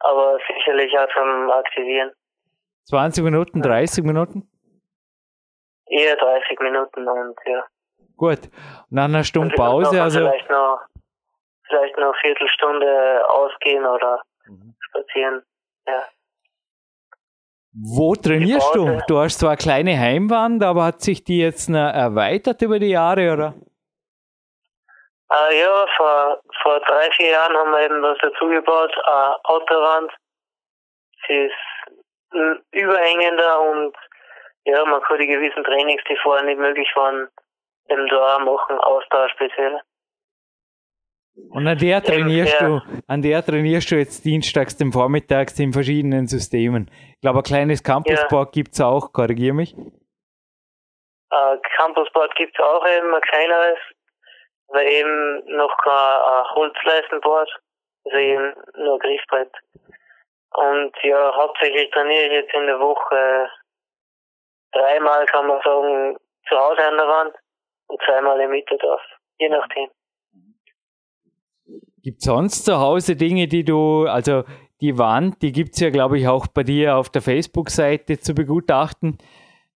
Aber 0.00 0.38
sicherlich 0.46 0.96
auch 0.98 1.08
zum 1.12 1.50
Aktivieren. 1.50 2.12
20 2.84 3.24
Minuten, 3.24 3.62
30 3.62 4.04
Minuten? 4.04 4.48
Eher 5.86 6.16
30 6.16 6.60
Minuten 6.60 7.08
und 7.08 7.36
ja. 7.46 7.64
Gut. 8.16 8.40
Nach 8.90 9.04
einer 9.04 9.24
Stunde 9.24 9.54
Pause, 9.54 10.02
also. 10.02 10.20
Vielleicht 10.20 10.50
noch, 10.50 10.80
vielleicht 11.66 11.96
noch 11.96 12.12
eine 12.12 12.20
Viertelstunde 12.20 13.28
ausgehen 13.28 13.84
oder 13.84 14.22
mhm. 14.46 14.74
spazieren. 14.80 15.42
Ja. 15.86 16.02
Wo 17.76 18.14
trainierst 18.14 18.74
du? 18.74 19.00
Du 19.08 19.18
hast 19.18 19.40
zwar 19.40 19.50
eine 19.50 19.58
kleine 19.58 19.98
Heimwand, 19.98 20.62
aber 20.62 20.84
hat 20.84 21.00
sich 21.00 21.24
die 21.24 21.40
jetzt 21.40 21.68
noch 21.68 21.92
erweitert 21.92 22.62
über 22.62 22.78
die 22.78 22.90
Jahre, 22.90 23.32
oder? 23.32 23.54
Äh, 25.32 25.60
ja, 25.60 25.86
vor, 25.96 26.40
vor 26.62 26.80
drei, 26.86 27.10
vier 27.16 27.30
Jahren 27.30 27.56
haben 27.56 27.72
wir 27.72 27.84
eben 27.84 28.00
was 28.00 28.18
dazugebaut, 28.18 28.92
eine 29.04 29.44
Autowand. 29.44 30.12
Sie 31.26 31.34
ist 31.34 32.64
überhängender 32.70 33.60
und 33.60 33.96
ja, 34.66 34.84
man 34.84 35.02
kann 35.02 35.18
die 35.18 35.26
gewissen 35.26 35.64
Trainings, 35.64 36.02
die 36.08 36.16
vorher 36.22 36.44
nicht 36.44 36.58
möglich 36.58 36.88
waren, 36.94 37.28
eben 37.88 38.06
da 38.08 38.38
machen, 38.38 38.78
Austausch 38.78 39.32
speziell. 39.32 39.80
Und 41.50 41.66
an 41.66 41.78
der 41.78 42.02
trainierst 42.02 42.60
ja. 42.60 42.66
du, 42.68 42.80
an 43.08 43.22
der 43.22 43.44
trainierst 43.44 43.90
du 43.90 43.96
jetzt 43.96 44.24
dienstags, 44.24 44.76
dem 44.76 44.92
Vormittags 44.92 45.58
in 45.58 45.72
verschiedenen 45.72 46.28
Systemen. 46.28 46.88
Ich 47.24 47.26
glaube, 47.26 47.40
ein 47.40 47.44
kleines 47.44 47.82
Campusboard 47.82 48.48
ja. 48.48 48.52
gibt 48.52 48.74
es 48.74 48.82
auch, 48.82 49.10
korrigier 49.14 49.54
mich. 49.54 49.74
Uh, 51.32 51.56
Campusboard 51.74 52.34
gibt 52.36 52.54
es 52.54 52.62
auch 52.62 52.86
eben, 52.86 53.14
ein 53.14 53.20
kleineres, 53.22 53.78
aber 54.68 54.82
eben 54.82 55.42
noch 55.56 55.74
kein 55.78 56.20
uh, 56.20 56.54
Holzleistenboard, 56.54 57.48
also 58.04 58.18
eben 58.18 58.54
nur 58.76 58.98
Griffbrett. 58.98 59.50
Und 60.50 60.92
ja, 61.02 61.34
hauptsächlich 61.34 61.90
trainiere 61.92 62.26
ich 62.26 62.32
jetzt 62.32 62.52
in 62.52 62.66
der 62.66 62.78
Woche 62.78 63.48
dreimal, 64.72 65.24
kann 65.24 65.46
man 65.46 65.62
sagen, 65.62 66.18
zu 66.46 66.58
Hause 66.58 66.86
an 66.86 66.98
der 66.98 67.08
Wand 67.08 67.34
und 67.86 68.02
zweimal 68.02 68.38
im 68.38 68.50
Mitterdorf, 68.50 69.00
je 69.38 69.48
nachdem. 69.48 69.88
Gibt 72.04 72.18
es 72.18 72.26
sonst 72.26 72.66
zu 72.66 72.78
Hause 72.78 73.16
Dinge, 73.16 73.48
die 73.48 73.64
du, 73.64 74.04
also 74.04 74.44
die 74.82 74.98
Wand, 74.98 75.40
die 75.40 75.52
gibt 75.52 75.72
es 75.72 75.80
ja, 75.80 75.88
glaube 75.88 76.18
ich, 76.18 76.28
auch 76.28 76.46
bei 76.46 76.62
dir 76.62 76.98
auf 76.98 77.08
der 77.08 77.22
Facebook-Seite 77.22 78.18
zu 78.18 78.34
begutachten. 78.34 79.16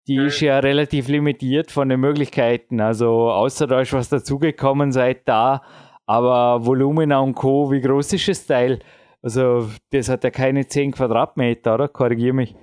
Die 0.08 0.18
mhm. 0.18 0.26
ist 0.26 0.40
ja 0.40 0.58
relativ 0.58 1.06
limitiert 1.06 1.70
von 1.70 1.88
den 1.88 2.00
Möglichkeiten. 2.00 2.80
Also 2.80 3.30
außer 3.30 3.68
da 3.68 3.80
ist 3.80 3.92
was 3.92 4.08
dazugekommen 4.08 4.90
seit 4.90 5.28
da, 5.28 5.62
aber 6.04 6.66
Volumina 6.66 7.20
und 7.20 7.36
Co., 7.36 7.70
wie 7.70 7.80
groß 7.80 8.14
ist 8.14 8.26
das 8.26 8.44
Teil? 8.44 8.80
Also 9.22 9.68
das 9.92 10.08
hat 10.08 10.24
ja 10.24 10.30
keine 10.30 10.66
10 10.66 10.94
Quadratmeter, 10.94 11.74
oder? 11.74 11.86
Korrigier 11.86 12.32
mich. 12.32 12.56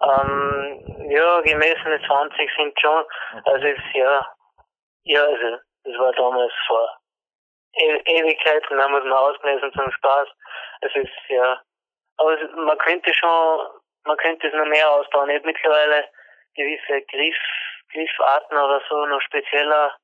Ähm, 0.00 1.10
ja, 1.10 1.40
gemessene 1.40 1.98
20 2.06 2.50
sind 2.56 2.72
schon. 2.80 3.04
Also 3.46 3.66
ja, 3.94 4.26
ja, 5.02 5.22
also 5.24 5.56
das 5.82 5.98
war 5.98 6.12
damals 6.12 6.52
vor 6.68 6.99
Ewigkeiten 7.72 8.80
haben 8.80 8.92
wir 8.92 8.98
es 8.98 9.04
mal 9.04 9.30
ausgelesen 9.30 9.72
zum 9.72 9.90
Spaß. 9.92 10.28
Es 10.82 10.94
ist 10.96 11.10
ja, 11.28 11.60
aber 12.16 12.36
man 12.56 12.78
könnte 12.78 13.12
schon, 13.14 13.66
man 14.04 14.16
könnte 14.16 14.48
es 14.48 14.54
noch 14.54 14.66
mehr 14.66 14.90
ausbauen. 14.90 15.30
Ich 15.30 15.36
habe 15.36 15.46
mittlerweile 15.46 16.08
gewisse 16.54 17.02
Griff, 17.02 17.36
Griffarten 17.92 18.56
oder 18.56 18.82
so 18.88 19.06
noch 19.06 19.20
spezieller 19.22 19.96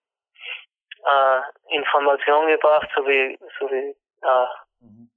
äh, 1.05 1.75
Informationen 1.75 2.49
gebracht, 2.49 2.89
so 2.95 3.07
wie, 3.07 3.39
so 3.59 3.71
wie 3.71 3.95
äh, 4.23 4.47
mhm. 4.81 5.11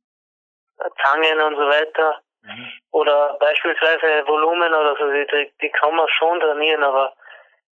Zangen 1.03 1.41
und 1.41 1.55
so 1.55 1.67
weiter. 1.67 2.21
Mhm. 2.41 2.71
Oder 2.91 3.37
beispielsweise 3.39 4.27
Volumen 4.27 4.73
oder 4.73 4.95
so, 4.97 5.11
die, 5.11 5.51
die 5.61 5.69
kann 5.69 5.95
man 5.95 6.07
schon 6.09 6.39
trainieren, 6.39 6.83
aber 6.83 7.13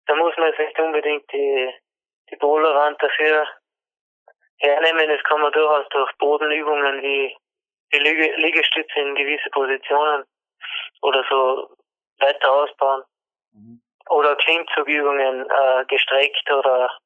da 0.07 0.15
muss 0.15 0.37
man 0.37 0.49
jetzt 0.49 0.59
nicht 0.59 0.79
unbedingt 0.79 1.31
die, 1.33 1.75
die 2.31 2.37
Boulderwand 2.37 3.03
dafür 3.03 3.47
hernehmen. 4.63 5.09
Das 5.09 5.23
kann 5.25 5.41
man 5.41 5.53
durchaus 5.53 5.89
durch 5.91 6.11
Bodenübungen 6.19 7.03
wie 7.03 7.37
die 7.93 7.99
Liege, 7.99 8.35
Liegestütze 8.37 8.99
in 9.01 9.15
gewisse 9.15 9.51
Positionen 9.51 10.25
oder 11.03 11.25
so 11.29 11.77
weiter 12.19 12.51
ausbauen. 12.51 13.03
Mhm. 13.53 13.83
Oder 14.09 14.37
Klimmzugübungen 14.37 15.49
äh, 15.49 15.85
gestreckt 15.87 16.51
oder 16.51 16.99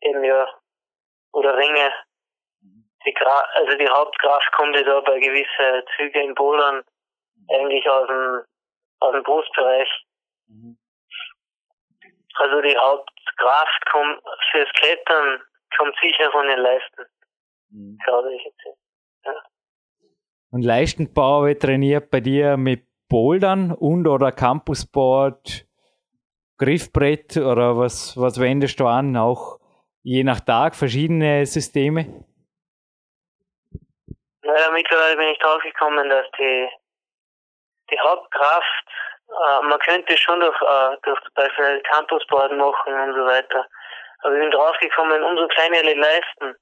eben 0.00 0.24
ja, 0.24 0.48
oder 1.32 1.56
Ringe. 1.56 1.92
Mhm. 2.60 2.90
Die 3.06 3.14
Gra 3.14 3.40
also 3.54 3.76
die 3.76 3.88
Hauptkraft 3.88 4.52
kommt 4.52 4.76
ja 4.76 4.82
da 4.82 5.00
bei 5.00 5.18
gewissen 5.18 5.86
Züge 5.96 6.22
im 6.22 6.34
Bouldern 6.34 6.84
mhm. 7.36 7.46
eigentlich 7.50 7.88
aus 7.88 8.06
dem, 8.06 8.44
aus 9.00 9.12
dem 9.12 9.22
Brustbereich. 9.22 10.04
Mhm. 10.48 10.78
Also 12.34 12.60
die 12.60 12.76
Hauptkraft 12.76 13.86
kommt 13.90 14.22
fürs 14.50 14.70
Klettern 14.74 15.42
kommt 15.76 15.94
sicher 16.00 16.30
von 16.32 16.46
den 16.46 16.58
Leisten. 16.58 17.02
Mhm. 17.70 17.98
Glaube 18.04 18.34
ich 18.34 18.44
jetzt. 18.44 18.78
Ja. 19.24 19.34
Und 20.50 20.62
Leistenbau 20.62 21.44
wird 21.44 21.62
trainiert 21.62 22.10
bei 22.10 22.20
dir 22.20 22.56
mit 22.56 22.86
Bouldern 23.08 23.72
und 23.72 24.06
oder 24.06 24.32
Campusboard 24.32 25.66
Griffbrett 26.58 27.36
oder 27.36 27.78
was, 27.78 28.16
was 28.16 28.40
wendest 28.40 28.80
du 28.80 28.86
an? 28.86 29.16
Auch 29.16 29.58
je 30.02 30.24
nach 30.24 30.40
Tag 30.40 30.74
verschiedene 30.74 31.46
Systeme? 31.46 32.26
Naja, 34.42 34.70
mittlerweile 34.72 35.16
bin 35.16 35.28
ich 35.28 35.38
draufgekommen, 35.38 36.08
dass 36.08 36.26
die, 36.38 36.68
die 37.90 38.00
Hauptkraft, 38.00 38.86
äh, 39.28 39.66
man 39.68 39.78
könnte 39.80 40.16
schon 40.16 40.40
durch, 40.40 40.60
äh, 40.62 40.96
durch 41.02 41.20
zum 41.20 41.34
Beispiel 41.34 41.82
Campusboarden 41.82 42.58
machen 42.58 42.92
und 42.92 43.14
so 43.14 43.24
weiter. 43.24 43.66
Aber 44.22 44.34
ich 44.34 44.40
bin 44.40 44.50
draufgekommen, 44.50 45.22
umso 45.22 45.46
kleiner 45.48 45.82
die 45.82 45.94
Leisten, 45.94 46.56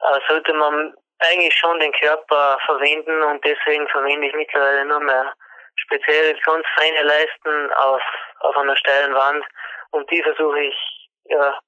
äh, 0.00 0.20
sollte 0.28 0.52
man 0.52 0.94
eigentlich 1.20 1.54
schon 1.54 1.78
den 1.80 1.92
Körper 1.92 2.58
verwenden 2.66 3.22
und 3.22 3.44
deswegen 3.44 3.88
verwende 3.88 4.26
ich 4.26 4.34
mittlerweile 4.34 4.84
nur 4.84 5.00
mehr 5.00 5.32
speziell 5.76 6.38
ganz 6.44 6.66
feine 6.76 7.02
Leisten 7.02 7.72
auf, 7.74 8.02
auf 8.40 8.56
einer 8.56 8.76
steilen 8.76 9.14
Wand 9.14 9.44
und 9.92 10.10
die 10.10 10.22
versuche 10.22 10.60
ich 10.60 11.08
ja, 11.24 11.58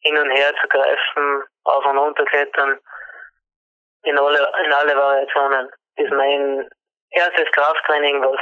hin 0.00 0.16
und 0.18 0.30
her 0.30 0.52
zu 0.60 0.68
greifen, 0.68 1.44
auf 1.64 1.84
und 1.84 1.98
runter 1.98 2.24
klettern 2.24 2.78
in 4.02 4.18
alle, 4.18 4.52
in 4.64 4.72
alle 4.72 4.96
Variationen. 4.96 5.70
Das 5.96 6.06
ist 6.06 6.12
mein 6.12 6.68
erstes 7.10 7.50
Krafttraining, 7.52 8.22
was 8.22 8.40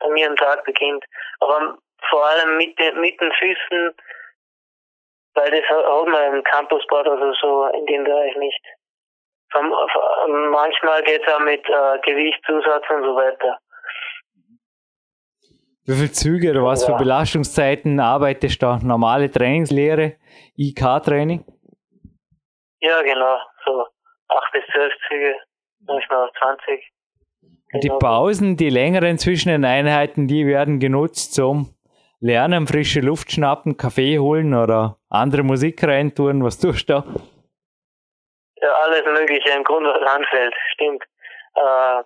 bei 0.00 0.08
mir 0.08 0.28
am 0.28 0.36
Tag 0.36 0.64
beginnt. 0.64 1.04
Aber 1.40 1.78
vor 2.10 2.26
allem 2.26 2.56
mit, 2.56 2.78
mit 2.96 3.20
den 3.20 3.32
Füßen, 3.32 3.94
weil 5.34 5.50
das 5.50 5.62
hat 5.68 6.06
man 6.06 6.34
im 6.34 6.44
Campusboard 6.44 7.08
oder 7.08 7.32
so 7.40 7.66
in 7.66 7.86
dem 7.86 8.04
Bereich 8.04 8.36
nicht. 8.36 8.60
Manchmal 10.50 11.02
geht 11.04 11.22
es 11.24 11.32
auch 11.32 11.40
mit 11.40 11.64
äh, 11.68 11.98
Gewichtszusatz 12.02 12.84
und 12.90 13.04
so 13.04 13.14
weiter. 13.14 13.58
Wie 15.86 15.92
viele 15.92 16.12
Züge 16.12 16.50
oder 16.50 16.64
was 16.64 16.86
ja. 16.86 16.92
für 16.92 17.02
Belastungszeiten 17.02 18.00
arbeitest 18.00 18.62
du 18.62 18.66
da? 18.66 18.78
Normale 18.82 19.30
Trainingslehre, 19.30 20.14
IK-Training? 20.56 21.44
Ja, 22.80 23.02
genau. 23.02 23.38
So 23.64 23.86
acht 24.28 24.52
bis 24.52 24.62
zwölf 24.72 24.92
Züge, 25.08 25.34
manchmal 25.86 26.26
auch 26.26 26.32
20. 26.40 26.80
Die 27.74 27.88
genau. 27.88 27.98
Pausen, 27.98 28.56
die 28.56 28.70
längeren 28.70 29.18
zwischen 29.18 29.50
den 29.50 29.64
Einheiten, 29.64 30.26
die 30.26 30.46
werden 30.46 30.80
genutzt 30.80 31.34
zum 31.34 31.74
Lernen, 32.20 32.66
frische 32.66 33.00
Luft 33.00 33.32
schnappen, 33.32 33.76
Kaffee 33.76 34.18
holen 34.18 34.54
oder 34.54 34.98
andere 35.10 35.42
Musik 35.42 35.82
reintun. 35.84 36.44
Was 36.44 36.58
tust 36.58 36.88
du 36.88 36.94
da? 36.94 37.04
Ja, 38.56 38.72
alles 38.84 39.04
Mögliche 39.04 39.50
im 39.50 39.64
Grunde, 39.64 39.90
was 39.90 40.08
anfällt, 40.08 40.54
stimmt. 40.72 41.04
Äh, 41.54 42.02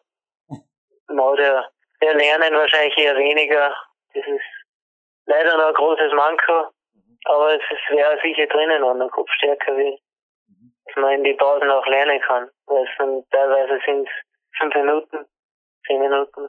der, 1.09 1.71
der 2.03 2.15
Lernen 2.15 2.55
wahrscheinlich 2.55 2.97
eher 2.99 3.17
weniger. 3.17 3.75
Das 4.15 4.27
ist 4.27 4.41
leider 5.27 5.57
noch 5.57 5.69
ein 5.69 5.75
großes 5.75 6.13
Manko, 6.15 6.73
aber 7.25 7.55
es 7.55 7.63
wäre 7.91 8.19
sicher 8.23 8.47
drinnen, 8.47 8.83
wenn 8.83 8.99
der 8.99 9.09
Kopf 9.09 9.31
stärker 9.33 9.77
wird 9.77 10.01
dass 10.89 10.97
man 10.97 11.13
in 11.15 11.25
die 11.25 11.35
Pausen 11.35 11.71
auch 11.71 11.87
lernen 11.87 12.21
kann. 12.23 12.51
Weil 12.67 12.85
es 12.85 12.91
sind, 12.99 13.31
teilweise 13.31 13.79
sind 13.85 14.07
es 14.09 14.59
fünf 14.59 14.75
Minuten, 14.75 15.27
zehn 15.87 16.01
Minuten. 16.01 16.49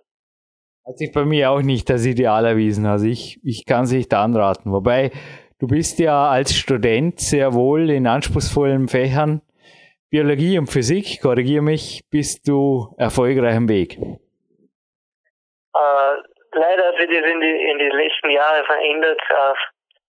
Hat 0.87 0.97
sich 0.97 1.11
bei 1.11 1.25
mir 1.25 1.51
auch 1.51 1.61
nicht 1.61 1.89
das 1.89 2.05
Ideal 2.05 2.45
erwiesen. 2.45 2.85
Also 2.85 3.05
ich, 3.05 3.37
ich 3.43 3.65
kann 3.65 3.83
es 3.83 3.91
nicht 3.91 4.13
anraten. 4.13 4.71
Wobei, 4.71 5.11
du 5.59 5.67
bist 5.67 5.99
ja 5.99 6.29
als 6.29 6.55
Student 6.55 7.19
sehr 7.19 7.53
wohl 7.53 7.89
in 7.89 8.07
anspruchsvollen 8.07 8.87
Fächern 8.87 9.41
Biologie 10.11 10.57
und 10.57 10.65
Physik, 10.65 11.21
korrigiere 11.21 11.61
mich, 11.61 12.01
bist 12.09 12.47
du 12.47 12.95
erfolgreich 12.97 13.55
im 13.55 13.69
Weg? 13.69 13.93
Äh, 13.93 14.17
leider 16.53 16.87
hat 16.87 16.97
sich 16.97 17.07
das 17.07 17.25
in 17.29 17.39
die, 17.39 17.69
in 17.69 17.77
die 17.77 17.91
letzten 17.93 18.31
Jahre 18.31 18.65
verändert. 18.65 19.21
Äh, 19.29 19.53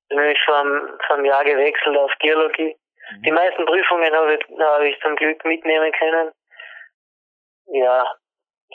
bin 0.09 0.25
ich 0.25 0.39
vom, 0.47 0.89
vom 1.07 1.23
Jahr 1.27 1.45
gewechselt 1.45 1.99
auf 1.99 2.11
Geologie. 2.19 2.75
Mhm. 3.13 3.23
Die 3.25 3.31
meisten 3.31 3.67
Prüfungen 3.67 4.11
habe 4.15 4.37
ich, 4.37 4.41
habe 4.59 4.89
ich 4.89 4.99
zum 5.01 5.17
Glück 5.17 5.45
mitnehmen 5.45 5.93
können. 5.93 6.33
Ja, 7.73 8.11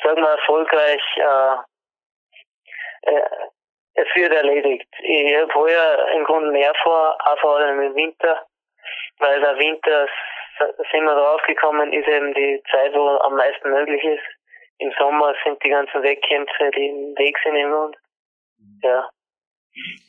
sagen 0.04 0.22
wir 0.22 0.30
erfolgreich, 0.30 1.02
äh, 1.18 1.56
äh, 3.06 3.22
es 3.96 4.08
wird 4.16 4.34
erledigt. 4.34 4.88
Ich 5.00 5.36
habe 5.36 5.54
heuer 5.54 6.08
im 6.16 6.24
Grunde 6.26 6.52
mehr 6.52 6.74
vor, 6.84 7.18
auch 7.20 7.40
vor 7.40 7.58
allem 7.58 7.82
im 7.82 7.96
Winter, 7.96 8.46
weil 9.20 9.40
der 9.40 9.58
Winter, 9.58 10.08
sind 10.92 11.04
wir 11.04 11.16
draufgekommen, 11.16 11.94
ist 11.94 12.08
eben 12.08 12.34
die 12.34 12.62
Zeit, 12.72 12.94
wo 12.94 13.08
am 13.20 13.36
meisten 13.36 13.70
möglich 13.70 14.04
ist. 14.04 14.24
Im 14.78 14.92
Sommer 15.00 15.34
sind 15.44 15.64
die 15.64 15.70
ganzen 15.70 16.04
Wettkämpfe, 16.04 16.72
die 16.72 16.88
im 16.88 17.18
Weg 17.18 17.38
sind 17.44 17.56
im. 17.56 17.70
Mhm. 17.70 18.80
Ja, 18.84 19.10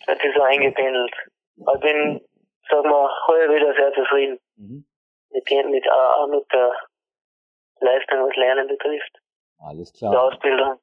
das 0.07 0.18
ist 0.18 0.34
so 0.34 0.42
eingependelt. 0.42 1.14
Ich 1.57 1.80
bin 1.80 2.20
sagen 2.68 2.88
wir, 2.88 3.26
heuer 3.28 3.49
wieder 3.49 3.74
sehr 3.74 3.92
zufrieden. 3.92 4.38
Mhm. 4.57 4.84
Mit, 5.30 5.51
mit, 5.51 5.66
mit 5.66 6.53
der 6.53 6.72
Leistung, 7.80 8.26
was 8.26 8.36
Lernen 8.36 8.66
betrifft. 8.68 9.18
Alles 9.59 9.92
klar. 9.92 10.11
Die 10.11 10.16
Ausbildung. 10.16 10.78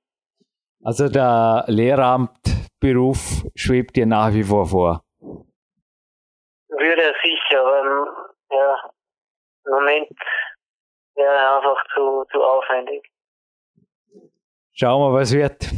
Also 0.85 1.07
der 1.07 1.63
Lehramtberuf 1.67 3.43
schwebt 3.55 3.95
dir 3.95 4.05
nach 4.05 4.33
wie 4.33 4.43
vor 4.43 4.65
vor? 4.67 5.01
Würde 6.67 7.01
er 7.01 7.15
sicher, 7.23 7.61
aber 7.61 8.33
ja, 8.51 8.91
im 9.65 9.71
Moment 9.71 10.09
wäre 11.15 11.33
er 11.33 11.55
einfach 11.57 11.81
zu, 11.95 12.25
zu 12.31 12.43
aufwendig. 12.43 13.09
Schauen 14.73 15.01
wir, 15.01 15.17
was 15.17 15.33
wird. 15.33 15.69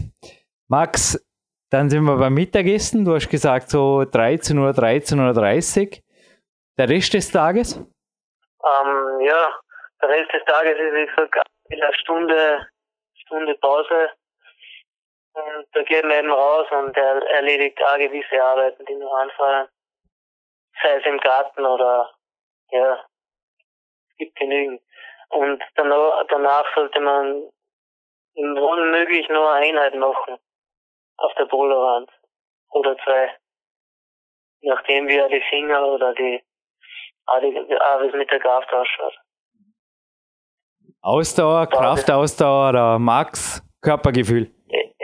Max, 0.69 1.23
dann 1.69 1.89
sind 1.89 2.03
wir 2.03 2.17
beim 2.17 2.33
Mittagessen. 2.33 3.05
Du 3.05 3.13
hast 3.13 3.29
gesagt 3.29 3.69
so 3.69 4.05
13 4.05 4.57
Uhr, 4.57 4.71
13.30 4.71 5.87
Uhr. 5.87 6.03
Der 6.79 6.89
Rest 6.89 7.13
des 7.13 7.31
Tages? 7.31 7.75
Ähm, 7.75 9.19
ja, 9.21 9.59
der 10.01 10.09
Rest 10.09 10.33
des 10.33 10.43
Tages 10.45 10.73
ist, 10.73 10.93
wie 10.95 11.05
gesagt, 11.05 11.47
eine 11.69 11.93
Stunde, 11.93 12.67
Stunde 13.13 13.55
Pause. 13.61 14.09
Und 15.36 15.67
da 15.73 15.83
geht 15.83 16.03
man 16.03 16.17
eben 16.17 16.31
raus 16.31 16.67
und 16.71 16.95
er 16.95 17.21
erledigt 17.27 17.77
auch 17.83 17.97
gewisse 17.97 18.41
Arbeiten, 18.41 18.86
die 18.86 18.95
noch 18.95 19.13
anfallen. 19.13 19.67
Sei 20.81 20.95
es 20.95 21.05
im 21.05 21.19
Garten 21.19 21.65
oder, 21.65 22.13
ja, 22.71 23.05
es 24.09 24.17
gibt 24.17 24.36
genügend. 24.38 24.81
Und 25.29 25.61
danach, 25.75 26.25
danach 26.29 26.65
sollte 26.73 27.01
man 27.01 27.49
wenn 28.36 28.91
möglich 28.91 29.27
nur 29.29 29.51
eine 29.51 29.67
Einheit 29.67 29.95
machen 29.95 30.38
auf 31.17 31.33
der 31.38 31.45
Boulderwand 31.45 32.09
oder 32.71 32.95
zwei. 33.03 33.31
Nachdem 34.61 35.07
wir 35.07 35.27
die 35.29 35.43
Finger 35.49 35.86
oder 35.86 36.13
die, 36.13 36.41
die 37.41 37.53
wie 37.53 38.07
es 38.07 38.13
mit 38.13 38.31
der 38.31 38.39
Kraft 38.39 38.71
ausschaut. 38.73 39.13
Ausdauer, 41.01 41.67
Kraftausdauer 41.67 42.69
oder 42.69 42.99
Max, 42.99 43.61
Körpergefühl? 43.81 44.54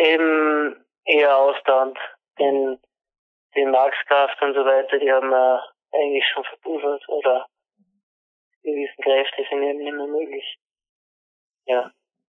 Eben 0.02 0.76
eher 1.06 1.38
ausdauernd. 1.38 1.98
Denn 2.40 2.80
die 3.56 3.66
Max-Kraft 3.66 4.42
und 4.42 4.54
so 4.54 4.62
weiter, 4.62 4.98
die 5.00 5.12
haben 5.12 5.30
wir 5.30 5.62
eigentlich 5.94 6.24
schon 6.34 6.44
verbuffert 6.44 7.04
oder 7.10 7.46
gewissen 8.64 9.04
Kräfte 9.04 9.44
sind 9.50 9.64
eben 9.64 9.80
nicht 9.80 9.94
mehr 9.94 10.08
möglich. 10.08 10.58
Ja. 11.66 11.92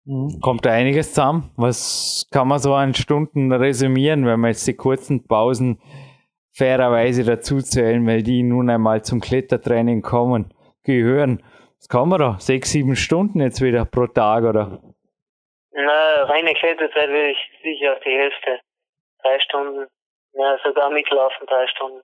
Mhm. 0.05 0.41
Kommt 0.41 0.67
da 0.67 0.71
einiges 0.71 1.15
zusammen? 1.15 1.51
Was 1.57 2.27
kann 2.31 2.49
man 2.49 2.59
so 2.59 2.75
an 2.75 2.95
Stunden 2.95 3.53
resümieren, 3.53 4.27
wenn 4.27 4.41
man 4.41 4.51
jetzt 4.51 4.67
die 4.67 4.75
kurzen 4.75 5.27
Pausen 5.27 5.81
fairerweise 6.53 7.25
dazu 7.25 7.61
zählen, 7.61 8.07
weil 8.07 8.23
die 8.23 8.43
nun 8.43 8.71
einmal 8.71 9.03
zum 9.03 9.21
Klettertraining 9.21 10.03
kommen, 10.03 10.53
gehören? 10.83 11.43
Was 11.79 11.89
kann 11.89 12.09
man 12.09 12.19
da? 12.19 12.37
Sechs, 12.39 12.73
sieben 12.73 12.97
Stunden 12.97 13.41
jetzt 13.41 13.61
wieder 13.61 13.85
pro 13.85 14.07
Tag, 14.07 14.45
oder? 14.45 14.83
Na, 15.75 16.23
reine 16.25 16.55
Kletterzeit 16.55 17.09
würde 17.09 17.31
ich 17.31 17.39
sicher 17.63 17.95
auf 17.95 18.01
die 18.01 18.17
Hälfte. 18.17 18.61
Drei 19.23 19.41
Stunden. 19.41 19.87
Ja, 20.35 20.59
sogar 20.65 20.91
mitlaufen 20.91 21.47
drei 21.47 21.67
Stunden. 21.69 22.01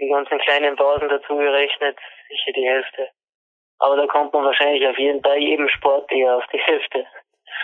Die 0.00 0.08
ganzen 0.08 0.38
kleinen 0.38 0.76
Pausen 0.76 1.08
dazu 1.08 1.36
gerechnet, 1.36 1.98
sicher 2.28 2.52
die 2.56 2.66
Hälfte. 2.66 3.08
Aber 3.78 3.96
da 3.96 4.06
kommt 4.06 4.32
man 4.32 4.44
wahrscheinlich 4.44 4.86
auf 4.86 4.98
jeden 4.98 5.20
bei 5.20 5.38
jedem 5.38 5.68
Sport 5.68 6.10
eher 6.12 6.36
auf 6.36 6.44
die 6.52 6.58
Hälfte. 6.58 7.06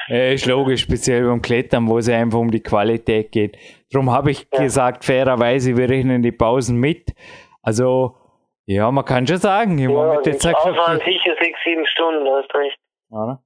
Ja, 0.08 0.28
ist 0.28 0.46
logisch, 0.46 0.82
speziell 0.82 1.24
beim 1.24 1.42
Klettern, 1.42 1.88
wo 1.88 1.98
es 1.98 2.08
einfach 2.08 2.38
um 2.38 2.50
die 2.50 2.62
Qualität 2.62 3.32
geht. 3.32 3.56
Darum 3.90 4.10
habe 4.10 4.30
ich 4.30 4.46
ja. 4.52 4.60
gesagt, 4.60 5.04
fairerweise, 5.04 5.76
wir 5.76 5.88
rechnen 5.88 6.22
die 6.22 6.32
Pausen 6.32 6.78
mit. 6.78 7.12
Also, 7.62 8.16
ja, 8.66 8.90
man 8.90 9.04
kann 9.04 9.26
schon 9.26 9.38
sagen. 9.38 9.78
Ich 9.78 9.88
ja, 9.88 9.90
meine, 9.90 10.22
jetzt 10.24 10.42
sagt 10.42 10.56
Aufwand 10.56 11.02
sicher 11.02 11.34
sechs, 11.40 11.58
sieben 11.64 11.86
Stunden, 11.86 12.26
hast 12.28 12.54
recht. 12.54 12.78
Ja. 13.10 13.40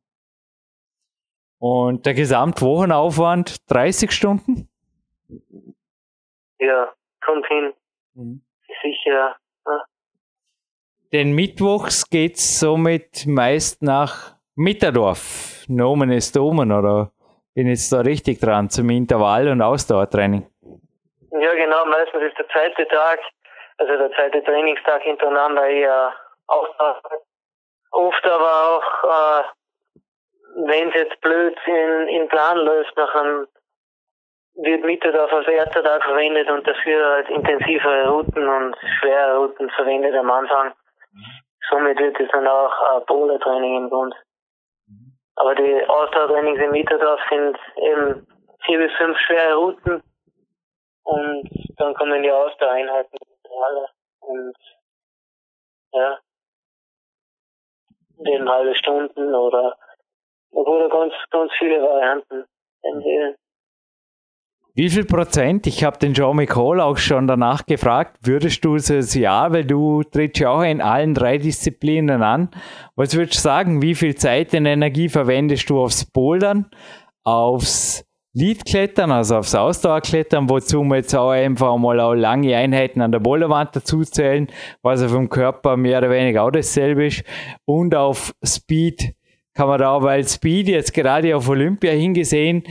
Und 1.61 2.07
der 2.07 2.15
Gesamtwochenaufwand 2.15 3.71
30 3.71 4.11
Stunden? 4.11 4.69
Ja, 6.59 6.93
kommt 7.21 7.47
hin. 7.47 7.73
Mhm. 8.15 8.43
Sicher 8.83 9.37
den 11.13 11.33
Mittwochs 11.33 12.09
geht 12.09 12.37
es 12.37 12.61
somit 12.61 13.27
meist 13.27 13.83
nach 13.83 14.37
Mitterdorf. 14.55 15.65
Nomen 15.67 16.13
ist 16.13 16.37
Domen, 16.37 16.71
oder 16.71 17.11
bin 17.53 17.67
ich 17.67 17.81
jetzt 17.81 17.93
da 17.93 18.01
richtig 18.03 18.39
dran 18.39 18.71
zum 18.71 18.89
Intervall- 18.91 19.49
und 19.49 19.61
Ausdauertraining? 19.61 20.47
Ja, 21.33 21.55
genau. 21.55 21.83
genau, 21.83 21.87
meistens 21.87 22.23
ist 22.23 22.39
der 22.39 22.49
zweite 22.51 22.87
Tag, 22.87 23.19
also 23.79 23.97
der 23.97 24.13
zweite 24.13 24.45
Trainingstag 24.45 25.03
hintereinander 25.03 25.67
eher 25.67 26.13
Ausdauer. 26.47 27.03
Oft 27.91 28.25
aber 28.25 28.79
auch, 28.79 29.05
äh, 29.05 29.43
wenn 30.67 30.89
es 30.89 30.95
jetzt 30.95 31.21
blöd 31.21 31.57
in, 31.67 32.09
in 32.09 32.29
Plan 32.29 32.59
läuft, 32.59 32.97
nachher 32.97 33.47
wird 34.55 34.85
Mitterdorf 34.85 35.33
als 35.33 35.49
erster 35.49 35.83
Tag 35.83 36.03
verwendet 36.05 36.51
und 36.51 36.67
dafür 36.67 37.07
halt 37.07 37.29
intensivere 37.31 38.09
Routen 38.09 38.47
und 38.49 38.77
schwere 38.99 39.39
Routen 39.39 39.71
verwendet 39.71 40.15
am 40.15 40.31
Anfang. 40.31 40.73
Somit 41.71 41.99
wird 41.99 42.19
es 42.21 42.29
dann 42.31 42.47
auch 42.47 42.97
ein 42.97 43.07
Pole-Training 43.07 43.77
im 43.77 43.89
Grund. 43.91 44.15
Aber 45.37 45.55
die 45.55 45.89
Ausdauertrainings 45.89 46.61
im 46.61 46.73
Mitterdorf 46.73 47.21
sind 47.31 47.57
eben 47.77 48.27
vier 48.65 48.79
bis 48.79 48.93
fünf 48.99 49.17
schwere 49.19 49.55
Routen 49.55 50.03
und 51.05 51.51
dann 51.79 51.95
kommen 51.95 52.23
die 52.23 52.31
Ausdauereinheiten 52.31 53.19
alle 53.67 53.87
und 54.21 54.57
ja, 55.93 56.19
den 58.19 58.49
halbe 58.49 58.75
Stunden 58.75 59.35
oder 59.35 59.77
oder 60.53 60.89
ganz, 60.89 61.13
ganz 61.31 61.51
viele 61.59 61.81
Varianten 61.83 62.45
empfehlen. 62.83 63.35
Wie 64.75 64.89
viel 64.89 65.05
Prozent, 65.05 65.67
ich 65.67 65.83
habe 65.83 65.99
den 65.99 66.13
Joe 66.13 66.35
McCall 66.35 66.81
auch 66.81 66.97
schon 66.97 67.27
danach 67.27 67.67
gefragt, 67.67 68.19
würdest 68.23 68.65
du 68.65 68.77
das 68.77 69.15
Jahr, 69.15 69.53
weil 69.53 69.65
du 69.65 70.05
trittst 70.05 70.41
ja 70.41 70.51
auch 70.51 70.63
in 70.63 70.81
allen 70.81 71.13
drei 71.13 71.39
Disziplinen 71.39 72.23
an, 72.23 72.51
was 72.95 73.17
würdest 73.17 73.39
du 73.39 73.43
sagen, 73.43 73.83
wie 73.83 73.97
viel 73.97 74.15
Zeit 74.15 74.55
und 74.55 74.67
Energie 74.67 75.09
verwendest 75.09 75.69
du 75.71 75.81
aufs 75.81 76.05
Bouldern, 76.05 76.71
aufs 77.25 78.07
Leadklettern, 78.33 79.11
also 79.11 79.39
aufs 79.39 79.57
Ausdauerklettern, 79.57 80.49
wozu 80.49 80.85
wir 80.85 80.97
jetzt 80.99 81.17
auch 81.17 81.31
einfach 81.31 81.77
mal 81.77 81.99
auch 81.99 82.15
lange 82.15 82.57
Einheiten 82.57 83.01
an 83.01 83.11
der 83.11 83.19
Boulderwand 83.19 83.75
dazu 83.75 84.03
zählen, 84.03 84.47
was 84.83 85.03
ja 85.03 85.09
vom 85.09 85.29
Körper 85.29 85.77
mehr 85.77 85.99
oder 85.99 86.11
weniger 86.11 86.45
auch 86.45 86.53
dasselbe 86.53 87.07
ist, 87.07 87.25
und 87.65 87.97
auf 87.97 88.33
Speed 88.45 89.15
kann 89.61 89.69
weil 90.03 90.27
Speed 90.27 90.69
jetzt 90.69 90.95
gerade 90.95 91.37
auf 91.37 91.47
Olympia 91.47 91.93
hingesehen, 91.93 92.65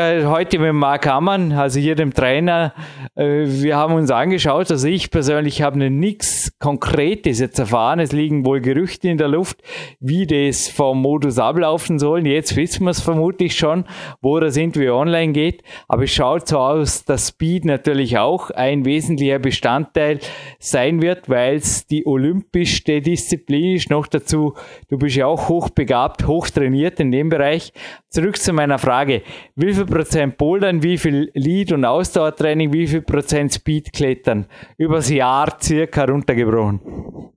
heute 0.00 0.58
mit 0.58 0.72
Marc 0.72 1.06
Hammann, 1.06 1.52
also 1.52 1.78
hier 1.78 1.94
dem 1.94 2.14
Trainer, 2.14 2.72
äh, 3.14 3.44
wir 3.46 3.76
haben 3.76 3.92
uns 3.92 4.10
angeschaut, 4.10 4.70
also 4.70 4.88
ich 4.88 5.10
persönlich 5.10 5.60
habe 5.60 5.90
nichts 5.90 6.52
Konkretes 6.58 7.40
jetzt 7.40 7.58
erfahren, 7.58 8.00
es 8.00 8.12
liegen 8.12 8.46
wohl 8.46 8.60
Gerüchte 8.60 9.08
in 9.08 9.18
der 9.18 9.28
Luft, 9.28 9.62
wie 10.00 10.26
das 10.26 10.68
vom 10.68 11.02
Modus 11.02 11.38
ablaufen 11.38 11.98
soll. 11.98 12.26
Jetzt 12.26 12.56
wissen 12.56 12.84
wir 12.84 12.90
es 12.90 13.02
vermutlich 13.02 13.54
schon, 13.54 13.84
wo 14.22 14.40
das 14.40 14.56
irgendwie 14.56 14.88
online 14.88 15.32
geht, 15.32 15.62
aber 15.88 16.04
es 16.04 16.10
schaut 16.10 16.48
so 16.48 16.58
aus, 16.58 17.04
dass 17.04 17.28
Speed 17.28 17.66
natürlich 17.66 18.16
auch 18.16 18.50
ein 18.50 18.86
wesentlicher 18.86 19.38
Bestandteil 19.40 20.20
sein 20.58 21.02
wird, 21.02 21.28
weil 21.28 21.56
es 21.56 21.86
die 21.86 22.06
olympischste 22.06 23.02
Disziplin 23.02 23.76
ist. 23.76 23.90
Noch 23.90 24.06
dazu, 24.06 24.54
du 24.88 24.96
bist 24.96 25.16
ja 25.16 25.26
auch 25.26 25.48
hochbegabt, 25.48 26.26
hochtrainiert 26.26 26.98
in 26.98 27.12
dem 27.12 27.28
Bereich. 27.28 27.72
Zurück 28.12 28.36
zu 28.36 28.52
meiner 28.52 28.78
Frage, 28.78 29.22
wie 29.56 29.72
viel 29.72 29.86
Prozent 29.86 30.36
Bouldern, 30.36 30.82
wie 30.82 30.98
viel 30.98 31.30
Lead- 31.32 31.72
und 31.72 31.86
Ausdauertraining, 31.86 32.70
wie 32.70 32.86
viel 32.86 33.00
Prozent 33.00 33.54
Speedklettern? 33.54 34.46
Übers 34.76 35.08
Jahr 35.10 35.48
circa 35.58 36.04
runtergebrochen. 36.04 37.32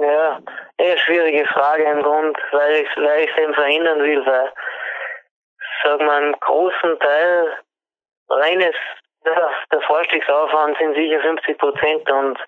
Ja, 0.00 0.40
eher 0.76 0.98
schwierige 0.98 1.46
Frage 1.46 1.84
im 1.84 2.02
Grund, 2.02 2.36
weil 2.50 2.82
ich 2.82 2.88
ich 2.96 3.38
eben 3.38 3.54
verhindern 3.54 4.00
will, 4.02 4.26
weil 4.26 4.52
sag 5.84 6.00
mal, 6.00 6.20
einen 6.20 6.34
großen 6.40 6.98
Teil 6.98 7.52
reines 8.28 8.74
der 9.72 9.80
Vorstiegsaufwand 9.82 10.76
sind 10.78 10.96
sicher 10.96 11.20
50 11.20 11.58
Prozent 11.58 12.10
und 12.10 12.38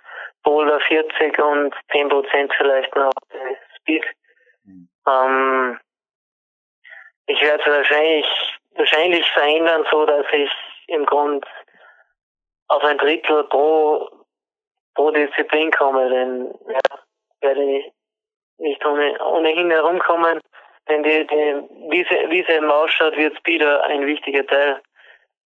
Boulder 0.42 0.80
40 0.80 1.38
und 1.38 1.74
10 1.92 2.09
Prozent 2.09 2.52
vielleicht 2.57 2.94
noch 2.96 3.12
Speed. 3.78 4.04
Mhm. 4.64 4.88
Ähm, 5.09 5.78
ich 7.26 7.40
werde 7.42 7.64
wahrscheinlich 7.70 8.26
wahrscheinlich 8.76 9.28
verändern, 9.30 9.84
so 9.90 10.06
dass 10.06 10.26
ich 10.32 10.50
im 10.88 11.04
Grund 11.06 11.44
auf 12.68 12.82
ein 12.84 12.98
Drittel 12.98 13.44
pro, 13.44 14.08
pro 14.94 15.10
Disziplin 15.10 15.70
komme, 15.70 16.08
denn 16.08 16.54
ja, 16.68 16.98
werde 17.40 17.62
ich 17.62 17.92
nicht 18.58 18.84
ohne, 18.84 19.18
ohnehin 19.24 19.70
herumkommen, 19.70 20.40
denn 20.88 21.02
die, 21.02 21.26
die, 21.26 21.62
wie, 21.90 22.44
sie 22.46 22.52
eben 22.52 22.70
ausschaut, 22.70 23.16
wird 23.16 23.36
Speeder 23.38 23.82
ein 23.84 24.06
wichtiger 24.06 24.46
Teil. 24.46 24.80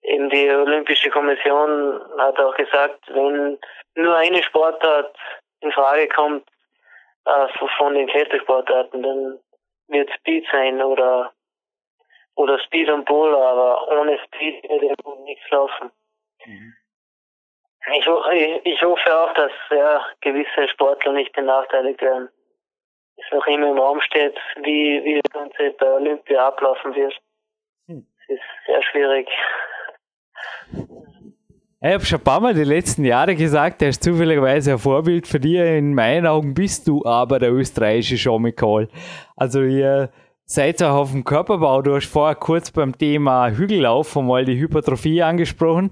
Eben 0.02 0.30
die 0.30 0.48
Olympische 0.50 1.10
Kommission 1.10 2.00
hat 2.18 2.38
auch 2.38 2.54
gesagt, 2.56 3.00
wenn 3.08 3.58
nur 3.96 4.16
eine 4.16 4.42
Sportart 4.42 5.16
in 5.60 5.72
Frage 5.72 6.08
kommt 6.08 6.48
äh, 7.24 7.48
von 7.76 7.94
den 7.94 8.06
Klettersportarten, 8.06 9.02
dann 9.02 9.38
wird 9.88 10.10
Speed 10.12 10.46
sein 10.50 10.80
oder 10.82 11.32
oder 12.36 12.58
Speed 12.60 12.88
und 12.90 13.04
Bull, 13.06 13.34
aber 13.34 13.88
ohne 13.88 14.18
Speed 14.26 14.62
würde 14.68 14.94
nichts 15.24 15.50
laufen. 15.50 15.90
Mhm. 16.44 16.74
Ich, 17.94 18.06
ich, 18.64 18.82
hoffe 18.82 19.16
auch, 19.16 19.32
dass 19.34 19.52
ja, 19.70 20.04
gewisse 20.20 20.68
Sportler 20.72 21.12
nicht 21.12 21.32
benachteiligt 21.32 22.00
werden. 22.00 22.28
Es 23.16 23.24
noch 23.32 23.46
immer 23.46 23.70
im 23.70 23.78
Raum 23.78 24.00
steht, 24.00 24.36
wie, 24.62 25.02
wie 25.04 25.20
das 25.22 25.32
Ganze 25.32 25.70
bei 25.78 25.90
Olympia 25.90 26.48
ablaufen 26.48 26.94
wird. 26.94 27.14
Hm. 27.86 28.06
Es 28.22 28.34
ist 28.34 28.42
sehr 28.66 28.82
schwierig. 28.82 29.28
Ich 31.80 31.92
habe 31.92 32.04
schon 32.04 32.18
ein 32.18 32.24
paar 32.24 32.40
Mal 32.40 32.54
die 32.54 32.64
letzten 32.64 33.04
Jahre 33.04 33.36
gesagt, 33.36 33.80
er 33.80 33.90
ist 33.90 34.02
zufälligerweise 34.02 34.72
ein 34.72 34.78
Vorbild 34.78 35.28
für 35.28 35.38
dich. 35.38 35.56
In 35.56 35.94
meinen 35.94 36.26
Augen 36.26 36.54
bist 36.54 36.88
du 36.88 37.04
aber 37.04 37.38
der 37.38 37.52
österreichische 37.52 38.16
Sean 38.16 38.42
McCall. 38.42 38.88
Also 39.36 39.62
ihr 39.62 40.10
Auch 40.80 40.94
auf 40.94 41.10
dem 41.10 41.24
Körperbau. 41.24 41.82
Du 41.82 41.96
hast 41.96 42.06
vorher 42.06 42.36
kurz 42.36 42.70
beim 42.70 42.96
Thema 42.96 43.50
Hügellauf 43.50 44.16
einmal 44.16 44.44
die 44.44 44.56
Hypertrophie 44.56 45.20
angesprochen. 45.20 45.90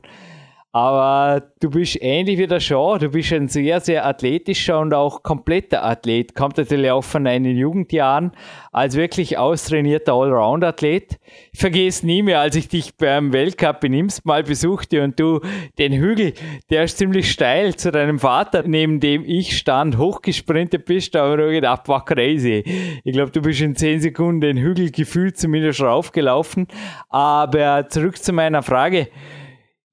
Aber 0.74 1.40
du 1.60 1.70
bist 1.70 2.02
ähnlich 2.02 2.36
wie 2.36 2.48
der 2.48 2.58
Shaw, 2.58 2.98
du 2.98 3.08
bist 3.08 3.32
ein 3.32 3.46
sehr, 3.46 3.78
sehr 3.78 4.04
athletischer 4.04 4.80
und 4.80 4.92
auch 4.92 5.22
kompletter 5.22 5.84
Athlet. 5.84 6.34
Kommt 6.34 6.56
natürlich 6.56 6.90
auch 6.90 7.04
von 7.04 7.22
deinen 7.22 7.56
Jugendjahren 7.56 8.32
als 8.72 8.96
wirklich 8.96 9.38
austrainierter 9.38 10.14
Allround-Athlet. 10.14 11.20
Ich 11.52 11.60
vergesse 11.60 12.04
nie 12.04 12.24
mehr, 12.24 12.40
als 12.40 12.56
ich 12.56 12.66
dich 12.66 12.96
beim 12.96 13.32
Weltcup 13.32 13.84
in 13.84 13.92
Imst 13.92 14.26
mal 14.26 14.42
besuchte 14.42 15.04
und 15.04 15.20
du 15.20 15.38
den 15.78 15.92
Hügel, 15.92 16.32
der 16.70 16.82
ist 16.82 16.98
ziemlich 16.98 17.30
steil 17.30 17.76
zu 17.76 17.92
deinem 17.92 18.18
Vater, 18.18 18.64
neben 18.66 18.98
dem 18.98 19.24
ich 19.24 19.56
stand, 19.56 19.96
hochgesprintet 19.96 20.86
bist, 20.86 21.14
aber 21.14 21.36
du 21.36 21.52
gedacht, 21.52 21.86
war 21.86 22.04
crazy. 22.04 22.64
Ich 23.04 23.12
glaube, 23.12 23.30
du 23.30 23.42
bist 23.42 23.60
in 23.60 23.76
10 23.76 24.00
Sekunden 24.00 24.40
den 24.40 24.56
Hügel 24.56 24.90
gefühlt 24.90 25.38
zumindest 25.38 25.80
raufgelaufen. 25.82 26.66
Aber 27.10 27.88
zurück 27.88 28.20
zu 28.20 28.32
meiner 28.32 28.64
Frage 28.64 29.06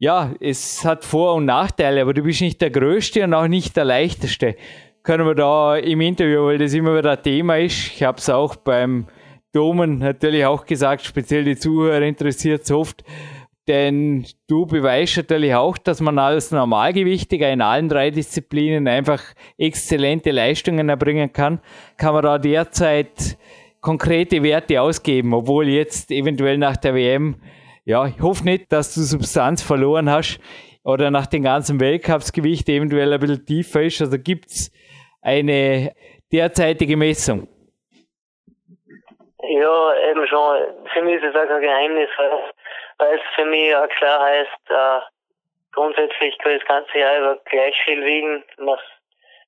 ja, 0.01 0.33
es 0.39 0.83
hat 0.83 1.05
Vor- 1.05 1.35
und 1.35 1.45
Nachteile, 1.45 2.01
aber 2.01 2.15
du 2.15 2.23
bist 2.23 2.41
nicht 2.41 2.59
der 2.59 2.71
Größte 2.71 3.23
und 3.23 3.35
auch 3.35 3.47
nicht 3.47 3.77
der 3.77 3.85
Leichteste. 3.85 4.55
Können 5.03 5.27
wir 5.27 5.35
da 5.35 5.77
im 5.77 6.01
Interview, 6.01 6.43
weil 6.45 6.57
das 6.57 6.73
immer 6.73 6.97
wieder 6.97 7.11
ein 7.11 7.21
Thema 7.21 7.59
ist, 7.59 7.91
ich 7.93 8.01
habe 8.01 8.17
es 8.17 8.27
auch 8.27 8.55
beim 8.55 9.05
Domen 9.53 9.99
natürlich 9.99 10.43
auch 10.43 10.65
gesagt, 10.65 11.03
speziell 11.03 11.43
die 11.43 11.55
Zuhörer 11.55 12.01
interessiert 12.01 12.63
es 12.63 12.71
oft, 12.71 13.03
denn 13.67 14.25
du 14.47 14.65
beweist 14.65 15.17
natürlich 15.17 15.53
auch, 15.53 15.77
dass 15.77 16.01
man 16.01 16.17
als 16.17 16.49
Normalgewichtiger 16.49 17.51
in 17.51 17.61
allen 17.61 17.87
drei 17.87 18.09
Disziplinen 18.09 18.87
einfach 18.87 19.21
exzellente 19.59 20.31
Leistungen 20.31 20.89
erbringen 20.89 21.31
kann. 21.31 21.59
Kann 21.97 22.15
man 22.15 22.23
da 22.23 22.39
derzeit 22.39 23.37
konkrete 23.81 24.41
Werte 24.41 24.81
ausgeben, 24.81 25.35
obwohl 25.35 25.69
jetzt 25.69 26.09
eventuell 26.09 26.57
nach 26.57 26.77
der 26.77 26.95
WM 26.95 27.35
ja, 27.85 28.05
ich 28.05 28.21
hoffe 28.21 28.43
nicht, 28.43 28.71
dass 28.71 28.93
du 28.93 29.01
Substanz 29.01 29.63
verloren 29.63 30.09
hast 30.09 30.39
oder 30.83 31.11
nach 31.11 31.27
den 31.27 31.43
ganzen 31.43 31.79
Weltcupsgewicht 31.79 32.67
eventuell 32.69 33.13
ein 33.13 33.19
bisschen 33.19 33.45
tiefer 33.45 33.81
ist. 33.81 34.01
Also 34.01 34.17
gibt 34.17 34.47
es 34.47 34.71
eine 35.21 35.93
derzeitige 36.31 36.97
Messung? 36.97 37.47
Ja, 39.43 39.95
eben 40.09 40.27
schon. 40.27 40.57
Für 40.93 41.01
mich 41.01 41.15
ist 41.15 41.23
es 41.23 41.35
auch 41.35 41.47
kein 41.47 41.61
Geheimnis, 41.61 42.09
weil, 42.17 43.15
es 43.15 43.21
für 43.35 43.45
mich 43.45 43.75
auch 43.75 43.89
klar 43.89 44.23
heißt, 44.23 44.69
äh, 44.69 44.99
grundsätzlich 45.71 46.37
kann 46.39 46.57
das 46.57 46.67
ganze 46.67 46.99
Jahr 46.99 47.17
über 47.17 47.39
gleich 47.45 47.75
viel 47.83 48.05
wiegen. 48.05 48.43
Was, 48.57 48.79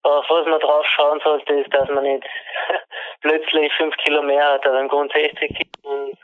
auf 0.01 0.25
was 0.29 0.47
man 0.47 0.59
drauf 0.59 0.85
schauen 0.87 1.21
sollte, 1.23 1.53
ist, 1.53 1.73
dass 1.73 1.87
man 1.89 2.03
nicht 2.03 2.25
plötzlich 3.21 3.71
fünf 3.73 3.95
Kilo 3.97 4.23
mehr 4.23 4.53
hat, 4.53 4.65
aber 4.65 4.81
im 4.81 4.87
Grund 4.87 5.13
60 5.13 5.37
Kilo 5.39 5.93
und 5.93 6.17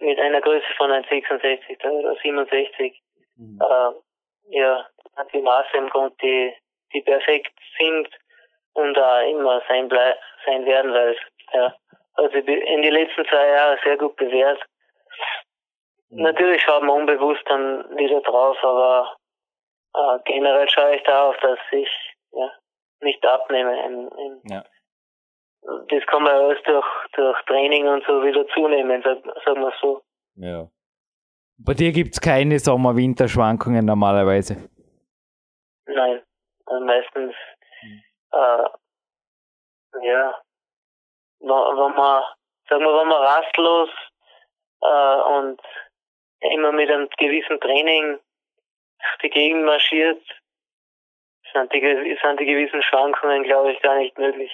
mit 0.00 0.18
einer 0.18 0.40
Größe 0.40 0.66
von 0.76 0.90
1,66 0.90 1.84
oder 1.88 2.16
67. 2.16 3.02
Mhm. 3.36 3.60
Äh, 3.60 4.58
ja, 4.58 4.86
die 5.32 5.40
Maße 5.40 5.76
im 5.76 5.88
Grund, 5.88 6.20
die, 6.22 6.52
die 6.92 7.02
perfekt 7.02 7.52
sind 7.78 8.08
und 8.74 8.98
auch 8.98 9.20
immer 9.28 9.62
sein, 9.68 9.88
sein 10.46 10.66
werden, 10.66 10.92
weil 10.92 11.16
ja, 11.52 11.74
also 12.14 12.36
in 12.36 12.82
den 12.82 12.92
letzten 12.92 13.24
zwei 13.26 13.48
Jahren 13.48 13.78
sehr 13.84 13.96
gut 13.96 14.16
bewährt. 14.16 14.60
Natürlich 16.10 16.62
schaut 16.62 16.82
man 16.82 17.00
unbewusst 17.00 17.42
dann 17.46 17.96
wieder 17.96 18.20
drauf, 18.20 18.58
aber 18.62 19.16
äh, 19.94 20.18
generell 20.24 20.68
schaue 20.68 20.96
ich 20.96 21.02
darauf, 21.04 21.36
dass 21.38 21.58
ich 21.70 21.88
ja, 22.32 22.50
nicht 23.00 23.24
abnehme. 23.24 23.86
In, 23.86 24.08
in 24.08 24.40
Ja. 24.44 24.62
Das 25.62 26.06
kann 26.06 26.22
man 26.24 26.32
alles 26.32 26.58
durch, 26.64 26.86
durch 27.12 27.42
Training 27.44 27.86
und 27.86 28.04
so 28.04 28.22
wieder 28.24 28.46
zunehmen, 28.48 29.02
sag, 29.02 29.18
sagen 29.44 29.60
wir 29.60 29.72
so. 29.80 30.02
Ja. 30.34 30.68
Bei 31.58 31.74
dir 31.74 31.92
gibt 31.92 32.14
es 32.14 32.20
keine 32.20 32.58
Sommer-Winter-Schwankungen 32.58 33.84
normalerweise. 33.84 34.68
Nein, 35.86 36.22
meistens, 36.80 37.34
äh, 38.32 38.64
ja, 40.02 40.42
wenn 41.38 41.94
man, 41.94 42.22
sagen 42.68 42.84
wir, 42.84 43.00
wenn 43.00 43.08
man 43.08 43.22
rastlos 43.22 43.90
äh, 44.80 45.38
und 45.38 45.60
immer 46.40 46.72
mit 46.72 46.90
einem 46.90 47.08
gewissen 47.18 47.60
Training 47.60 48.18
durch 48.98 49.18
die 49.22 49.30
Gegend 49.30 49.64
marschiert, 49.64 50.22
sind 51.52 51.72
die, 51.72 52.18
sind 52.22 52.40
die 52.40 52.46
gewissen 52.46 52.82
Schwankungen, 52.82 53.44
glaube 53.44 53.72
ich, 53.72 53.80
gar 53.82 53.96
nicht 53.96 54.18
möglich. 54.18 54.50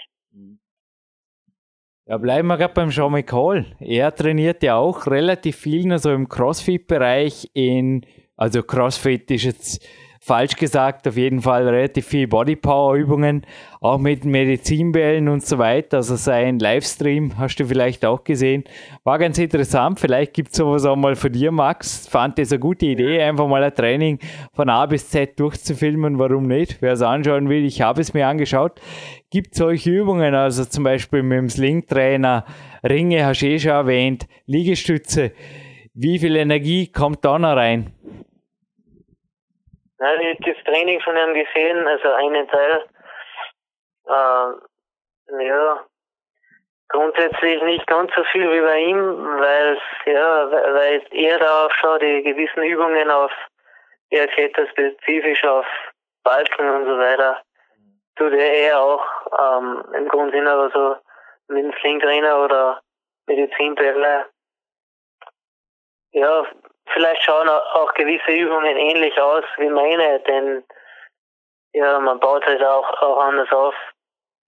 Ja, 2.09 2.17
bleiben 2.17 2.49
wir 2.49 2.57
gerade 2.57 2.73
beim 2.73 2.91
Sean 2.91 3.13
McCall. 3.13 3.67
Er 3.81 4.15
trainiert 4.15 4.63
ja 4.63 4.77
auch 4.77 5.07
relativ 5.07 5.57
viel 5.57 5.87
noch 5.87 5.99
so 5.99 6.11
im 6.11 6.27
Crossfit-Bereich 6.27 7.51
in, 7.53 8.07
also 8.35 8.63
Crossfit 8.63 9.31
ist 9.31 9.45
jetzt 9.45 9.87
falsch 10.21 10.57
gesagt, 10.57 11.07
auf 11.07 11.17
jeden 11.17 11.41
Fall 11.41 11.69
relativ 11.69 12.07
viel 12.07 12.27
Bodypower-Übungen, 12.27 13.47
auch 13.81 13.99
mit 13.99 14.25
Medizinbällen 14.25 15.29
und 15.29 15.45
so 15.45 15.59
weiter. 15.59 15.99
Also 15.99 16.17
sein 16.17 16.59
Livestream 16.59 17.39
hast 17.39 17.57
du 17.57 17.67
vielleicht 17.67 18.05
auch 18.05 18.25
gesehen. 18.25 18.65
War 19.05 19.19
ganz 19.19 19.39
interessant. 19.39 20.01
Vielleicht 20.01 20.35
gibt 20.35 20.51
es 20.51 20.57
sowas 20.57 20.85
auch 20.85 20.97
mal 20.97 21.17
für 21.17 21.31
dir, 21.31 21.53
Max. 21.53 22.07
Fand 22.09 22.39
das 22.39 22.53
eine 22.53 22.59
gute 22.59 22.87
Idee, 22.87 23.23
einfach 23.23 23.47
mal 23.47 23.63
ein 23.63 23.75
Training 23.75 24.19
von 24.53 24.69
A 24.69 24.87
bis 24.87 25.09
Z 25.09 25.39
durchzufilmen. 25.39 26.19
Warum 26.19 26.47
nicht? 26.47 26.79
Wer 26.81 26.93
es 26.93 27.03
anschauen 27.03 27.49
will, 27.49 27.65
ich 27.65 27.81
habe 27.81 28.01
es 28.01 28.15
mir 28.15 28.27
angeschaut. 28.27 28.81
Gibt 29.31 29.55
solche 29.55 29.91
Übungen, 29.91 30.35
also 30.35 30.65
zum 30.65 30.85
Beispiel 30.85 31.23
mit 31.23 31.39
dem 31.39 31.49
Sling-Trainer, 31.49 32.45
Ringe 32.83 33.25
hast 33.25 33.41
du 33.43 33.47
eh 33.47 33.59
schon 33.59 33.73
erwähnt, 33.73 34.27
Liegestütze. 34.47 35.33
Wie 35.95 36.19
viel 36.19 36.37
Energie 36.37 36.87
kommt 36.87 37.25
da 37.25 37.39
noch 37.39 37.57
rein? 37.57 37.91
Ja, 40.01 40.17
das 40.17 40.65
Training 40.65 41.01
von 41.01 41.17
ihm 41.17 41.35
gesehen, 41.35 41.87
also 41.87 42.13
einen 42.13 42.49
Teil. 42.49 42.85
Äh, 44.07 45.45
ja, 45.45 45.85
grundsätzlich 46.89 47.63
nicht 47.63 47.87
ganz 47.87 48.11
so 48.15 48.25
viel 48.25 48.51
wie 48.51 48.61
bei 48.61 48.79
ihm, 48.81 48.99
weil 49.41 49.79
ja, 50.07 50.51
weil 50.51 51.03
er 51.11 51.39
darauf 51.39 51.73
schaut, 51.75 52.03
die 52.03 52.23
gewissen 52.23 52.63
Übungen 52.63 53.11
auf, 53.11 53.33
er 54.11 54.29
spezifisch 54.31 55.45
auf 55.45 55.67
Balken 56.23 56.69
und 56.69 56.87
so 56.87 56.99
weiter, 56.99 57.43
tut 58.17 58.33
er 58.33 58.53
eher 58.53 58.81
auch 58.81 59.05
ähm, 59.39 59.85
im 59.95 60.09
Grunde 60.09 60.51
aber 60.51 60.71
so 60.71 60.97
mit 61.49 61.65
dem 61.65 61.73
Slingtrainer 61.81 62.45
oder 62.45 62.83
Medizinbälle. 63.27 64.27
Ja, 66.13 66.47
vielleicht 66.93 67.23
schauen 67.23 67.49
au- 67.49 67.53
auch 67.75 67.93
gewisse 67.95 68.31
Übungen 68.33 68.77
ähnlich 68.77 69.19
aus 69.21 69.45
wie 69.59 69.69
meine, 69.69 70.21
denn 70.21 70.65
ja, 71.73 71.99
man 72.01 72.19
baut 72.21 72.45
halt 72.47 72.63
auch, 72.65 72.89
auch 73.03 73.19
anders 73.21 73.51
auf. 73.53 73.75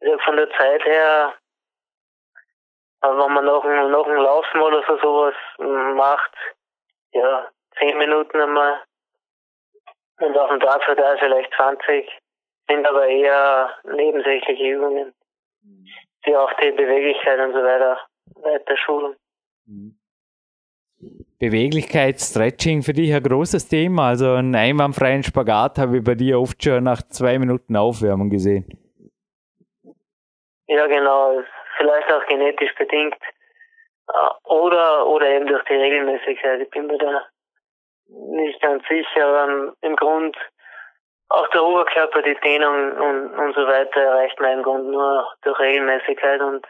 Ja, 0.00 0.16
Von 0.24 0.36
der 0.36 0.50
Zeit 0.52 0.84
her, 0.84 1.34
aber 3.00 3.24
wenn 3.26 3.32
man 3.34 3.44
noch, 3.44 3.64
einen- 3.64 3.90
noch 3.90 4.06
einen 4.06 4.22
Laufen 4.22 4.60
oder 4.60 4.82
so 4.86 4.98
sowas 4.98 5.34
macht, 5.58 6.32
ja, 7.12 7.48
zehn 7.78 7.96
Minuten 7.98 8.40
einmal 8.40 8.82
und 10.20 10.36
auf 10.38 10.48
dem 10.50 10.60
Tag 10.60 10.82
verteilt 10.84 11.20
vielleicht 11.20 11.52
20, 11.54 12.10
sind 12.68 12.86
aber 12.86 13.06
eher 13.06 13.74
nebensächliche 13.84 14.62
Übungen, 14.64 15.14
die 16.26 16.36
auch 16.36 16.52
die 16.54 16.70
Beweglichkeit 16.72 17.38
und 17.40 17.52
so 17.52 17.62
weiter 17.62 18.00
weiter 18.36 18.76
schulen. 18.78 19.16
Beweglichkeit, 21.40 22.20
Stretching 22.20 22.82
für 22.82 22.92
dich 22.92 23.12
ein 23.14 23.22
großes 23.22 23.66
Thema. 23.68 24.08
Also 24.08 24.34
einen 24.34 24.54
einwandfreien 24.54 25.22
Spagat 25.22 25.78
habe 25.78 25.96
ich 25.98 26.04
bei 26.04 26.14
dir 26.14 26.38
oft 26.38 26.62
schon 26.62 26.84
nach 26.84 27.02
zwei 27.08 27.38
Minuten 27.38 27.76
Aufwärmen 27.76 28.28
gesehen. 28.30 28.66
Ja, 30.68 30.86
genau. 30.86 31.40
Vielleicht 31.78 32.12
auch 32.12 32.24
genetisch 32.26 32.74
bedingt. 32.76 33.16
Äh, 34.08 34.30
Oder, 34.44 35.06
oder 35.06 35.26
eben 35.30 35.46
durch 35.46 35.64
die 35.64 35.74
Regelmäßigkeit. 35.74 36.60
Ich 36.60 36.70
bin 36.70 36.86
mir 36.86 36.98
da 36.98 37.22
nicht 38.08 38.60
ganz 38.60 38.86
sicher, 38.86 39.26
aber 39.26 39.44
im- 39.52 39.72
im 39.80 39.96
Grund 39.96 40.36
auch 41.30 41.48
der 41.50 41.64
Oberkörper, 41.64 42.22
die 42.22 42.34
Dehnung 42.44 42.92
und, 42.92 43.30
und 43.38 43.54
so 43.54 43.64
weiter 43.66 44.00
erreicht 44.00 44.38
man 44.40 44.58
im 44.58 44.62
Grund 44.64 44.86
nur 44.90 45.26
durch 45.42 45.58
Regelmäßigkeit 45.60 46.40
und 46.42 46.66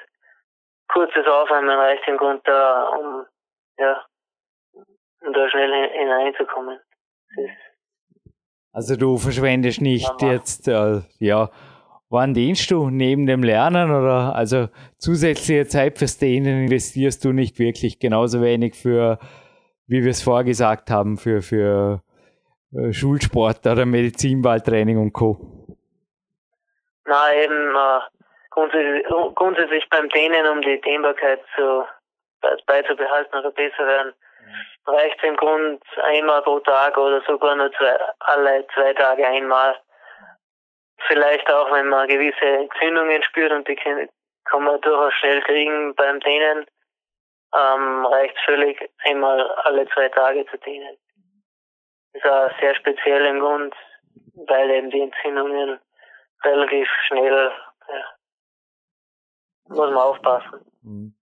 kurzes 0.93 1.27
Aufwärmen 1.27 1.71
reicht 1.71 2.07
im 2.07 2.19
Grund 2.19 2.47
da, 2.47 2.89
um, 2.91 3.27
ja, 3.79 4.05
um 5.27 5.33
da 5.33 5.49
schnell 5.51 5.71
hin- 5.71 6.01
hineinzukommen. 6.01 6.79
Also 8.73 8.97
du 8.97 9.17
verschwendest 9.17 9.81
nicht 9.81 10.09
Mama. 10.21 10.33
jetzt, 10.33 10.69
äh, 10.69 11.01
ja, 11.19 11.51
wann 12.09 12.35
dienst 12.35 12.71
du 12.71 12.89
neben 12.91 13.27
dem 13.27 13.43
Lernen 13.43 13.91
oder 13.91 14.35
also 14.35 14.69
zusätzliche 14.99 15.67
Zeit 15.67 15.99
fürs 15.99 16.19
Dehnen 16.19 16.65
investierst 16.65 17.25
du 17.25 17.33
nicht 17.33 17.59
wirklich 17.59 17.99
genauso 17.99 18.41
wenig 18.43 18.75
für, 18.77 19.19
wie 19.87 20.03
wir 20.05 20.11
es 20.11 20.23
vorgesagt 20.23 20.91
haben, 20.91 21.17
für, 21.19 21.43
für 21.43 22.03
äh, 22.75 22.93
Schulsport 22.93 23.67
oder 23.67 23.87
Medizinballtraining 23.87 24.99
und 24.99 25.13
Co. 25.13 25.39
Na, 27.07 27.35
eben 27.35 27.75
äh, 27.75 28.01
grundsätzlich, 28.51 29.05
grundsätzlich 29.35 29.85
beim 29.91 30.09
Dehnen, 30.11 30.47
um 30.47 30.63
die 30.63 30.81
Dehnbarkeit 30.81 31.41
zu, 31.57 31.85
be- 32.41 32.57
beizubehalten 32.67 33.37
oder 33.37 33.51
besser 33.51 33.85
werden, 33.85 34.13
reicht 34.87 35.23
im 35.23 35.37
Grund 35.37 35.83
einmal 36.03 36.43
pro 36.43 36.61
Tag 36.61 36.97
oder 36.97 37.23
sogar 37.23 37.55
nur 37.57 37.73
zwei, 37.73 37.99
alle 38.21 38.67
zwei 38.75 38.93
Tage 38.95 39.27
einmal. 39.27 39.77
Vielleicht 41.07 41.51
auch, 41.51 41.73
wenn 41.73 41.89
man 41.89 42.09
gewisse 42.09 42.47
Entzündungen 42.47 43.23
spürt 43.23 43.53
und 43.53 43.67
die 43.69 43.77
kann, 43.77 44.09
kann 44.45 44.65
man 44.65 44.81
durchaus 44.81 45.15
schnell 45.15 45.41
kriegen 45.43 45.95
beim 45.95 46.21
Dehnen, 46.21 46.67
ähm, 47.57 48.07
reicht 48.07 48.39
völlig 48.45 48.91
einmal 49.05 49.51
alle 49.65 49.89
zwei 49.89 50.09
Tage 50.11 50.47
zu 50.47 50.59
dehnen. 50.59 50.97
Das 52.13 52.23
ist 52.23 52.31
auch 52.31 52.61
sehr 52.61 52.75
speziell 52.75 53.25
im 53.27 53.41
Grund, 53.41 53.75
weil 54.47 54.71
eben 54.71 54.91
die 54.91 55.01
Entzündungen 55.01 55.81
relativ 56.45 56.89
schnell, 57.07 57.53
ja, 57.89 58.05
muss 59.69 59.79
man 59.79 59.97
aufpassen. 59.97 61.20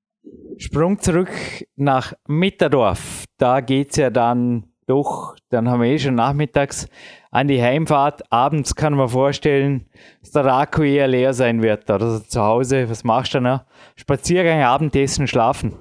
Sprung 0.58 0.98
zurück 0.98 1.30
nach 1.76 2.12
Mitterdorf. 2.26 3.24
Da 3.38 3.60
geht's 3.60 3.96
ja 3.96 4.10
dann 4.10 4.64
doch, 4.88 5.36
dann 5.50 5.68
haben 5.68 5.82
wir 5.82 5.90
eh 5.90 5.98
schon 5.98 6.14
nachmittags 6.14 6.88
an 7.30 7.46
die 7.46 7.62
Heimfahrt. 7.62 8.22
Abends 8.30 8.74
kann 8.74 8.94
man 8.94 9.08
vorstellen, 9.08 9.88
dass 10.20 10.32
der 10.32 10.46
Akku 10.46 10.82
eher 10.82 11.06
leer 11.06 11.34
sein 11.34 11.62
wird. 11.62 11.90
Oder 11.90 12.22
zu 12.22 12.40
Hause, 12.40 12.88
was 12.88 13.04
machst 13.04 13.34
du 13.34 13.40
noch? 13.40 13.60
Spaziergang, 13.96 14.62
Abendessen, 14.62 15.26
Schlafen. 15.28 15.76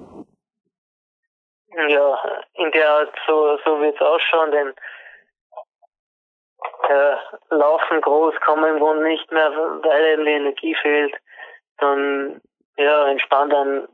Ja, 1.88 2.18
in 2.54 2.70
der 2.72 2.90
Art, 2.90 3.14
so, 3.26 3.58
so 3.64 3.80
wird's 3.80 4.00
ausschauen, 4.00 4.50
denn 4.50 4.74
äh, 6.88 7.54
Laufen 7.54 8.00
groß 8.02 8.34
man 8.56 8.76
im 8.76 9.02
nicht 9.02 9.32
mehr, 9.32 9.50
weil 9.50 10.12
eben 10.12 10.24
die 10.24 10.32
Energie 10.32 10.76
fehlt. 10.82 11.14
Dann, 11.78 12.40
ja, 12.76 13.08
entspannt 13.08 13.52
dann 13.52 13.88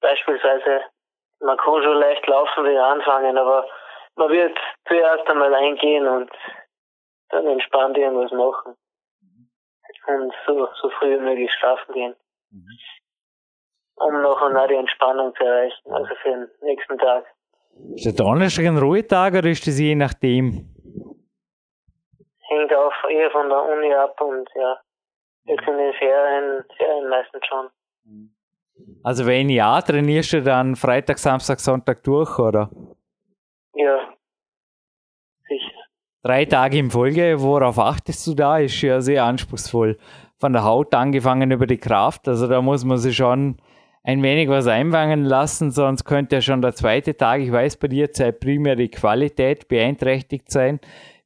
beispielsweise, 0.00 0.82
man 1.40 1.56
kann 1.56 1.82
schon 1.82 1.98
leicht 1.98 2.26
laufen 2.26 2.64
wieder 2.64 2.86
anfangen, 2.86 3.36
aber 3.38 3.66
man 4.16 4.30
wird 4.30 4.56
zuerst 4.86 5.28
einmal 5.28 5.54
eingehen 5.54 6.06
und 6.06 6.30
dann 7.30 7.46
entspannt 7.46 7.96
irgendwas 7.96 8.32
machen. 8.32 8.74
Und 10.06 10.32
so, 10.46 10.68
so 10.80 10.90
früh 10.98 11.18
wie 11.18 11.22
möglich 11.22 11.52
schlafen 11.58 11.92
gehen. 11.92 12.16
Um 13.96 14.22
noch 14.22 14.40
eine 14.42 14.66
die 14.68 14.74
Entspannung 14.74 15.34
zu 15.36 15.44
erreichen, 15.44 15.92
also 15.92 16.14
für 16.22 16.30
den 16.30 16.50
nächsten 16.62 16.98
Tag. 16.98 17.24
Ist 17.94 18.06
der 18.06 18.12
Donnerstag 18.12 18.64
ein 18.64 18.78
Ruhetag 18.78 19.34
oder 19.34 19.48
ist 19.48 19.66
das 19.66 19.78
je 19.78 19.94
nachdem? 19.94 20.70
hängt 22.50 22.74
auch 22.74 22.92
eher 23.08 23.30
von 23.30 23.48
der 23.48 23.62
Uni 23.62 23.94
ab 23.94 24.20
und 24.20 24.48
ja, 24.54 24.78
jetzt 25.44 25.66
in 25.66 25.78
den 25.78 25.94
Ferien, 25.94 26.64
Ferien 26.76 27.08
meistens 27.08 27.46
schon. 27.46 27.70
Also 29.02 29.26
wenn 29.26 29.48
ja, 29.48 29.80
trainierst 29.80 30.32
du 30.32 30.42
dann 30.42 30.76
Freitag, 30.76 31.18
Samstag, 31.18 31.60
Sonntag 31.60 32.02
durch 32.02 32.38
oder? 32.38 32.70
Ja, 33.74 33.98
sicher. 35.48 35.80
Drei 36.22 36.44
Tage 36.44 36.78
in 36.78 36.90
Folge, 36.90 37.40
worauf 37.40 37.78
achtest 37.78 38.26
du 38.26 38.34
da? 38.34 38.58
Ist 38.58 38.80
ja 38.82 39.00
sehr 39.00 39.24
anspruchsvoll. 39.24 39.96
Von 40.38 40.52
der 40.52 40.64
Haut 40.64 40.94
angefangen 40.94 41.50
über 41.50 41.66
die 41.66 41.78
Kraft. 41.78 42.28
Also 42.28 42.46
da 42.46 42.60
muss 42.60 42.84
man 42.84 42.98
sich 42.98 43.16
schon 43.16 43.56
ein 44.02 44.22
wenig 44.22 44.48
was 44.48 44.66
einwangen 44.66 45.24
lassen, 45.24 45.70
sonst 45.70 46.04
könnte 46.04 46.36
ja 46.36 46.42
schon 46.42 46.62
der 46.62 46.74
zweite 46.74 47.16
Tag, 47.16 47.40
ich 47.40 47.52
weiß 47.52 47.76
bei 47.76 47.88
dir, 47.88 48.08
seit 48.10 48.40
primär 48.40 48.76
die 48.76 48.88
Qualität 48.88 49.68
beeinträchtigt 49.68 50.50
sein. 50.50 50.80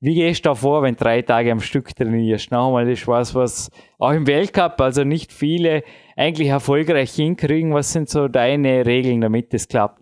Wie 0.05 0.16
gehst 0.16 0.44
du 0.44 0.50
da 0.50 0.55
vor, 0.55 0.82
wenn 0.82 0.96
drei 0.96 1.22
Tage 1.22 1.50
am 1.50 1.61
Stück 1.61 1.96
trainierst? 1.96 2.52
Nochmal, 2.52 2.84
das 2.84 3.00
ist 3.00 3.09
was, 3.09 3.34
was 3.34 3.70
auch 3.98 4.11
im 4.11 4.26
Weltcup, 4.26 4.78
also 4.78 5.02
nicht 5.02 5.32
viele 5.32 5.82
eigentlich 6.14 6.48
erfolgreich 6.48 7.12
hinkriegen. 7.12 7.72
Was 7.72 7.94
sind 7.94 8.11
so 8.11 8.28
deine 8.28 8.84
Regeln, 8.84 9.22
damit 9.22 9.55
es 9.55 9.66
klappt? 9.66 9.98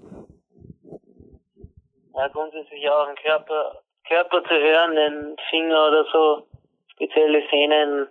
Ja, 2.16 2.26
grundsätzlich 2.32 2.90
auch 2.90 3.06
den 3.06 3.14
Körper, 3.14 3.78
Körper 4.08 4.42
zu 4.42 4.50
hören, 4.50 4.96
den 4.96 5.36
Finger 5.50 5.86
oder 5.86 6.04
so, 6.12 6.48
spezielle 6.88 7.46
Szenen, 7.46 8.08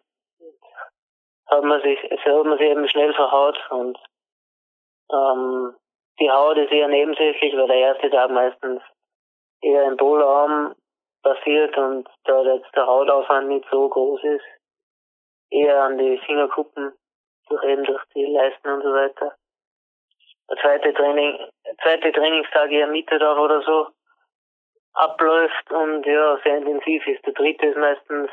hat 1.47 1.63
man 1.65 1.81
sich, 1.81 1.99
also 2.09 2.39
hat 2.39 2.45
man 2.45 2.57
sich 2.57 2.67
eben 2.67 2.87
schnell 2.87 3.13
verhaut 3.13 3.59
und 3.69 3.97
ähm, 5.11 5.73
die 6.21 6.31
Haut 6.31 6.57
ist 6.57 6.71
eher 6.71 6.87
nebensächlich, 6.87 7.53
weil 7.53 7.67
der 7.67 7.75
erste 7.75 8.09
Tag 8.09 8.31
meistens 8.31 8.81
eher 9.61 9.87
im 9.87 9.97
Passiert 11.23 11.77
und 11.77 12.09
da 12.23 12.41
jetzt 12.41 12.75
der 12.75 12.87
Hautaufwand 12.87 13.47
nicht 13.49 13.67
so 13.69 13.87
groß 13.87 14.23
ist, 14.23 14.45
eher 15.51 15.83
an 15.83 15.97
die 15.97 16.17
Fingerkuppen, 16.25 16.93
durch 17.49 17.63
eben 17.63 17.83
durch 17.83 18.03
die 18.15 18.25
Leisten 18.25 18.69
und 18.69 18.81
so 18.81 18.93
weiter. 18.93 19.35
Der 20.49 20.57
zweite 20.57 20.93
Training, 20.93 21.37
zweite 21.83 22.11
Trainingstag 22.11 22.71
eher 22.71 22.87
Mittag 22.87 23.21
oder 23.21 23.61
so 23.61 23.87
abläuft 24.93 25.71
und 25.71 26.05
ja, 26.05 26.37
sehr 26.43 26.57
intensiv 26.57 27.05
ist. 27.07 27.25
Der 27.25 27.33
dritte 27.33 27.67
ist 27.67 27.77
meistens 27.77 28.29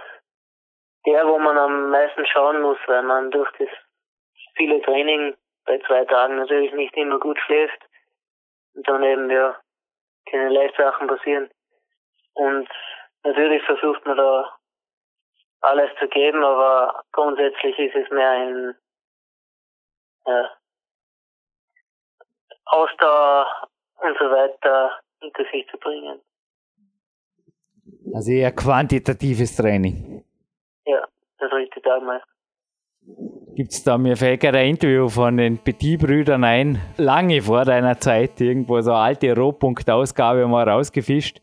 der, 1.07 1.27
wo 1.27 1.39
man 1.39 1.57
am 1.57 1.91
meisten 1.91 2.27
schauen 2.27 2.61
muss, 2.63 2.79
weil 2.87 3.03
man 3.03 3.31
durch 3.31 3.51
das 3.59 3.69
viele 4.57 4.83
Training 4.83 5.37
bei 5.65 5.79
zwei 5.87 6.05
Tagen 6.05 6.37
natürlich 6.37 6.73
nicht 6.73 6.97
immer 6.97 7.19
gut 7.19 7.39
schläft 7.41 7.81
und 8.75 8.89
dann 8.89 9.03
eben 9.03 9.31
ja 9.31 9.57
keine 10.31 10.49
Leitsachen 10.49 11.07
passieren. 11.07 11.51
Und 12.39 12.69
natürlich 13.25 13.63
versucht 13.65 14.07
man 14.07 14.17
da 14.17 14.57
alles 15.61 15.91
zu 15.99 16.07
geben, 16.09 16.45
aber 16.45 17.03
grundsätzlich 17.11 17.77
ist 17.79 17.97
es 17.97 18.11
mehr 18.11 18.31
ein 18.31 18.75
ja, 20.27 20.51
Ausdauer 22.67 23.69
und 24.03 24.17
so 24.19 24.25
weiter 24.27 25.01
hinter 25.21 25.45
sich 25.51 25.67
zu 25.69 25.79
bringen. 25.79 26.21
Also 28.15 28.31
eher 28.31 28.53
quantitatives 28.53 29.57
Training. 29.57 30.25
Ja, 30.87 31.09
das 31.39 31.53
richtig 31.53 31.83
damals. 31.83 32.23
Gibt 33.57 33.73
es 33.73 33.83
da, 33.83 33.99
mir 33.99 34.17
fällt 34.17 34.41
gerade 34.41 34.59
ein 34.59 34.71
Interview 34.71 35.09
von 35.09 35.37
den 35.37 35.59
Petit-Brüdern 35.59 36.45
ein, 36.45 36.81
lange 36.97 37.43
vor 37.43 37.65
deiner 37.65 37.99
Zeit, 37.99 38.41
irgendwo 38.41 38.81
so 38.83 38.93
alte 38.93 39.35
Rohpunkt-Ausgabe 39.35 40.47
mal 40.47 40.69
rausgefischt. 40.69 41.41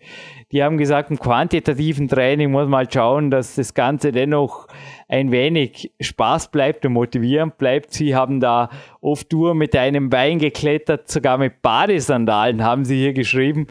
Die 0.51 0.63
haben 0.63 0.77
gesagt, 0.77 1.11
im 1.11 1.19
quantitativen 1.19 2.07
Training 2.07 2.51
muss 2.51 2.67
man 2.67 2.79
halt 2.79 2.93
schauen, 2.93 3.31
dass 3.31 3.55
das 3.55 3.73
Ganze 3.73 4.11
dennoch 4.11 4.67
ein 5.07 5.31
wenig 5.31 5.91
Spaß 5.99 6.51
bleibt 6.51 6.85
und 6.85 6.93
motivierend 6.93 7.57
bleibt. 7.57 7.91
Sie 7.91 8.15
haben 8.15 8.39
da 8.39 8.69
oft 9.01 9.29
Tour 9.29 9.55
mit 9.55 9.75
einem 9.75 10.09
Bein 10.09 10.39
geklettert, 10.39 11.09
sogar 11.09 11.37
mit 11.37 11.61
Badesandalen 11.61 12.63
haben 12.63 12.85
sie 12.85 12.97
hier 12.97 13.13
geschrieben. 13.13 13.67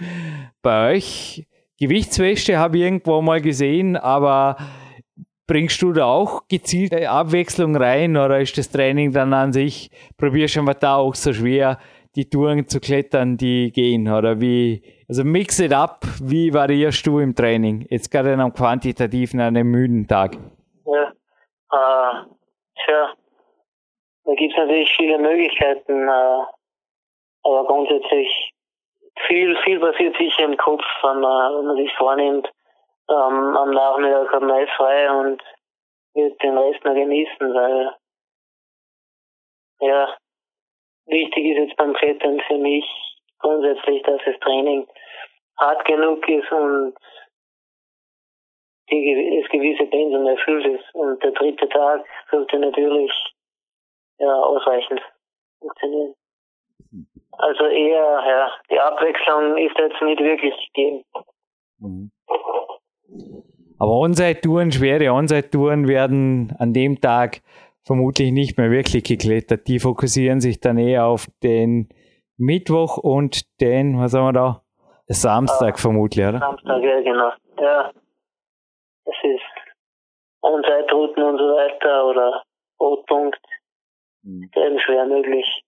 Bei 0.62 0.92
euch 0.92 1.46
Gewichtswäsche 1.78 2.58
habe 2.58 2.78
ich 2.78 2.84
irgendwo 2.84 3.22
mal 3.22 3.40
gesehen, 3.40 3.96
aber 3.96 4.56
Bringst 5.46 5.82
du 5.82 5.92
da 5.92 6.06
auch 6.06 6.48
gezielte 6.48 7.10
Abwechslung 7.10 7.76
rein 7.76 8.16
oder 8.16 8.40
ist 8.40 8.56
das 8.56 8.70
Training 8.70 9.12
dann 9.12 9.34
an 9.34 9.52
sich, 9.52 9.90
probierst 10.16 10.56
du 10.56 10.60
einfach 10.60 10.74
da 10.74 10.96
auch 10.96 11.14
so 11.14 11.34
schwer, 11.34 11.78
die 12.16 12.30
Touren 12.30 12.66
zu 12.66 12.80
klettern, 12.80 13.36
die 13.36 13.70
gehen? 13.70 14.08
Oder 14.08 14.40
wie, 14.40 14.80
also 15.08 15.24
mix 15.24 15.60
it 15.60 15.72
up, 15.72 16.04
wie 16.20 16.52
variierst 16.52 17.06
du 17.06 17.18
im 17.18 17.34
Training? 17.34 17.86
Jetzt 17.90 18.10
gerade 18.10 18.32
an 18.32 18.40
einem 18.40 18.52
quantitativen, 18.52 19.40
an 19.40 19.56
einem 19.56 19.70
müden 19.70 20.06
Tag. 20.06 20.36
Ja, 20.86 21.12
äh, 21.72 22.24
tja, 22.84 23.12
da 24.24 24.34
gibt 24.34 24.52
es 24.52 24.58
natürlich 24.58 24.94
viele 24.96 25.18
Möglichkeiten, 25.18 26.08
äh, 26.08 26.42
aber 27.42 27.66
grundsätzlich 27.66 28.54
viel, 29.26 29.56
viel 29.64 29.80
passiert 29.80 30.16
sicher 30.16 30.44
im 30.44 30.56
Kopf, 30.56 30.84
wenn 31.02 31.20
man, 31.20 31.58
wenn 31.58 31.66
man 31.66 31.76
sich 31.76 31.92
vornimmt, 31.94 32.50
ähm, 33.08 33.56
am 33.56 33.70
Nachmittag 33.70 34.32
hat 34.32 34.42
man 34.42 34.66
frei 34.76 35.10
und 35.10 35.42
wird 36.14 36.42
den 36.42 36.56
Rest 36.56 36.84
noch 36.84 36.94
genießen, 36.94 37.54
weil 37.54 37.94
ja, 39.80 40.16
wichtig 41.06 41.44
ist 41.44 41.58
jetzt 41.58 41.76
beim 41.76 41.92
Klettern 41.94 42.40
für 42.46 42.56
mich 42.56 42.84
grundsätzlich, 43.44 44.02
dass 44.02 44.20
das 44.24 44.38
Training 44.40 44.86
hart 45.58 45.84
genug 45.84 46.26
ist 46.28 46.50
und 46.50 46.94
die, 48.90 49.40
das 49.42 49.50
gewisse 49.50 49.86
Pensum 49.86 50.26
erfüllt 50.26 50.66
ist. 50.66 50.94
Und 50.94 51.22
der 51.22 51.32
dritte 51.32 51.68
Tag 51.68 52.04
sollte 52.30 52.58
natürlich 52.58 53.12
ja, 54.18 54.34
ausreichend 54.34 55.00
funktionieren. 55.60 56.14
Also 57.32 57.66
eher, 57.66 58.22
ja, 58.26 58.50
die 58.70 58.78
Abwechslung 58.78 59.56
ist 59.58 59.76
jetzt 59.78 60.02
nicht 60.02 60.20
wirklich 60.20 60.54
gegeben. 60.72 61.04
Mhm. 61.78 62.10
Aber 63.78 63.92
On-Site-Touren, 63.92 64.70
schwere 64.70 65.12
On-Site-Touren 65.12 65.88
werden 65.88 66.54
an 66.58 66.72
dem 66.72 67.00
Tag 67.00 67.42
vermutlich 67.84 68.32
nicht 68.32 68.56
mehr 68.56 68.70
wirklich 68.70 69.04
geklettert. 69.04 69.66
Die 69.66 69.80
fokussieren 69.80 70.40
sich 70.40 70.60
dann 70.60 70.78
eher 70.78 71.06
auf 71.06 71.26
den 71.42 71.88
Mittwoch 72.36 72.98
und 72.98 73.60
den, 73.60 73.98
was 73.98 74.14
haben 74.14 74.26
wir 74.26 74.32
da? 74.32 74.62
Samstag 75.06 75.74
ah, 75.74 75.78
vermutlich, 75.78 76.26
oder? 76.26 76.38
Samstag, 76.38 76.82
ja, 76.82 77.00
genau. 77.00 77.30
Ja. 77.60 77.92
Das 79.04 79.14
ist 79.22 79.42
On-Site-Routen 80.42 81.22
und 81.22 81.38
so 81.38 81.44
weiter 81.44 82.06
oder 82.06 82.42
Rotpunkt. 82.80 83.40
Mhm. 84.22 84.50
Eben 84.54 84.78
schwer 84.80 85.06
möglich. 85.06 85.64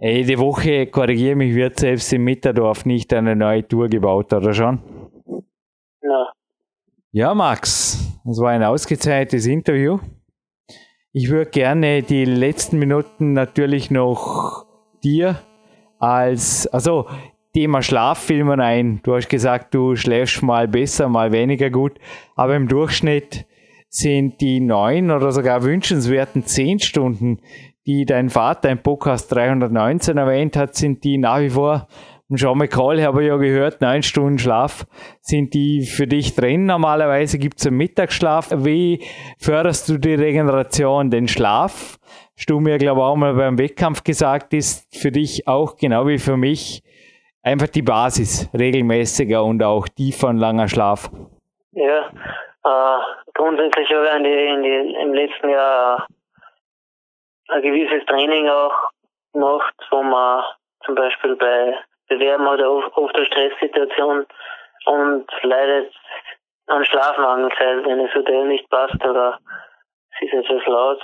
Ey, 0.00 0.38
Woche, 0.38 0.86
korrigiere 0.86 1.36
mich, 1.36 1.54
wird 1.54 1.78
selbst 1.78 2.12
im 2.12 2.24
Mitterdorf 2.24 2.86
nicht 2.86 3.12
eine 3.12 3.36
neue 3.36 3.66
Tour 3.68 3.88
gebaut, 3.88 4.32
oder 4.32 4.54
schon? 4.54 4.80
Ja. 6.02 6.32
Ja, 7.12 7.34
Max, 7.34 8.20
das 8.24 8.40
war 8.40 8.50
ein 8.50 8.62
ausgezeichnetes 8.62 9.46
Interview. 9.46 9.98
Ich 11.12 11.28
würde 11.28 11.50
gerne 11.50 12.02
die 12.02 12.24
letzten 12.24 12.78
Minuten 12.78 13.34
natürlich 13.34 13.90
noch 13.90 14.69
dir 15.04 15.40
als, 15.98 16.66
also 16.68 17.06
Thema 17.52 17.82
Schlaf 17.82 18.18
filmen 18.18 18.60
ein. 18.60 19.00
Du 19.02 19.14
hast 19.14 19.28
gesagt, 19.28 19.74
du 19.74 19.96
schläfst 19.96 20.42
mal 20.42 20.68
besser, 20.68 21.08
mal 21.08 21.32
weniger 21.32 21.70
gut, 21.70 21.98
aber 22.36 22.54
im 22.54 22.68
Durchschnitt 22.68 23.46
sind 23.88 24.40
die 24.40 24.60
neun 24.60 25.10
oder 25.10 25.32
sogar 25.32 25.64
wünschenswerten 25.64 26.44
zehn 26.44 26.78
Stunden, 26.78 27.40
die 27.86 28.04
dein 28.04 28.30
Vater 28.30 28.70
im 28.70 28.78
Podcast 28.78 29.32
319 29.32 30.16
erwähnt 30.16 30.56
hat, 30.56 30.76
sind 30.76 31.02
die 31.02 31.18
nach 31.18 31.40
wie 31.40 31.50
vor 31.50 31.88
und 32.30 32.36
Jean 32.36 32.56
McCall 32.56 33.02
habe 33.02 33.22
ich 33.22 33.28
ja 33.28 33.36
gehört, 33.36 33.80
neun 33.80 34.04
Stunden 34.04 34.38
Schlaf 34.38 34.86
sind 35.20 35.52
die 35.52 35.84
für 35.84 36.06
dich 36.06 36.36
drin. 36.36 36.64
Normalerweise 36.64 37.38
gibt 37.38 37.58
es 37.58 37.66
einen 37.66 37.76
Mittagsschlaf. 37.76 38.50
Wie 38.56 39.02
förderst 39.38 39.88
du 39.88 39.98
die 39.98 40.14
Regeneration? 40.14 41.10
Den 41.10 41.26
Schlaf, 41.26 41.98
hast 42.40 42.48
du 42.48 42.58
mir, 42.58 42.78
glaube 42.78 43.00
ich, 43.00 43.04
auch 43.04 43.16
mal 43.16 43.34
beim 43.34 43.58
Wettkampf 43.58 44.02
gesagt, 44.02 44.54
ist 44.54 44.96
für 44.98 45.10
dich 45.10 45.46
auch 45.46 45.76
genau 45.76 46.06
wie 46.06 46.18
für 46.18 46.38
mich 46.38 46.82
einfach 47.42 47.68
die 47.68 47.82
Basis, 47.82 48.48
regelmäßiger 48.58 49.44
und 49.44 49.62
auch 49.62 49.86
tiefer 49.88 50.28
und 50.28 50.38
langer 50.38 50.66
Schlaf. 50.66 51.10
Ja, 51.72 52.08
äh, 52.64 52.98
grundsätzlich 53.34 53.92
habe 53.92 54.06
ich 54.06 54.14
in 54.14 54.24
die, 54.24 54.30
in 54.30 54.62
die, 54.62 54.94
im 55.02 55.12
letzten 55.12 55.50
Jahr 55.50 56.06
ein 57.48 57.60
gewisses 57.60 58.06
Training 58.06 58.48
auch 58.48 58.88
gemacht, 59.34 59.74
wo 59.90 60.02
man 60.02 60.42
zum 60.86 60.94
Beispiel 60.94 61.36
bei 61.36 61.74
bewerben 62.08 62.46
oft, 62.46 62.96
oft 62.96 63.16
eine 63.16 63.26
Stresssituation 63.26 64.24
und 64.86 65.26
leidet 65.42 65.92
an 66.68 66.86
Schlafmangelzeit, 66.86 67.84
wenn 67.84 68.02
das 68.02 68.14
Hotel 68.14 68.46
nicht 68.46 68.66
passt 68.70 69.04
oder 69.04 69.38
es 70.12 70.26
ist 70.26 70.32
etwas 70.32 70.66
laut. 70.66 71.02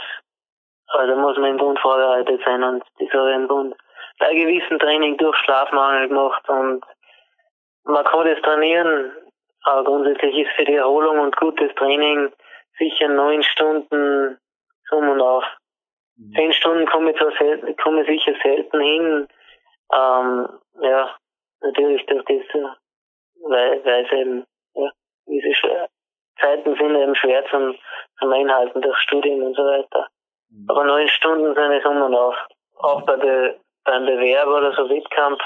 Da 0.92 1.14
muss 1.14 1.36
man 1.36 1.50
im 1.50 1.56
Bund 1.56 1.78
vorbereitet 1.80 2.40
sein 2.44 2.62
und 2.62 2.84
das 2.98 3.10
habe 3.12 3.30
ich 3.30 3.36
im 3.36 3.48
Bund 3.48 3.76
bei 4.18 4.34
gewissen 4.34 4.78
Training 4.78 5.16
durch 5.18 5.36
Schlafmangel 5.38 6.08
gemacht 6.08 6.48
und 6.48 6.84
man 7.84 8.04
kann 8.04 8.26
das 8.26 8.40
trainieren, 8.42 9.12
aber 9.62 9.84
grundsätzlich 9.84 10.38
ist 10.38 10.52
für 10.56 10.64
die 10.64 10.74
Erholung 10.76 11.18
und 11.18 11.36
gutes 11.36 11.74
Training 11.74 12.32
sicher 12.78 13.08
neun 13.08 13.42
Stunden 13.42 14.38
um 14.90 15.08
und 15.08 15.20
auf. 15.20 15.44
Mhm. 16.16 16.34
Zehn 16.34 16.52
Stunden 16.52 16.86
komme 16.86 17.10
ich, 17.10 17.18
zwar 17.18 17.32
selten, 17.32 17.76
komme 17.76 18.02
ich 18.02 18.08
sicher 18.08 18.38
selten 18.42 18.80
hin, 18.80 19.28
ähm, 19.92 20.48
ja, 20.80 21.16
natürlich 21.60 22.04
durch 22.06 22.24
diese, 22.24 22.76
weil, 23.42 23.84
weil 23.84 24.04
es 24.04 24.12
eben, 24.12 24.46
ja, 24.74 24.90
diese 25.26 25.88
Zeiten 26.40 26.76
sind 26.76 26.96
eben 26.96 27.14
schwer 27.14 27.44
zum, 27.50 27.76
zum 28.18 28.32
Einhalten 28.32 28.82
durch 28.82 28.98
Studien 28.98 29.42
und 29.42 29.54
so 29.54 29.62
weiter. 29.62 30.08
Mhm. 30.50 30.66
Aber 30.68 30.84
neun 30.84 31.08
Stunden 31.08 31.54
sind 31.54 31.72
es 31.72 31.84
um 31.84 32.02
und 32.02 32.14
auf. 32.14 32.36
auch 32.78 33.02
bei 33.02 33.16
der, 33.16 33.56
beim 33.84 34.06
Bewerb 34.06 34.48
oder 34.48 34.72
so 34.74 34.88
Wettkampf 34.88 35.40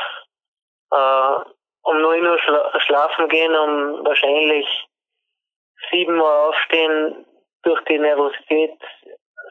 äh, 0.90 1.50
um 1.82 2.00
9 2.00 2.26
Uhr 2.26 2.38
schla 2.38 2.80
schlafen 2.80 3.28
gehen, 3.28 3.54
um 3.54 4.04
wahrscheinlich 4.04 4.66
7 5.90 6.18
Uhr 6.18 6.48
aufstehen. 6.48 7.26
Durch 7.62 7.82
die 7.84 7.98
Nervosität 7.98 8.78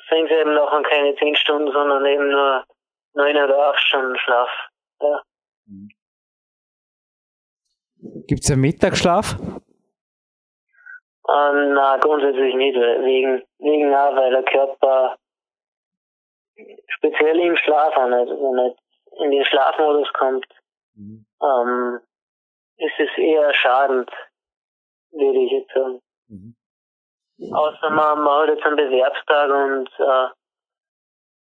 sind 0.09 0.25
es 0.25 0.31
eben 0.31 0.55
noch 0.55 0.71
keine 0.83 1.15
10 1.15 1.35
Stunden, 1.35 1.71
sondern 1.71 2.05
eben 2.05 2.29
nur 2.29 2.63
9 3.13 3.37
oder 3.37 3.69
8 3.69 3.79
Stunden 3.79 4.17
Schlaf. 4.17 4.49
Ja. 5.01 5.21
Gibt 8.27 8.43
es 8.43 8.51
einen 8.51 8.61
Mittagsschlaf? 8.61 9.35
Äh, 11.27 11.51
na, 11.73 11.97
grundsätzlich 11.97 12.55
nicht, 12.55 12.75
wegen, 12.75 13.43
wegen 13.59 13.93
auch, 13.93 14.15
weil 14.15 14.31
der 14.31 14.43
Körper 14.43 15.17
speziell 16.87 17.39
im 17.39 17.55
Schlaf 17.57 17.95
auch 17.95 18.07
nicht, 18.07 18.29
wenn 18.29 18.65
nicht 18.65 18.79
in 19.19 19.31
den 19.31 19.45
Schlafmodus 19.45 20.11
kommt, 20.13 20.45
mhm. 20.95 21.25
ähm, 21.41 21.99
ist 22.77 22.99
es 22.99 23.17
eher 23.17 23.53
schadend, 23.53 24.09
würde 25.11 25.39
ich 25.39 25.51
jetzt 25.51 25.73
sagen. 25.73 26.01
Mhm. 26.27 26.55
Außer 27.53 27.89
man, 27.89 28.21
man 28.21 28.41
hat 28.41 28.49
jetzt 28.49 28.65
einen 28.65 28.75
Bewerbstag 28.75 29.49
und 29.49 29.89
äh, 29.99 30.27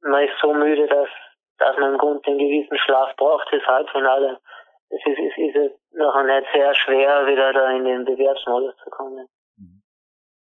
man 0.01 0.23
ist 0.23 0.39
so 0.41 0.53
müde, 0.53 0.87
dass, 0.87 1.09
dass 1.57 1.77
man 1.77 1.93
im 1.93 1.97
Grunde 1.97 2.25
einen 2.27 2.39
gewissen 2.39 2.77
Schlaf 2.77 3.15
braucht 3.15 3.49
fürs 3.49 3.65
Halbfinale. 3.65 4.39
Es 4.89 5.01
ist, 5.05 5.19
es 5.19 5.55
ist 5.55 5.93
nachher 5.93 6.23
nicht 6.23 6.47
sehr 6.53 6.73
schwer, 6.75 7.27
wieder 7.27 7.53
da 7.53 7.71
in 7.71 7.85
den 7.85 8.05
Bewerbsmodus 8.05 8.75
zu 8.83 8.89
kommen. 8.89 9.27
Mhm. 9.57 9.81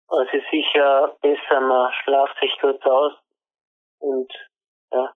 Aber 0.08 0.24
es 0.24 0.34
ist 0.34 0.50
sicher 0.52 1.16
besser, 1.22 1.62
man 1.62 1.92
schlaft 2.04 2.40
sich 2.40 2.58
kurz 2.60 2.82
aus 2.86 3.14
und 4.02 4.32
ja. 4.92 5.14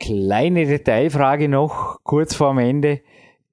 Kleine 0.00 0.66
Detailfrage 0.66 1.48
noch, 1.48 1.98
kurz 2.02 2.34
vorm 2.34 2.58
Ende. 2.58 3.02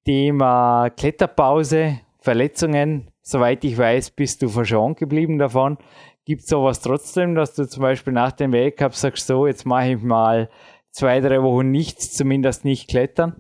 Thema 0.06 0.90
Kletterpause, 0.90 2.00
Verletzungen. 2.20 3.12
Soweit 3.22 3.64
ich 3.64 3.78
weiß, 3.78 4.12
bist 4.12 4.42
du 4.42 4.50
verschont 4.50 4.98
geblieben 4.98 5.38
davon. 5.38 5.78
Gibt 6.26 6.42
es 6.42 6.48
sowas 6.48 6.82
trotzdem, 6.82 7.36
dass 7.36 7.56
du 7.56 7.68
zum 7.68 7.84
Beispiel 7.84 8.14
nach 8.14 8.32
dem 8.32 8.52
Weltcup 8.52 8.94
sagst, 8.94 9.28
so, 9.28 9.46
jetzt 9.46 9.66
mache 9.66 9.92
ich 9.92 10.02
mal 10.02 10.50
zwei, 10.92 11.20
drei 11.20 11.42
Wochen 11.44 11.70
nichts, 11.70 12.16
zumindest 12.16 12.66
nicht 12.66 12.90
klettern? 12.90 13.36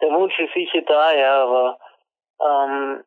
Der 0.00 0.08
Wunsch 0.10 0.38
ist 0.38 0.52
sicher 0.54 0.82
da, 0.86 1.12
ja, 1.12 1.44
aber 1.44 1.78
ähm, 2.40 3.04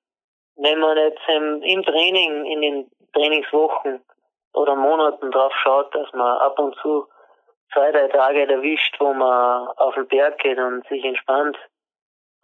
wenn 0.58 0.80
man 0.80 0.98
jetzt 0.98 1.22
im, 1.28 1.62
im 1.64 1.84
Training, 1.84 2.46
in 2.46 2.62
den 2.62 2.92
Trainingswochen 3.14 4.02
oder 4.54 4.76
Monaten 4.76 5.32
drauf 5.32 5.54
schaut, 5.62 5.94
dass 5.96 6.12
man 6.14 6.38
ab 6.40 6.58
und 6.60 6.76
zu 6.78 7.08
zwei, 7.74 7.92
drei 7.92 8.08
Tage 8.08 8.48
erwischt, 8.48 8.96
wo 9.00 9.14
man 9.14 9.68
auf 9.78 9.96
den 9.96 10.08
Berg 10.08 10.38
geht 10.40 10.58
und 10.58 10.88
sich 10.88 11.04
entspannt, 11.04 11.58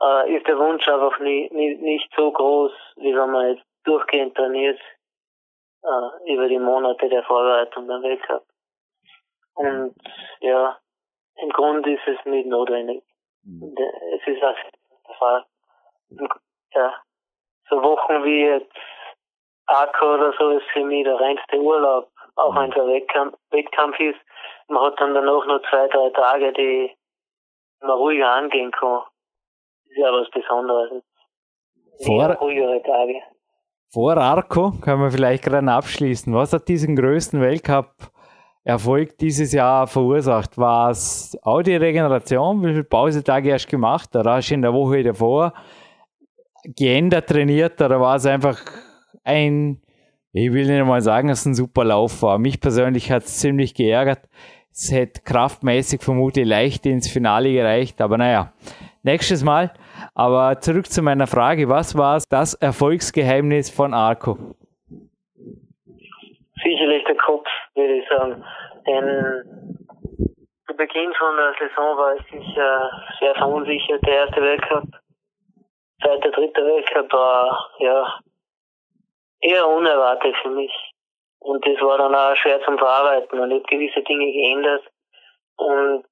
äh, 0.01 0.35
ist 0.35 0.47
der 0.47 0.57
Wunsch 0.57 0.87
einfach 0.87 1.19
nie, 1.19 1.49
nie, 1.51 1.75
nicht 1.75 2.11
so 2.15 2.31
groß, 2.31 2.71
wie 2.97 3.15
wenn 3.15 3.31
man 3.31 3.55
jetzt 3.55 3.65
durchgehend 3.83 4.35
trainiert 4.35 4.79
äh, 5.83 6.33
über 6.33 6.47
die 6.47 6.59
Monate 6.59 7.09
der 7.09 7.23
Vorbereitung 7.23 7.87
beim 7.87 8.01
Weltcup. 8.01 8.43
Und 9.55 9.95
ja, 10.39 10.77
im 11.35 11.49
Grunde 11.49 11.93
ist 11.93 12.07
es 12.07 12.25
nicht 12.25 12.47
notwendig. 12.47 13.03
Mhm. 13.43 13.75
Es 14.15 14.27
ist 14.27 14.43
auch 14.43 14.55
der 15.07 15.15
Fall. 15.15 15.45
Ja, 16.73 16.93
so 17.69 17.81
Wochen 17.83 18.23
wie 18.23 18.45
jetzt 18.45 18.71
Akku 19.69 20.05
oder 20.05 20.33
so 20.37 20.49
ist 20.49 20.65
für 20.73 20.83
mich 20.83 21.03
der 21.03 21.19
reinste 21.19 21.57
Urlaub, 21.57 22.09
auch 22.35 22.55
wenn 22.55 22.71
es 22.71 22.77
ein 22.77 22.87
Wettkampf, 22.87 23.37
Wettkampf 23.51 23.99
ist. 23.99 24.19
Man 24.67 24.83
hat 24.83 24.99
dann 24.99 25.13
danach 25.13 25.45
noch 25.45 25.61
zwei, 25.69 25.87
drei 25.87 26.09
Tage, 26.09 26.53
die 26.53 26.91
man 27.81 27.91
ruhiger 27.91 28.31
angehen 28.31 28.71
kann. 28.71 29.01
Das 29.83 29.91
ist 29.91 29.97
ja 29.97 30.11
was 30.11 30.29
Besonderes. 30.31 31.03
Vor, 32.05 32.33
ruhigere 32.35 32.81
Tage. 32.81 33.21
Vor 33.91 34.17
Arco 34.17 34.71
können 34.81 35.01
wir 35.01 35.11
vielleicht 35.11 35.43
gerade 35.43 35.71
abschließen. 35.71 36.33
Was 36.33 36.53
hat 36.53 36.67
diesen 36.67 36.95
größten 36.95 37.41
Weltcup 37.41 37.91
Erfolg 38.63 39.17
dieses 39.17 39.53
Jahr 39.53 39.87
verursacht? 39.87 40.57
War 40.57 40.91
es 40.91 41.37
auch 41.43 41.61
die 41.61 41.75
Regeneration? 41.75 42.61
Wie 42.63 42.71
viele 42.71 42.83
Pausetage 42.83 43.53
hast 43.53 43.65
du 43.65 43.71
gemacht? 43.71 44.15
Oder 44.15 44.33
hast 44.33 44.49
du 44.49 44.53
in 44.55 44.61
der 44.61 44.73
Woche 44.73 45.03
davor 45.03 45.53
geändert 46.63 47.29
trainiert? 47.29 47.81
Oder 47.81 47.99
war 47.99 48.15
es 48.15 48.25
einfach 48.25 48.59
ein, 49.29 49.81
ich 50.33 50.51
will 50.51 50.65
nicht 50.65 50.85
mal 50.85 51.01
sagen, 51.01 51.27
dass 51.27 51.41
es 51.41 51.45
ein 51.45 51.53
super 51.55 51.85
Lauf 51.85 52.21
war. 52.21 52.37
Mich 52.39 52.59
persönlich 52.59 53.11
hat 53.11 53.23
es 53.23 53.39
ziemlich 53.39 53.73
geärgert. 53.73 54.27
Es 54.71 54.91
hätte 54.91 55.21
kraftmäßig 55.21 56.01
vermutlich 56.01 56.45
leicht 56.45 56.85
ins 56.85 57.11
Finale 57.11 57.51
gereicht, 57.51 58.01
aber 58.01 58.17
naja, 58.17 58.53
nächstes 59.03 59.43
Mal. 59.43 59.71
Aber 60.15 60.59
zurück 60.59 60.87
zu 60.87 61.01
meiner 61.01 61.27
Frage, 61.27 61.69
was 61.69 61.97
war 61.97 62.21
das 62.29 62.53
Erfolgsgeheimnis 62.53 63.69
von 63.69 63.93
Arco? 63.93 64.37
Sicherlich 66.63 67.03
der 67.05 67.15
Kopf, 67.15 67.47
würde 67.75 67.93
ich 67.95 68.07
sagen. 68.09 68.43
Denn 68.85 69.69
zu 70.67 70.75
Beginn 70.75 71.11
von 71.17 71.35
der 71.35 71.53
Saison 71.59 71.97
war 71.97 72.15
ich 72.15 72.23
sicher 72.31 72.89
sehr 73.19 73.35
verunsichert. 73.35 74.05
Der 74.05 74.13
erste 74.13 74.41
Weltcup, 74.41 74.87
zweiter, 76.01 76.31
dritter 76.31 76.65
Weltcup 76.65 77.11
war 77.11 77.69
ja 77.79 78.19
eher 79.41 79.67
unerwartet 79.67 80.35
für 80.41 80.49
mich. 80.49 80.73
Und 81.39 81.65
das 81.65 81.81
war 81.81 81.97
dann 81.97 82.15
auch 82.15 82.35
schwer 82.35 82.61
zum 82.63 82.77
Verarbeiten 82.77 83.39
und 83.39 83.51
ich 83.51 83.57
habe 83.59 83.69
gewisse 83.69 84.01
Dinge 84.01 84.31
geändert 84.31 84.83
und 85.55 86.05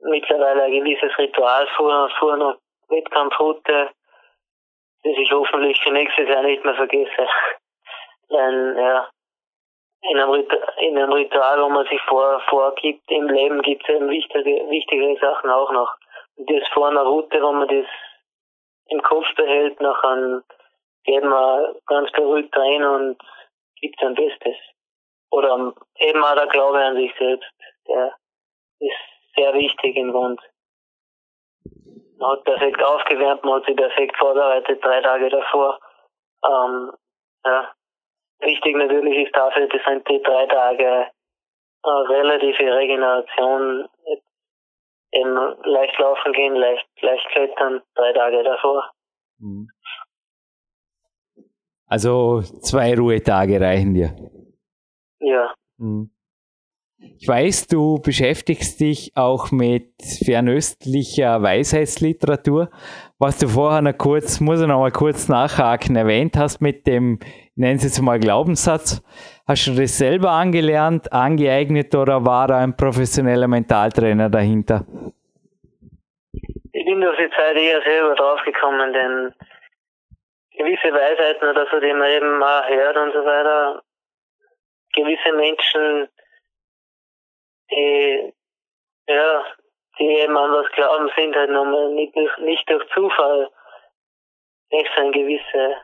mittlerweile 0.00 0.64
ein 0.64 0.72
gewisses 0.72 1.16
Ritual 1.18 1.66
vor, 1.76 2.10
vor 2.18 2.36
noch 2.36 2.56
Wettkampfroute, 2.88 3.90
das 5.04 5.12
ich 5.16 5.32
hoffentlich 5.32 5.80
für 5.82 5.90
nächstes 5.90 6.28
Jahr 6.28 6.42
nicht 6.42 6.64
mehr 6.64 6.74
vergesse. 6.74 7.28
Denn, 8.30 8.76
ja, 8.76 9.08
in 10.02 10.18
einem, 10.18 10.30
Ritual, 10.30 10.74
in 10.78 10.98
einem 10.98 11.12
Ritual, 11.12 11.62
wo 11.62 11.68
man 11.68 11.86
sich 11.86 12.00
vor, 12.02 12.40
vorgibt, 12.48 13.10
im 13.10 13.28
Leben 13.28 13.62
gibt 13.62 13.88
es 13.88 13.94
eben 13.94 14.08
wichtige, 14.10 14.68
wichtigere 14.68 15.16
Sachen 15.18 15.50
auch 15.50 15.72
noch. 15.72 15.96
Und 16.36 16.50
das 16.50 16.68
vor 16.68 16.88
einer 16.88 17.02
Route, 17.02 17.42
wo 17.42 17.52
man 17.52 17.68
das 17.68 17.86
im 18.88 19.02
Kopf 19.02 19.26
behält, 19.36 19.80
nach 19.80 20.02
einem 20.04 20.42
geht 21.06 21.24
man 21.24 21.76
ganz 21.86 22.10
beruhigt 22.12 22.54
rein 22.56 22.84
und 22.84 23.18
gibt 23.80 23.98
sein 24.00 24.14
Bestes. 24.14 24.56
Oder 25.30 25.72
eben 25.98 26.24
auch 26.24 26.34
der 26.34 26.46
Glaube 26.48 26.78
an 26.78 26.96
sich 26.96 27.12
selbst, 27.18 27.50
der 27.88 28.14
ist 28.80 29.34
sehr 29.36 29.54
wichtig 29.54 29.96
im 29.96 30.12
Grund. 30.12 30.40
Man 32.18 32.30
hat 32.32 32.44
perfekt 32.44 32.82
aufgewärmt, 32.82 33.44
man 33.44 33.60
hat 33.60 33.66
sich 33.66 33.76
perfekt 33.76 34.16
vorbereitet, 34.16 34.82
drei 34.82 35.00
Tage 35.00 35.28
davor. 35.28 35.78
Ähm, 36.44 36.92
ja. 37.44 37.72
Wichtig 38.40 38.76
natürlich 38.76 39.26
ist 39.26 39.36
dafür, 39.36 39.66
das 39.68 39.82
sind 39.84 40.08
die 40.08 40.22
drei 40.22 40.46
Tage 40.46 41.10
äh, 41.84 41.88
relative 41.88 42.74
Regeneration, 42.74 43.88
eben 45.12 45.56
leicht 45.64 45.98
laufen 45.98 46.32
gehen, 46.32 46.54
leicht, 46.54 46.86
leicht 47.00 47.28
klettern, 47.28 47.82
drei 47.94 48.12
Tage 48.12 48.42
davor. 48.42 48.90
Mhm. 49.38 49.68
Also 51.86 52.42
zwei 52.42 52.94
Ruhetage 52.94 53.60
reichen 53.60 53.94
dir. 53.94 54.14
Ja. 55.20 55.54
Hm. 55.78 56.10
Ich 57.18 57.28
weiß, 57.28 57.68
du 57.68 58.00
beschäftigst 58.00 58.80
dich 58.80 59.12
auch 59.16 59.52
mit 59.52 59.92
fernöstlicher 60.24 61.42
Weisheitsliteratur. 61.42 62.70
Was 63.18 63.38
du 63.38 63.48
vorher 63.48 63.82
noch 63.82 63.96
kurz, 63.96 64.40
muss 64.40 64.60
ich 64.60 64.66
noch 64.66 64.80
mal 64.80 64.90
kurz 64.90 65.28
nachhaken, 65.28 65.94
erwähnt 65.96 66.36
hast 66.36 66.60
mit 66.60 66.86
dem, 66.86 67.18
nennen 67.54 67.78
Sie 67.78 67.86
es 67.86 68.00
mal 68.00 68.18
Glaubenssatz. 68.18 69.02
Hast 69.46 69.66
du 69.66 69.74
das 69.74 69.96
selber 69.96 70.32
angelernt, 70.32 71.12
angeeignet 71.12 71.94
oder 71.94 72.24
war 72.24 72.48
da 72.48 72.58
ein 72.58 72.76
professioneller 72.76 73.48
Mentaltrainer 73.48 74.28
dahinter? 74.28 74.84
Ich 76.72 76.84
bin 76.84 77.00
durch 77.00 77.16
die 77.16 77.30
Zeit 77.30 77.56
eher 77.56 77.80
selber 77.82 78.14
draufgekommen, 78.14 78.92
denn 78.92 79.34
gewisse 80.56 80.92
Weisheiten 80.92 81.48
oder 81.48 81.66
so, 81.70 81.80
die 81.80 81.92
man 81.92 82.10
eben 82.10 82.42
auch 82.42 82.68
hört 82.68 82.96
und 82.96 83.12
so 83.12 83.24
weiter. 83.24 83.82
Gewisse 84.94 85.32
Menschen, 85.32 86.08
die, 87.70 88.34
ja, 89.08 89.44
die 89.98 90.18
eben 90.20 90.36
an 90.36 90.52
was 90.52 90.70
glauben, 90.72 91.10
sind 91.16 91.36
halt 91.36 91.50
nochmal 91.50 91.90
nicht, 91.90 92.14
nicht 92.38 92.68
durch 92.70 92.88
Zufall 92.94 93.50
nicht 94.70 94.90
so 94.96 95.10
gewisse 95.10 95.76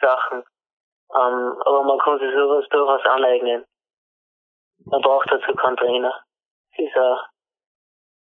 Sachen. 0.00 0.44
Ähm, 1.14 1.62
aber 1.64 1.82
man 1.84 1.98
kann 1.98 2.18
sich 2.18 2.32
sowas 2.32 2.66
durchaus 2.70 3.04
aneignen. 3.06 3.64
Man 4.84 5.00
braucht 5.02 5.30
dazu 5.30 5.54
keinen 5.54 5.76
Trainer. 5.76 6.24
Es 6.72 6.86
ist 6.86 6.96
auch, 6.96 7.24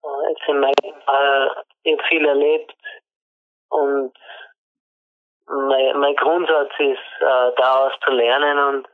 äh, 0.04 0.30
jetzt 0.30 0.48
in 0.48 0.60
meinem 0.60 1.02
Fall, 1.04 1.64
ich 1.82 1.92
habe 1.92 2.08
viel 2.08 2.26
erlebt 2.26 2.74
und 3.70 4.12
mein, 5.46 6.00
mein 6.00 6.16
Grundsatz 6.16 6.72
ist, 6.78 7.20
äh, 7.20 7.52
daraus 7.56 7.92
zu 8.04 8.10
lernen 8.10 8.58
und 8.58 8.88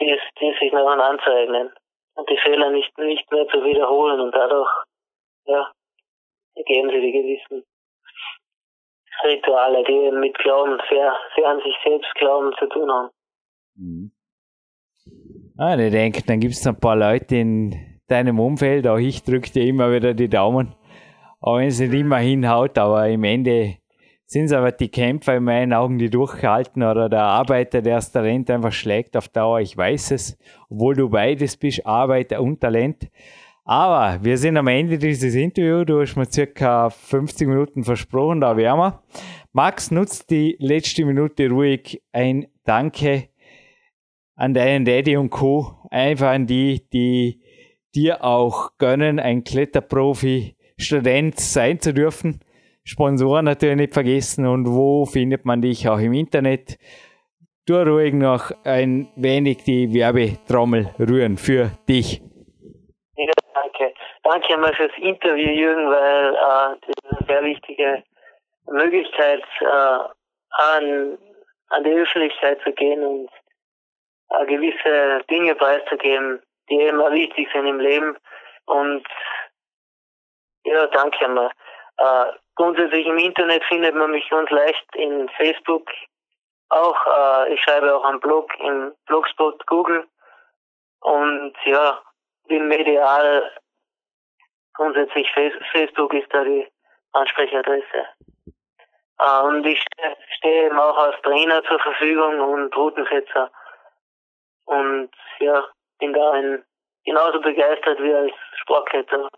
dies, 0.00 0.20
dies 0.40 0.58
sich 0.58 0.72
noch 0.72 0.86
anzueignen. 0.86 1.72
und 2.14 2.30
die 2.30 2.38
Fehler 2.38 2.70
nicht, 2.70 2.96
nicht 2.98 3.30
mehr 3.30 3.46
zu 3.48 3.62
wiederholen 3.62 4.20
und 4.20 4.34
dadurch, 4.34 4.70
ja, 5.44 5.70
ergeben 6.54 6.90
sie 6.90 7.00
die 7.00 7.12
gewissen 7.12 7.64
Rituale, 9.24 9.84
die 9.84 10.10
mit 10.12 10.36
Glauben, 10.38 10.78
sehr, 10.90 11.16
sehr 11.34 11.46
an 11.48 11.60
sich 11.60 11.74
selbst 11.84 12.12
Glauben 12.14 12.52
zu 12.58 12.66
tun 12.66 12.90
haben. 12.90 13.10
Mhm. 13.76 14.12
Ah, 15.58 15.76
ich 15.78 15.90
denke, 15.90 16.22
dann 16.26 16.40
gibt 16.40 16.54
es 16.54 16.66
ein 16.66 16.78
paar 16.78 16.96
Leute 16.96 17.36
in 17.36 18.00
deinem 18.08 18.38
Umfeld, 18.40 18.86
auch 18.86 18.98
ich 18.98 19.22
drücke 19.22 19.50
dir 19.50 19.66
immer 19.66 19.90
wieder 19.90 20.12
die 20.14 20.28
Daumen, 20.28 20.74
auch 21.40 21.58
wenn 21.58 21.68
es 21.68 21.80
nicht 21.80 21.94
immer 21.94 22.18
hinhaut, 22.18 22.76
aber 22.78 23.08
im 23.08 23.24
Ende 23.24 23.78
sind 24.26 24.46
es 24.46 24.52
aber 24.52 24.72
die 24.72 24.88
Kämpfer 24.88 25.36
in 25.36 25.44
meinen 25.44 25.72
Augen, 25.72 25.98
die 25.98 26.10
durchhalten 26.10 26.82
oder 26.82 27.08
der 27.08 27.22
Arbeiter, 27.22 27.80
der 27.80 27.96
das 27.96 28.10
Talent 28.10 28.50
einfach 28.50 28.72
schlägt 28.72 29.16
auf 29.16 29.28
Dauer. 29.28 29.60
Ich 29.60 29.76
weiß 29.76 30.10
es, 30.10 30.36
obwohl 30.68 30.96
du 30.96 31.08
beides 31.08 31.56
bist, 31.56 31.86
Arbeiter 31.86 32.42
und 32.42 32.60
Talent. 32.60 33.08
Aber 33.64 34.22
wir 34.22 34.36
sind 34.36 34.56
am 34.56 34.68
Ende 34.68 34.98
dieses 34.98 35.34
Interviews. 35.34 35.86
Du 35.86 36.00
hast 36.00 36.16
mir 36.16 36.30
circa 36.30 36.90
50 36.90 37.48
Minuten 37.48 37.84
versprochen, 37.84 38.40
da 38.40 38.56
wären 38.56 38.78
wir. 38.78 39.02
Max, 39.52 39.90
nutzt 39.90 40.30
die 40.30 40.56
letzte 40.58 41.04
Minute 41.04 41.48
ruhig 41.48 42.02
ein 42.12 42.46
Danke 42.64 43.28
an 44.34 44.54
deinen 44.54 44.84
Daddy 44.84 45.16
und 45.16 45.30
Co. 45.30 45.76
Einfach 45.90 46.30
an 46.30 46.46
die, 46.46 46.88
die 46.92 47.40
dir 47.94 48.22
auch 48.22 48.76
gönnen, 48.78 49.18
ein 49.18 49.44
Kletterprofi, 49.44 50.56
Student 50.78 51.40
sein 51.40 51.80
zu 51.80 51.94
dürfen. 51.94 52.40
Sponsoren 52.86 53.46
natürlich 53.46 53.76
nicht 53.76 53.94
vergessen 53.94 54.46
und 54.46 54.64
wo 54.68 55.06
findet 55.06 55.44
man 55.44 55.60
dich 55.60 55.88
auch 55.88 55.98
im 55.98 56.12
Internet. 56.12 56.78
Du 57.66 57.74
ruhig 57.74 58.14
noch 58.14 58.52
ein 58.64 59.10
wenig 59.16 59.64
die 59.64 59.92
Werbetrommel 59.92 60.94
rühren 61.00 61.36
für 61.36 61.72
dich. 61.88 62.22
Ja, 63.16 63.32
danke. 63.54 63.92
Danke 64.22 64.54
einmal 64.54 64.72
fürs 64.74 64.96
Interview, 64.98 65.50
Jürgen, 65.50 65.90
weil 65.90 66.34
äh, 66.34 66.76
das 66.80 66.90
ist 66.90 67.10
eine 67.10 67.26
sehr 67.26 67.44
wichtige 67.44 68.04
Möglichkeit, 68.70 69.42
äh, 69.62 69.98
an, 70.50 71.18
an 71.70 71.84
die 71.84 71.90
Öffentlichkeit 71.90 72.60
zu 72.62 72.70
gehen 72.70 73.04
und 73.04 73.28
äh, 74.30 74.46
gewisse 74.46 75.24
Dinge 75.28 75.56
preiszugeben, 75.56 76.40
die 76.70 76.82
immer 76.82 77.10
wichtig 77.10 77.48
sind 77.52 77.66
im 77.66 77.80
Leben. 77.80 78.16
Und 78.66 79.04
ja, 80.62 80.86
danke 80.86 81.24
einmal. 81.24 81.50
Äh, 81.98 82.32
grundsätzlich 82.54 83.06
im 83.06 83.18
Internet 83.18 83.64
findet 83.64 83.94
man 83.94 84.10
mich 84.10 84.28
ganz 84.28 84.50
leicht 84.50 84.86
in 84.94 85.28
Facebook. 85.30 85.88
Auch, 86.68 86.96
äh, 87.06 87.54
ich 87.54 87.60
schreibe 87.62 87.94
auch 87.94 88.04
am 88.04 88.20
Blog, 88.20 88.52
im 88.60 88.94
Blogspot 89.06 89.66
Google. 89.66 90.06
Und 91.00 91.54
ja, 91.64 92.02
bin 92.48 92.68
medial, 92.68 93.50
grundsätzlich 94.74 95.28
Facebook 95.72 96.12
ist 96.12 96.32
da 96.32 96.44
die 96.44 96.66
Ansprechadresse. 97.12 98.06
Äh, 99.18 99.40
und 99.42 99.64
ich 99.64 99.82
stehe 100.36 100.66
eben 100.66 100.78
auch 100.78 100.98
als 100.98 101.20
Trainer 101.22 101.62
zur 101.64 101.78
Verfügung 101.80 102.40
und 102.40 102.76
Routensetzer. 102.76 103.50
Und 104.66 105.10
ja, 105.38 105.64
bin 105.98 106.12
da 106.12 106.32
ein, 106.32 106.64
genauso 107.04 107.40
begeistert 107.40 108.02
wie 108.02 108.12
als 108.12 108.32
Sportkletterer. 108.60 109.28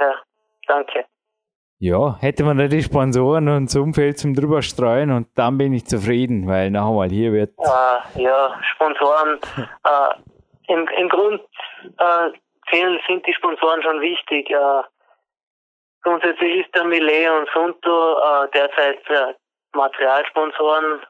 Ja. 0.00 0.22
Danke. 0.68 1.06
Ja, 1.80 2.16
hätte 2.20 2.44
man 2.44 2.58
da 2.58 2.66
die 2.66 2.82
Sponsoren 2.82 3.48
und 3.48 3.66
das 3.66 3.76
Umfeld 3.76 4.18
zum 4.18 4.34
drüber 4.34 4.62
streuen 4.62 5.12
und 5.12 5.28
dann 5.36 5.58
bin 5.58 5.72
ich 5.72 5.86
zufrieden, 5.86 6.48
weil 6.48 6.70
noch 6.70 6.88
einmal 6.88 7.08
hier 7.08 7.32
wird. 7.32 7.50
Äh, 7.58 8.22
ja, 8.22 8.60
Sponsoren. 8.74 9.38
äh, 9.84 10.72
im, 10.72 10.88
Im 10.88 11.08
Grund 11.08 11.40
äh, 11.98 12.30
sind 13.06 13.26
die 13.26 13.32
Sponsoren 13.32 13.82
schon 13.82 14.00
wichtig. 14.00 14.50
Äh, 14.50 14.82
grundsätzlich 16.02 16.66
ist 16.66 16.74
der 16.74 16.84
Millet 16.84 17.30
und 17.30 17.48
Sunto 17.54 18.18
äh, 18.18 18.48
derzeit 18.52 19.08
äh, 19.08 19.34
Materialsponsoren. 19.74 21.00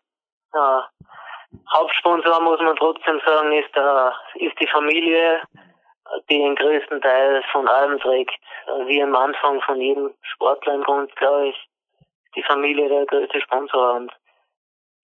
Äh, 0.52 0.80
Hauptsponsor 1.72 2.42
muss 2.42 2.60
man 2.60 2.76
trotzdem 2.76 3.20
sagen, 3.24 3.52
ist, 3.52 3.74
äh, 3.74 4.44
ist 4.46 4.60
die 4.60 4.68
Familie 4.68 5.40
den 6.30 6.54
größten 6.54 7.00
Teil 7.00 7.42
von 7.52 7.68
allem 7.68 7.98
trägt. 8.00 8.34
Wie 8.86 9.02
am 9.02 9.14
Anfang 9.14 9.60
von 9.62 9.80
jedem 9.80 10.14
Sportler 10.22 10.74
im 10.74 10.82
Grund, 10.82 11.14
glaube 11.16 11.48
ich, 11.48 11.68
die 12.34 12.42
Familie 12.42 12.88
der 12.88 13.06
größte 13.06 13.40
Sponsor 13.40 13.94
und 13.94 14.12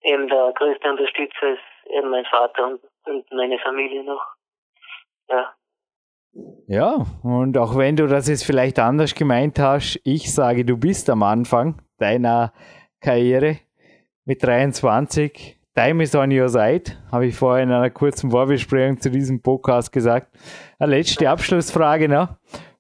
eben 0.02 0.28
der 0.28 0.52
größte 0.54 0.90
Unterstützer 0.90 1.54
ist 1.54 1.90
eben 1.90 2.10
mein 2.10 2.24
Vater 2.26 2.66
und, 2.68 2.80
und 3.06 3.32
meine 3.32 3.58
Familie 3.58 4.04
noch. 4.04 4.22
Ja. 5.28 5.54
Ja, 6.66 6.96
und 7.22 7.56
auch 7.56 7.76
wenn 7.78 7.96
du 7.96 8.08
das 8.08 8.28
jetzt 8.28 8.44
vielleicht 8.44 8.78
anders 8.78 9.14
gemeint 9.14 9.58
hast, 9.58 10.00
ich 10.04 10.34
sage, 10.34 10.64
du 10.64 10.76
bist 10.76 11.08
am 11.08 11.22
Anfang 11.22 11.80
deiner 11.98 12.52
Karriere 13.00 13.58
mit 14.24 14.42
23 14.42 15.56
Time 15.76 16.04
is 16.04 16.14
on 16.14 16.30
your 16.30 16.48
side, 16.48 16.92
habe 17.10 17.26
ich 17.26 17.34
vorher 17.34 17.64
in 17.64 17.72
einer 17.72 17.90
kurzen 17.90 18.30
Vorbesprechung 18.30 19.00
zu 19.00 19.10
diesem 19.10 19.42
Podcast 19.42 19.90
gesagt. 19.90 20.28
Eine 20.78 20.98
letzte 20.98 21.28
Abschlussfrage 21.28 22.08
noch. 22.08 22.28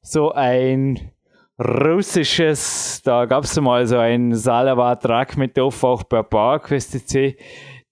So 0.00 0.30
ein 0.30 1.10
russisches, 1.58 3.02
da 3.02 3.24
gab 3.24 3.42
es 3.44 3.60
mal 3.60 3.84
so 3.86 3.98
einen 3.98 4.36
Salavat 4.36 5.08
Rakmetov 5.08 5.82
auch 5.82 6.04
bei 6.04 6.22
PowerQuest 6.22 7.08
C, 7.08 7.36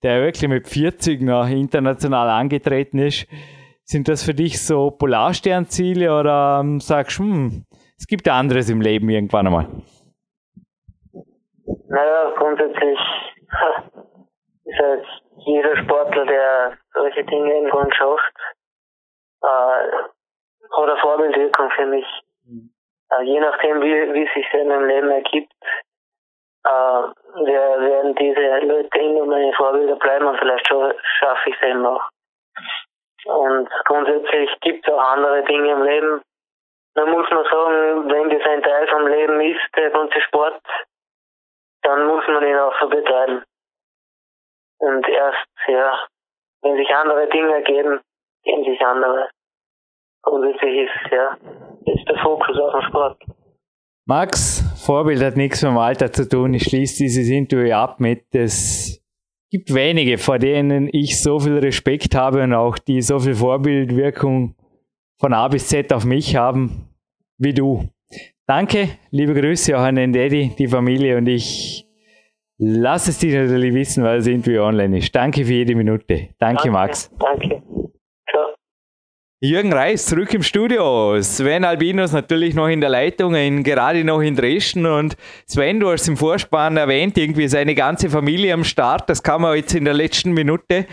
der 0.05 0.23
wirklich 0.23 0.49
mit 0.49 0.69
40 0.69 1.21
noch 1.21 1.49
international 1.49 2.31
angetreten 2.31 2.99
ist. 3.01 3.27
Sind 3.83 4.07
das 4.07 4.23
für 4.23 4.35
dich 4.35 4.65
so 4.65 4.93
Polarsternziele 4.93 6.17
oder 6.17 6.61
ähm, 6.61 6.79
sagst 6.79 7.19
du, 7.19 7.25
hm, 7.25 7.65
es 7.99 8.07
gibt 8.07 8.29
anderes 8.29 8.71
im 8.71 8.81
Leben 8.81 9.11
irgendwann 9.11 9.47
einmal? 9.49 9.69
Naja, 11.89 12.33
grundsätzlich 12.39 12.99
ist 14.73 14.81
halt 14.81 15.07
jeder 15.39 15.77
Sportler, 15.77 16.25
der 16.27 16.79
solche 16.95 17.25
Dinge 17.25 17.59
im 17.59 17.71
Grund 17.71 17.95
schafft, 17.95 18.35
äh, 19.43 19.47
hat 19.47 20.89
eine 20.89 20.97
Vorbildwirkung 20.99 21.71
für 21.71 21.87
mich. 21.87 22.07
Mhm. 22.45 22.71
Äh, 23.11 23.23
je 23.25 23.41
nachdem, 23.41 23.83
wie, 23.83 24.15
wie 24.15 24.29
sich 24.35 24.53
in 24.55 24.69
meinem 24.69 24.87
Leben 24.87 25.11
ergibt, 25.11 25.53
äh, 26.65 26.69
werden 26.71 28.15
diese 28.15 28.67
Leute 28.67 28.99
immer 28.99 29.27
meine 29.27 29.53
Vorbilder 29.55 29.97
bleiben 29.97 30.27
und 30.27 30.39
vielleicht 30.39 30.67
schaffe 30.67 31.51
ich 31.51 31.57
es 31.61 31.69
eben 31.69 31.85
auch. 31.85 32.09
Und 33.25 33.69
grundsätzlich 33.85 34.51
gibt 34.61 34.87
es 34.87 34.93
auch 34.93 35.01
andere 35.01 35.43
Dinge 35.45 35.73
im 35.73 35.83
Leben. 35.83 36.23
Da 36.95 37.07
muss 37.07 37.29
man 37.31 37.45
sagen, 37.45 38.11
wenn 38.11 38.31
das 38.31 38.49
ein 38.49 38.63
Teil 38.63 38.87
vom 38.89 39.07
Leben 39.07 39.41
ist, 39.41 39.61
der 39.77 39.91
ganze 39.91 40.21
Sport, 40.23 40.61
dann 41.83 42.07
muss 42.07 42.27
man 42.29 42.47
ihn 42.47 42.59
auch 42.59 42.79
so 42.81 42.89
betreiben. 42.89 43.45
Und 44.83 45.09
erst, 45.09 45.47
ja, 45.69 45.93
wenn 46.63 46.77
sich 46.77 46.89
andere 46.93 47.29
Dinge 47.29 47.55
ergeben, 47.55 48.01
geben 48.43 48.65
sich 48.65 48.81
andere. 48.81 49.29
Grundsätzlich 50.25 50.89
ist, 50.89 51.13
ja, 51.13 51.37
ist 51.87 52.09
der 52.09 52.19
Fokus 52.21 52.59
auf 52.59 52.73
dem 52.73 52.83
Sport. 52.89 53.23
Max, 54.07 54.61
Vorbild 54.85 55.23
hat 55.23 55.37
nichts 55.37 55.63
mit 55.63 55.71
dem 55.71 55.79
Alter 55.79 56.13
zu 56.13 56.29
tun. 56.29 56.55
Ich 56.55 56.65
schließe 56.65 57.05
dieses 57.05 57.29
Interview 57.31 57.73
ab 57.73 58.01
mit, 58.01 58.35
es 58.35 59.01
gibt 59.53 59.73
wenige, 59.73 60.19
vor 60.19 60.41
denen 60.41 60.89
ich 60.93 61.23
so 61.23 61.39
viel 61.39 61.59
Respekt 61.59 62.17
habe 62.17 62.43
und 62.43 62.53
auch 62.53 62.77
die 62.79 63.03
so 63.03 63.21
viel 63.21 63.37
Vorbildwirkung 63.37 64.57
von 65.21 65.33
A 65.33 65.47
bis 65.47 65.69
Z 65.69 65.93
auf 65.93 66.05
mich 66.05 66.35
haben 66.35 66.89
wie 67.39 67.55
du. 67.55 67.89
Danke, 68.49 68.99
liebe 69.13 69.35
Grüße 69.35 69.77
auch 69.77 69.83
an 69.83 69.95
den 69.95 70.13
Daddy, 70.13 70.57
die 70.59 70.67
Familie 70.67 71.19
und 71.19 71.29
ich 71.29 71.87
Lass 72.65 73.09
es 73.09 73.19
dich 73.19 73.35
natürlich 73.35 73.75
wissen, 73.75 74.05
weil 74.05 74.19
das 74.19 74.29
Interview 74.29 74.63
online 74.63 74.99
ist. 74.99 75.13
Danke 75.13 75.45
für 75.45 75.53
jede 75.53 75.75
Minute. 75.75 76.05
Danke, 76.07 76.29
Danke 76.39 76.71
Max. 76.71 77.11
Danke. 77.19 77.61
Ciao. 78.31 78.55
Jürgen 79.41 79.73
Reis 79.73 80.07
zurück 80.07 80.33
im 80.33 80.45
Studio. 80.45 81.21
Sven 81.23 81.65
Albinos 81.65 82.13
natürlich 82.13 82.55
noch 82.55 82.69
in 82.69 82.81
der 82.81 82.91
Leitung, 82.91 83.35
in, 83.35 83.65
gerade 83.65 84.05
noch 84.05 84.21
in 84.21 84.37
Dresden. 84.37 84.87
Und 84.87 85.17
Sven, 85.45 85.81
du 85.81 85.91
hast 85.91 86.07
im 86.07 86.17
Vorspann 86.17 86.77
erwähnt, 86.77 87.19
irgendwie 87.19 87.49
seine 87.49 87.75
ganze 87.75 88.09
Familie 88.09 88.55
am 88.55 88.63
Start. 88.63 89.11
Das 89.11 89.25
kam 89.25 89.43
man 89.43 89.57
jetzt 89.57 89.75
in 89.75 89.85
der 89.85 89.95
letzten 89.95 90.31
Minute. 90.31 90.87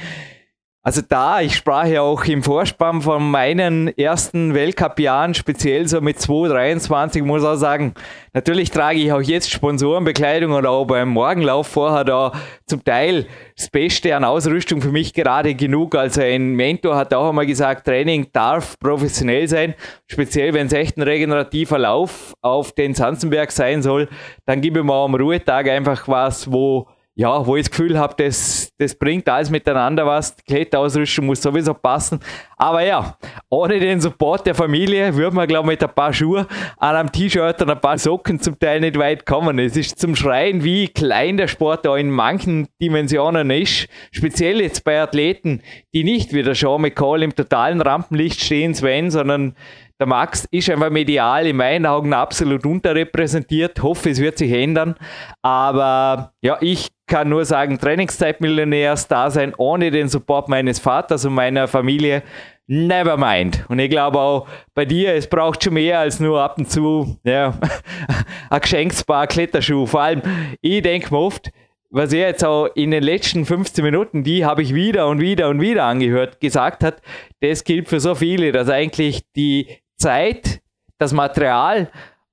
Also 0.89 1.03
da, 1.07 1.39
ich 1.39 1.55
sprach 1.55 1.85
ja 1.85 2.01
auch 2.01 2.25
im 2.25 2.41
Vorspann 2.41 3.03
von 3.03 3.29
meinen 3.29 3.95
ersten 3.95 4.55
Weltcup-Jahren, 4.55 5.35
speziell 5.35 5.87
so 5.87 6.01
mit 6.01 6.17
2,23, 6.17 7.21
muss 7.21 7.43
auch 7.43 7.57
sagen, 7.57 7.93
natürlich 8.33 8.71
trage 8.71 8.97
ich 8.97 9.11
auch 9.11 9.21
jetzt 9.21 9.51
Sponsorenbekleidung 9.51 10.51
oder 10.51 10.71
auch 10.71 10.85
beim 10.85 11.09
Morgenlauf 11.09 11.67
vorher 11.67 12.05
da 12.05 12.31
zum 12.65 12.83
Teil 12.83 13.27
das 13.55 13.69
Beste 13.69 14.15
an 14.15 14.23
Ausrüstung 14.23 14.81
für 14.81 14.91
mich 14.91 15.13
gerade 15.13 15.53
genug. 15.53 15.93
Also 15.93 16.21
ein 16.21 16.55
Mentor 16.55 16.95
hat 16.95 17.13
auch 17.13 17.29
einmal 17.29 17.45
gesagt, 17.45 17.85
Training 17.85 18.29
darf 18.33 18.79
professionell 18.79 19.47
sein, 19.47 19.75
speziell 20.07 20.55
wenn 20.55 20.65
es 20.65 20.73
echt 20.73 20.97
ein 20.97 21.03
regenerativer 21.03 21.77
Lauf 21.77 22.33
auf 22.41 22.71
den 22.71 22.95
Sanzenberg 22.95 23.51
sein 23.51 23.83
soll, 23.83 24.09
dann 24.47 24.63
ich 24.63 24.71
mir 24.71 24.91
am 24.91 25.13
Ruhetag 25.13 25.69
einfach 25.69 26.07
was, 26.07 26.51
wo 26.51 26.87
ja, 27.19 27.45
wo 27.45 27.57
ich 27.57 27.63
das 27.63 27.71
Gefühl 27.71 27.99
habe, 27.99 28.15
das, 28.17 28.71
das 28.77 28.95
bringt 28.95 29.27
alles 29.27 29.49
miteinander 29.49 30.05
was. 30.05 30.37
Die 30.37 30.43
Kletterausrüstung 30.43 31.25
muss 31.25 31.41
sowieso 31.41 31.73
passen. 31.73 32.21
Aber 32.55 32.81
ja, 32.81 33.17
ohne 33.49 33.77
den 33.77 33.99
Support 33.99 34.47
der 34.47 34.55
Familie 34.55 35.13
würde 35.13 35.35
man, 35.35 35.45
glaube 35.45 35.67
ich, 35.67 35.81
mit 35.81 35.83
ein 35.83 35.93
paar 35.93 36.13
Schuhe 36.13 36.47
an 36.77 36.95
einem 36.95 37.11
T-Shirt 37.11 37.61
und 37.61 37.71
ein 37.71 37.81
paar 37.81 37.97
Socken 37.97 38.39
zum 38.39 38.57
Teil 38.57 38.79
nicht 38.79 38.97
weit 38.97 39.25
kommen. 39.25 39.59
Es 39.59 39.75
ist 39.75 39.99
zum 39.99 40.15
Schreien, 40.15 40.63
wie 40.63 40.87
klein 40.87 41.35
der 41.35 41.49
Sport 41.49 41.83
da 41.83 41.97
in 41.97 42.09
manchen 42.09 42.69
Dimensionen 42.81 43.49
ist. 43.49 43.89
Speziell 44.11 44.61
jetzt 44.61 44.85
bei 44.85 45.01
Athleten, 45.01 45.61
die 45.93 46.05
nicht 46.05 46.31
wie 46.31 46.41
der 46.41 46.55
Sean 46.55 46.81
McCall 46.81 47.21
im 47.23 47.35
totalen 47.35 47.81
Rampenlicht 47.81 48.39
stehen, 48.39 48.73
Sven, 48.73 49.11
sondern 49.11 49.57
der 49.99 50.07
Max 50.07 50.47
ist 50.51 50.69
einfach 50.69 50.89
medial 50.89 51.45
in 51.45 51.57
meinen 51.57 51.85
Augen 51.85 52.13
absolut 52.13 52.65
unterrepräsentiert. 52.65 53.83
Hoffe, 53.83 54.09
es 54.09 54.19
wird 54.19 54.37
sich 54.37 54.51
ändern. 54.51 54.95
Aber 55.41 56.31
ja, 56.41 56.57
ich 56.61 56.87
kann 57.05 57.27
nur 57.27 57.43
sagen, 57.43 57.77
da 57.77 59.29
sein 59.29 59.53
ohne 59.57 59.91
den 59.91 60.07
Support 60.07 60.47
meines 60.47 60.79
Vaters 60.79 61.25
und 61.25 61.33
meiner 61.33 61.67
Familie. 61.67 62.23
Never 62.67 63.17
mind. 63.17 63.65
Und 63.67 63.79
ich 63.79 63.89
glaube 63.89 64.19
auch 64.19 64.47
bei 64.75 64.85
dir, 64.85 65.15
es 65.15 65.27
braucht 65.27 65.63
schon 65.63 65.73
mehr 65.73 65.99
als 65.99 66.19
nur 66.19 66.39
ab 66.39 66.57
und 66.59 66.69
zu 66.69 67.17
ja, 67.23 67.57
ein 68.49 68.61
Geschenkspaar 68.61 69.27
Kletterschuh. 69.27 69.85
Vor 69.87 70.01
allem, 70.01 70.21
ich 70.61 70.81
denke 70.83 71.11
mir 71.11 71.19
oft, 71.19 71.49
was 71.89 72.13
er 72.13 72.27
jetzt 72.27 72.45
auch 72.45 72.67
in 72.75 72.91
den 72.91 73.01
letzten 73.01 73.45
15 73.45 73.83
Minuten, 73.83 74.23
die 74.23 74.45
habe 74.45 74.61
ich 74.61 74.75
wieder 74.75 75.07
und 75.07 75.19
wieder 75.19 75.49
und 75.49 75.59
wieder 75.59 75.85
angehört, 75.85 76.39
gesagt 76.39 76.83
hat, 76.83 77.01
das 77.41 77.63
gilt 77.63 77.89
für 77.89 77.99
so 77.99 78.13
viele, 78.13 78.51
dass 78.51 78.69
eigentlich 78.69 79.23
die 79.35 79.79
Zeit, 79.99 80.61
das 80.97 81.13
Material 81.13 81.89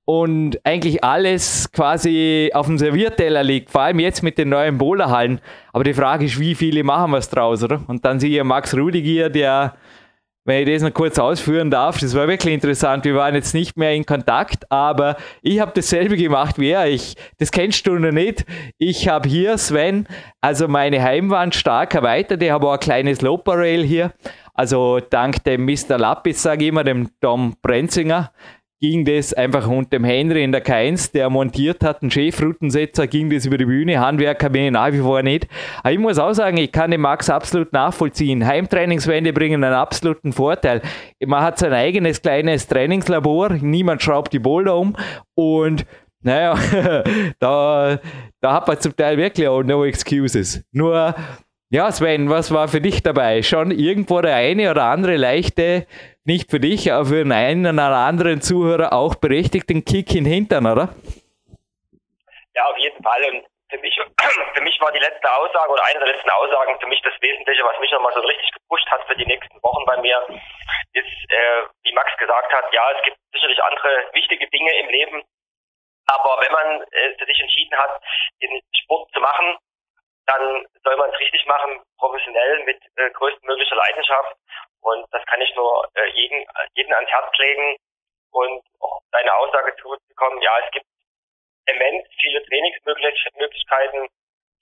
und 0.06 0.58
eigentlich 0.64 1.02
alles 1.02 1.70
quasi 1.72 2.50
auf 2.54 2.66
dem 2.66 2.78
Servierteller 2.78 3.42
liegt, 3.42 3.70
vor 3.70 3.82
allem 3.82 3.98
jetzt 3.98 4.22
mit 4.22 4.38
den 4.38 4.48
neuen 4.50 4.78
Boulderhallen. 4.78 5.40
Aber 5.72 5.84
die 5.84 5.94
Frage 5.94 6.24
ist, 6.24 6.38
wie 6.38 6.54
viele 6.54 6.84
machen 6.84 7.12
was 7.12 7.28
draus, 7.28 7.62
oder? 7.62 7.82
Und 7.88 8.04
dann 8.04 8.20
sehe 8.20 8.38
ich 8.38 8.44
Max 8.44 8.74
Rudigier, 8.74 9.28
der, 9.28 9.74
wenn 10.46 10.66
ich 10.66 10.74
das 10.74 10.82
noch 10.82 10.94
kurz 10.94 11.18
ausführen 11.18 11.70
darf, 11.70 11.98
das 11.98 12.14
war 12.14 12.28
wirklich 12.28 12.54
interessant. 12.54 13.04
Wir 13.04 13.16
waren 13.16 13.34
jetzt 13.34 13.52
nicht 13.52 13.76
mehr 13.76 13.92
in 13.92 14.06
Kontakt, 14.06 14.70
aber 14.70 15.16
ich 15.42 15.60
habe 15.60 15.72
dasselbe 15.74 16.16
gemacht 16.16 16.58
wie 16.58 16.70
er. 16.70 16.86
Ich, 16.86 17.16
das 17.38 17.50
kennst 17.50 17.86
du 17.86 17.98
noch 17.98 18.12
nicht. 18.12 18.46
Ich 18.78 19.08
habe 19.08 19.28
hier, 19.28 19.58
Sven, 19.58 20.06
also 20.40 20.68
meine 20.68 21.02
Heimwand 21.02 21.56
stark 21.56 21.94
erweitert. 21.94 22.42
Ich 22.42 22.50
habe 22.50 22.68
auch 22.68 22.74
ein 22.74 22.80
kleines 22.80 23.22
Loper 23.22 23.58
Rail 23.58 23.82
hier. 23.82 24.12
Also 24.54 25.00
dank 25.00 25.44
dem 25.44 25.66
Mr. 25.66 25.98
Lappis, 25.98 26.42
sage 26.42 26.64
ich 26.64 26.68
immer, 26.70 26.84
dem 26.84 27.10
Tom 27.20 27.56
Brenzinger, 27.60 28.32
ging 28.80 29.04
das 29.04 29.32
einfach 29.32 29.66
unter 29.68 29.90
dem 29.90 30.04
Henry 30.04 30.44
in 30.44 30.52
der 30.52 30.64
K1, 30.64 31.12
der 31.12 31.30
montiert 31.30 31.82
hat, 31.82 32.02
einen 32.02 32.10
Chefroutensetzer, 32.10 33.06
ging 33.06 33.30
das 33.30 33.46
über 33.46 33.56
die 33.56 33.64
Bühne, 33.64 34.00
Handwerker 34.00 34.50
bin 34.50 34.66
ich 34.66 34.70
nach 34.70 34.92
wie 34.92 34.98
vor 34.98 35.22
nicht. 35.22 35.48
Aber 35.78 35.92
ich 35.92 35.98
muss 35.98 36.18
auch 36.18 36.32
sagen, 36.32 36.58
ich 36.58 36.72
kann 36.72 36.90
den 36.90 37.00
Max 37.00 37.30
absolut 37.30 37.72
nachvollziehen. 37.72 38.46
Heimtrainingswände 38.46 39.32
bringen 39.32 39.64
einen 39.64 39.74
absoluten 39.74 40.32
Vorteil. 40.32 40.82
Man 41.24 41.42
hat 41.42 41.58
sein 41.58 41.72
eigenes 41.72 42.20
kleines 42.20 42.66
Trainingslabor, 42.66 43.54
niemand 43.54 44.02
schraubt 44.02 44.32
die 44.32 44.38
Boulder 44.38 44.76
um 44.76 44.96
und 45.34 45.86
naja, 46.22 46.54
da, 47.38 47.98
da 48.40 48.52
hat 48.52 48.68
man 48.68 48.80
zum 48.80 48.94
Teil 48.96 49.16
wirklich 49.16 49.48
auch 49.48 49.62
no 49.62 49.84
excuses. 49.84 50.64
Nur 50.72 51.14
ja, 51.70 51.90
Sven, 51.90 52.30
was 52.30 52.52
war 52.52 52.68
für 52.68 52.80
dich 52.80 53.02
dabei? 53.02 53.42
Schon 53.42 53.70
irgendwo 53.70 54.20
der 54.20 54.36
eine 54.36 54.70
oder 54.70 54.84
andere 54.84 55.16
leichte, 55.16 55.86
nicht 56.26 56.50
für 56.50 56.60
dich, 56.60 56.92
aber 56.92 57.06
für 57.06 57.22
einen 57.22 57.66
oder 57.66 57.96
anderen 57.96 58.42
Zuhörer 58.42 58.92
auch 58.92 59.14
berechtigten 59.14 59.84
Kick 59.84 60.14
in 60.14 60.24
den 60.24 60.32
Hintern, 60.32 60.66
oder? 60.66 60.88
Ja, 62.54 62.64
auf 62.66 62.78
jeden 62.78 63.02
Fall. 63.02 63.22
Und 63.30 63.46
für 63.70 63.78
mich, 63.78 63.94
für 64.54 64.62
mich 64.62 64.80
war 64.80 64.92
die 64.92 64.98
letzte 64.98 65.32
Aussage 65.32 65.70
oder 65.70 65.84
eine 65.84 65.98
der 65.98 66.14
letzten 66.14 66.30
Aussagen 66.30 66.78
für 66.80 66.86
mich 66.86 67.00
das 67.02 67.14
Wesentliche, 67.20 67.64
was 67.64 67.78
mich 67.80 67.90
nochmal 67.92 68.12
so 68.14 68.20
richtig 68.20 68.50
gepusht 68.52 68.88
hat 68.90 69.06
für 69.06 69.16
die 69.16 69.26
nächsten 69.26 69.62
Wochen 69.62 69.84
bei 69.84 69.96
mir, 70.00 70.18
ist, 70.92 71.32
äh, 71.32 71.62
wie 71.82 71.92
Max 71.92 72.10
gesagt 72.18 72.52
hat, 72.52 72.72
ja, 72.72 72.90
es 72.96 73.02
gibt 73.04 73.18
sicherlich 73.32 73.62
andere 73.62 74.08
wichtige 74.12 74.48
Dinge 74.48 74.72
im 74.80 74.88
Leben, 74.88 75.22
aber 76.06 76.38
wenn 76.40 76.52
man 76.52 76.82
äh, 76.82 77.14
für 77.18 77.26
sich 77.26 77.40
entschieden 77.40 77.76
hat, 77.76 78.00
den 78.40 78.60
Sport 78.82 79.10
zu 79.12 79.20
machen, 79.20 79.58
dann 80.26 80.66
soll 80.82 80.96
man 80.96 81.10
es 81.10 81.18
richtig 81.20 81.44
machen, 81.46 81.82
professionell 81.98 82.64
mit 82.64 82.80
äh, 82.96 83.10
größtmöglicher 83.10 83.76
Leidenschaft. 83.76 84.36
Und 84.86 85.04
das 85.10 85.24
kann 85.26 85.40
ich 85.40 85.52
nur 85.56 85.88
äh, 85.94 86.08
jeden, 86.10 86.46
jeden 86.74 86.94
ans 86.94 87.10
Herz 87.10 87.36
legen. 87.38 87.76
Und 88.30 88.62
auch 88.80 89.00
deine 89.10 89.34
Aussage 89.34 89.74
zurückzukommen, 89.82 90.40
ja, 90.42 90.52
es 90.64 90.70
gibt 90.70 90.86
immens 91.66 92.06
viele 92.20 92.44
Trainingsmöglichkeiten, 92.44 94.08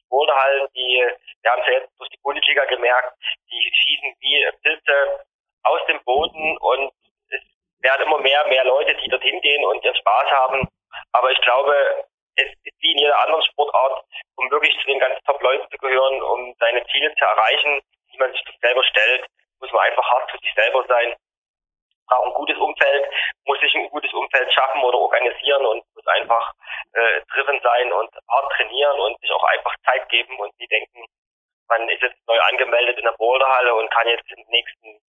Boulderhallen, 0.09 0.68
die, 0.75 1.05
wir 1.43 1.51
haben 1.51 1.61
es 1.61 1.66
ja 1.66 1.72
jetzt 1.75 1.93
durch 1.99 2.09
die 2.09 2.20
Bundesliga 2.22 2.64
gemerkt, 2.66 3.18
die 3.51 3.72
schießen 3.75 4.14
wie 4.20 4.49
Pilze 4.62 5.27
aus 5.64 5.81
dem 5.89 6.03
Boden 6.05 6.57
und 6.59 6.93
es 7.29 7.43
werden 7.81 8.07
immer 8.07 8.18
mehr, 8.18 8.47
mehr 8.47 8.64
Leute, 8.64 8.95
die 8.95 9.09
dorthin 9.09 9.41
gehen 9.41 9.64
und 9.64 9.85
ihren 9.85 9.97
Spaß 9.97 10.31
haben. 10.31 10.68
Aber 11.12 11.31
ich 11.33 11.41
glaube, 11.41 12.07
es 12.37 12.47
ist 12.47 12.81
wie 12.81 12.93
in 12.93 12.99
jeder 12.99 13.18
anderen 13.18 13.43
Sportart, 13.43 14.05
um 14.37 14.51
wirklich 14.51 14.75
zu 14.81 14.87
den 14.87 15.01
ganz 15.01 15.20
Top-Leuten 15.25 15.68
zu 15.70 15.79
gehören, 15.79 16.22
um 16.22 16.55
seine 16.61 16.87
Ziele 16.87 17.12
zu 17.14 17.25
erreichen, 17.25 17.83
die 18.12 18.18
man 18.18 18.33
sich 18.33 18.45
selber 18.62 18.85
stellt, 18.85 19.27
muss 19.65 19.73
man 19.73 19.83
einfach 19.89 20.05
hart 20.11 20.31
für 20.31 20.39
sich 20.39 20.53
selber 20.55 20.85
sein, 20.89 21.17
braucht 22.07 22.27
ein 22.27 22.35
gutes 22.35 22.59
Umfeld, 22.59 23.07
muss 23.47 23.59
sich 23.61 23.75
ein 23.75 23.89
gutes 23.89 24.12
Umfeld 24.12 24.53
schaffen 24.53 24.83
oder 24.83 24.99
organisieren 24.99 25.65
und 25.65 25.83
muss 25.95 26.07
einfach 26.07 26.53
äh, 26.93 27.21
driven 27.33 27.59
sein 27.62 27.93
und 27.93 28.11
hart 28.29 28.53
trainieren 28.53 29.01
und 29.01 29.19
sich 29.21 29.31
auch 29.33 29.45
einfach 29.45 29.75
Zeit 29.87 30.07
geben 30.11 30.39
und 30.39 30.53
die 30.61 30.67
denken, 30.67 31.07
man 31.69 31.89
ist 31.89 32.03
jetzt 32.03 32.21
neu 32.29 32.39
angemeldet 32.41 32.99
in 32.99 33.05
der 33.05 33.17
Boulderhalle 33.17 33.75
und 33.75 33.91
kann 33.91 34.07
jetzt 34.07 34.29
in 34.29 34.37
den 34.37 34.51
nächsten 34.51 35.01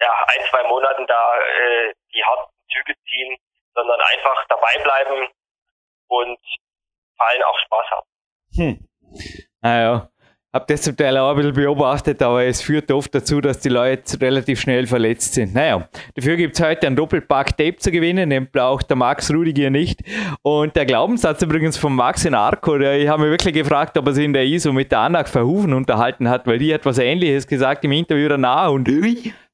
ja, 0.00 0.26
ein, 0.34 0.44
zwei 0.50 0.64
Monaten 0.64 1.06
da 1.06 1.38
äh, 1.38 1.94
die 2.12 2.24
harten 2.24 2.50
Züge 2.72 2.94
ziehen, 3.04 3.38
sondern 3.74 4.00
einfach 4.00 4.44
dabei 4.48 4.76
bleiben 4.82 5.28
und 6.08 6.40
vor 7.16 7.28
allem 7.28 7.42
auch 7.44 7.58
Spaß 7.60 7.86
haben. 7.90 8.06
Hm. 8.56 8.88
Naja, 9.62 10.08
habe 10.52 10.64
das 10.68 10.82
zum 10.82 10.96
Teil 10.96 11.16
auch 11.16 11.30
ein 11.30 11.36
bisschen 11.36 11.54
beobachtet, 11.54 12.20
aber 12.22 12.44
es 12.44 12.60
führt 12.60 12.90
oft 12.90 13.14
dazu, 13.14 13.40
dass 13.40 13.60
die 13.60 13.68
Leute 13.68 14.20
relativ 14.20 14.60
schnell 14.60 14.86
verletzt 14.86 15.34
sind. 15.34 15.54
Naja, 15.54 15.88
dafür 16.14 16.36
gibt 16.36 16.58
es 16.58 16.64
heute 16.64 16.86
einen 16.86 16.96
Doppelpack 16.96 17.56
Tape 17.56 17.76
zu 17.76 17.90
gewinnen, 17.90 18.30
den 18.30 18.50
braucht 18.50 18.90
der 18.90 18.96
Max 18.96 19.32
Rudiger 19.32 19.70
nicht. 19.70 20.02
Und 20.42 20.74
der 20.74 20.86
Glaubenssatz 20.86 21.42
übrigens 21.42 21.76
von 21.76 21.94
Max 21.94 22.24
in 22.24 22.34
Arco, 22.34 22.78
der, 22.78 22.98
ich 22.98 23.08
habe 23.08 23.22
mich 23.22 23.30
wirklich 23.30 23.54
gefragt, 23.54 23.96
ob 23.96 24.06
er 24.06 24.12
sich 24.12 24.24
in 24.24 24.32
der 24.32 24.44
ISO 24.44 24.72
mit 24.72 24.90
der 24.90 25.00
Anak 25.00 25.28
Verhufen 25.28 25.72
unterhalten 25.72 26.28
hat, 26.28 26.46
weil 26.46 26.58
die 26.58 26.74
hat 26.74 26.84
was 26.84 26.98
Ähnliches 26.98 27.46
gesagt 27.46 27.84
im 27.84 27.92
Interview 27.92 28.28
danach 28.28 28.70
und 28.70 28.88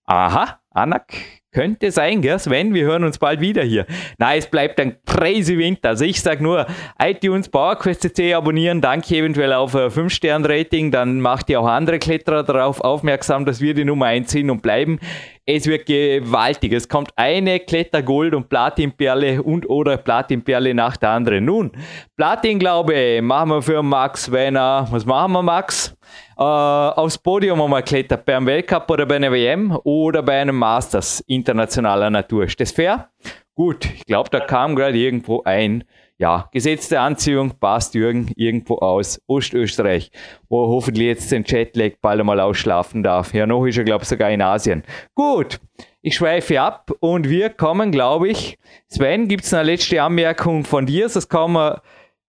aha, 0.06 0.60
Anak 0.70 1.12
könnte 1.56 1.90
sein, 1.90 2.20
gell, 2.20 2.38
Sven, 2.38 2.74
wir 2.74 2.84
hören 2.84 3.02
uns 3.02 3.16
bald 3.16 3.40
wieder 3.40 3.62
hier. 3.62 3.86
Nein, 4.18 4.40
es 4.40 4.46
bleibt 4.46 4.78
ein 4.78 4.96
crazy 5.06 5.56
Winter. 5.56 5.88
Also 5.88 6.04
ich 6.04 6.20
sage 6.20 6.42
nur, 6.42 6.66
iTunes 6.98 7.48
PowerQuest.cc 7.48 8.34
abonnieren, 8.34 8.82
danke 8.82 9.16
eventuell 9.16 9.54
auf 9.54 9.74
ein 9.74 9.88
5-Stern-Rating, 9.88 10.90
dann 10.90 11.22
macht 11.22 11.48
ihr 11.48 11.58
auch 11.58 11.66
andere 11.66 11.98
Kletterer 11.98 12.42
darauf 12.42 12.82
aufmerksam, 12.82 13.46
dass 13.46 13.62
wir 13.62 13.72
die 13.72 13.86
Nummer 13.86 14.04
1 14.04 14.30
sind 14.30 14.50
und 14.50 14.60
bleiben. 14.60 15.00
Es 15.48 15.66
wird 15.66 15.86
gewaltig. 15.86 16.72
Es 16.72 16.88
kommt 16.88 17.10
eine 17.14 17.58
Klettergold- 17.60 18.34
und 18.34 18.48
Platinperle 18.48 19.40
und 19.42 19.68
oder 19.70 19.96
Platinperle 19.96 20.74
nach 20.74 20.96
der 20.96 21.10
anderen. 21.10 21.44
Nun, 21.44 21.70
Platin, 22.16 22.58
glaube 22.58 23.22
machen 23.22 23.50
wir 23.50 23.62
für 23.62 23.82
Max, 23.82 24.30
wenn 24.32 24.56
er, 24.56 24.88
was 24.90 25.06
machen 25.06 25.32
wir, 25.32 25.42
Max? 25.42 25.96
äh, 26.38 26.42
aufs 26.42 27.18
Podium 27.18 27.60
einmal 27.60 27.82
klettert, 27.82 28.24
bei 28.24 28.36
einem 28.36 28.46
Weltcup 28.46 28.90
oder 28.90 29.06
bei 29.06 29.16
einer 29.16 29.32
WM 29.32 29.78
oder 29.84 30.22
bei 30.22 30.40
einem 30.40 30.56
Masters 30.56 31.20
internationaler 31.26 32.10
Natur. 32.10 32.44
Ist 32.44 32.60
das 32.60 32.72
fair? 32.72 33.08
Gut, 33.54 33.86
ich 33.86 34.04
glaube, 34.04 34.28
da 34.30 34.40
kam 34.40 34.76
gerade 34.76 34.98
irgendwo 34.98 35.42
ein, 35.44 35.84
ja, 36.18 36.48
gesetzte 36.52 36.98
Anziehung, 37.00 37.58
passt 37.58 37.94
Jürgen 37.94 38.32
irgendwo 38.36 38.78
aus 38.78 39.20
Ostösterreich, 39.26 40.10
wo 40.48 40.64
er 40.64 40.68
hoffentlich 40.68 41.06
jetzt 41.06 41.30
den 41.30 41.44
Jetlag 41.44 41.92
bald 42.00 42.20
einmal 42.20 42.40
ausschlafen 42.40 43.02
darf. 43.02 43.34
Ja, 43.34 43.46
noch 43.46 43.66
ist 43.66 43.76
er, 43.76 43.84
glaube 43.84 44.02
ich, 44.02 44.08
sogar 44.08 44.30
in 44.30 44.40
Asien. 44.40 44.82
Gut, 45.14 45.58
ich 46.00 46.16
schweife 46.16 46.60
ab 46.60 46.90
und 47.00 47.28
wir 47.28 47.50
kommen, 47.50 47.92
glaube 47.92 48.28
ich, 48.28 48.58
Sven, 48.88 49.28
gibt 49.28 49.44
es 49.44 49.52
eine 49.52 49.64
letzte 49.64 50.00
Anmerkung 50.00 50.64
von 50.64 50.86
dir? 50.86 51.08
Das 51.12 51.28
kann 51.28 51.52
man 51.52 51.80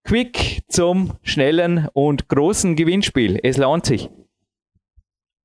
quick 0.05 0.63
zum 0.67 1.17
schnellen 1.23 1.87
und 1.93 2.27
großen 2.27 2.75
Gewinnspiel. 2.75 3.39
Es 3.43 3.57
lohnt 3.57 3.85
sich. 3.85 4.09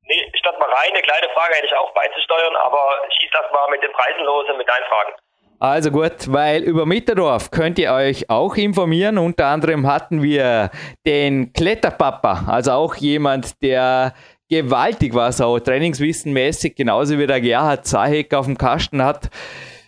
Nee, 0.02 0.32
statt 0.35 0.59
mal 0.59 0.69
rein, 0.69 0.90
eine 0.93 1.02
kleine 1.02 1.28
Frage 1.32 1.55
hätte 1.55 1.66
ich 1.66 1.77
auch 1.77 1.94
beizusteuern, 1.94 2.56
aber 2.56 2.90
schieß 3.20 3.31
das 3.32 3.52
mal 3.52 3.69
mit 3.70 3.82
den 3.82 3.93
Preisen 3.93 4.24
los 4.24 4.47
und 4.51 4.59
mit 4.59 4.69
deinen 4.69 4.85
Fragen. 4.85 5.22
Also 5.62 5.93
gut, 5.93 6.26
weil 6.26 6.64
über 6.64 6.86
Mitterdorf 6.86 7.52
könnt 7.52 7.78
ihr 7.78 7.93
euch 7.93 8.28
auch 8.28 8.56
informieren. 8.56 9.16
Unter 9.16 9.47
anderem 9.47 9.86
hatten 9.86 10.20
wir 10.20 10.72
den 11.06 11.52
Kletterpapa, 11.52 12.47
also 12.48 12.72
auch 12.72 12.97
jemand, 12.97 13.62
der 13.62 14.12
gewaltig 14.48 15.14
war, 15.14 15.30
so 15.30 15.56
trainingswissenmäßig, 15.60 16.74
genauso 16.74 17.16
wie 17.16 17.28
der 17.28 17.40
Gerhard 17.40 17.86
Zahek 17.86 18.34
auf 18.34 18.47
dem 18.47 18.59
Kasten 18.59 19.05
hat 19.05 19.30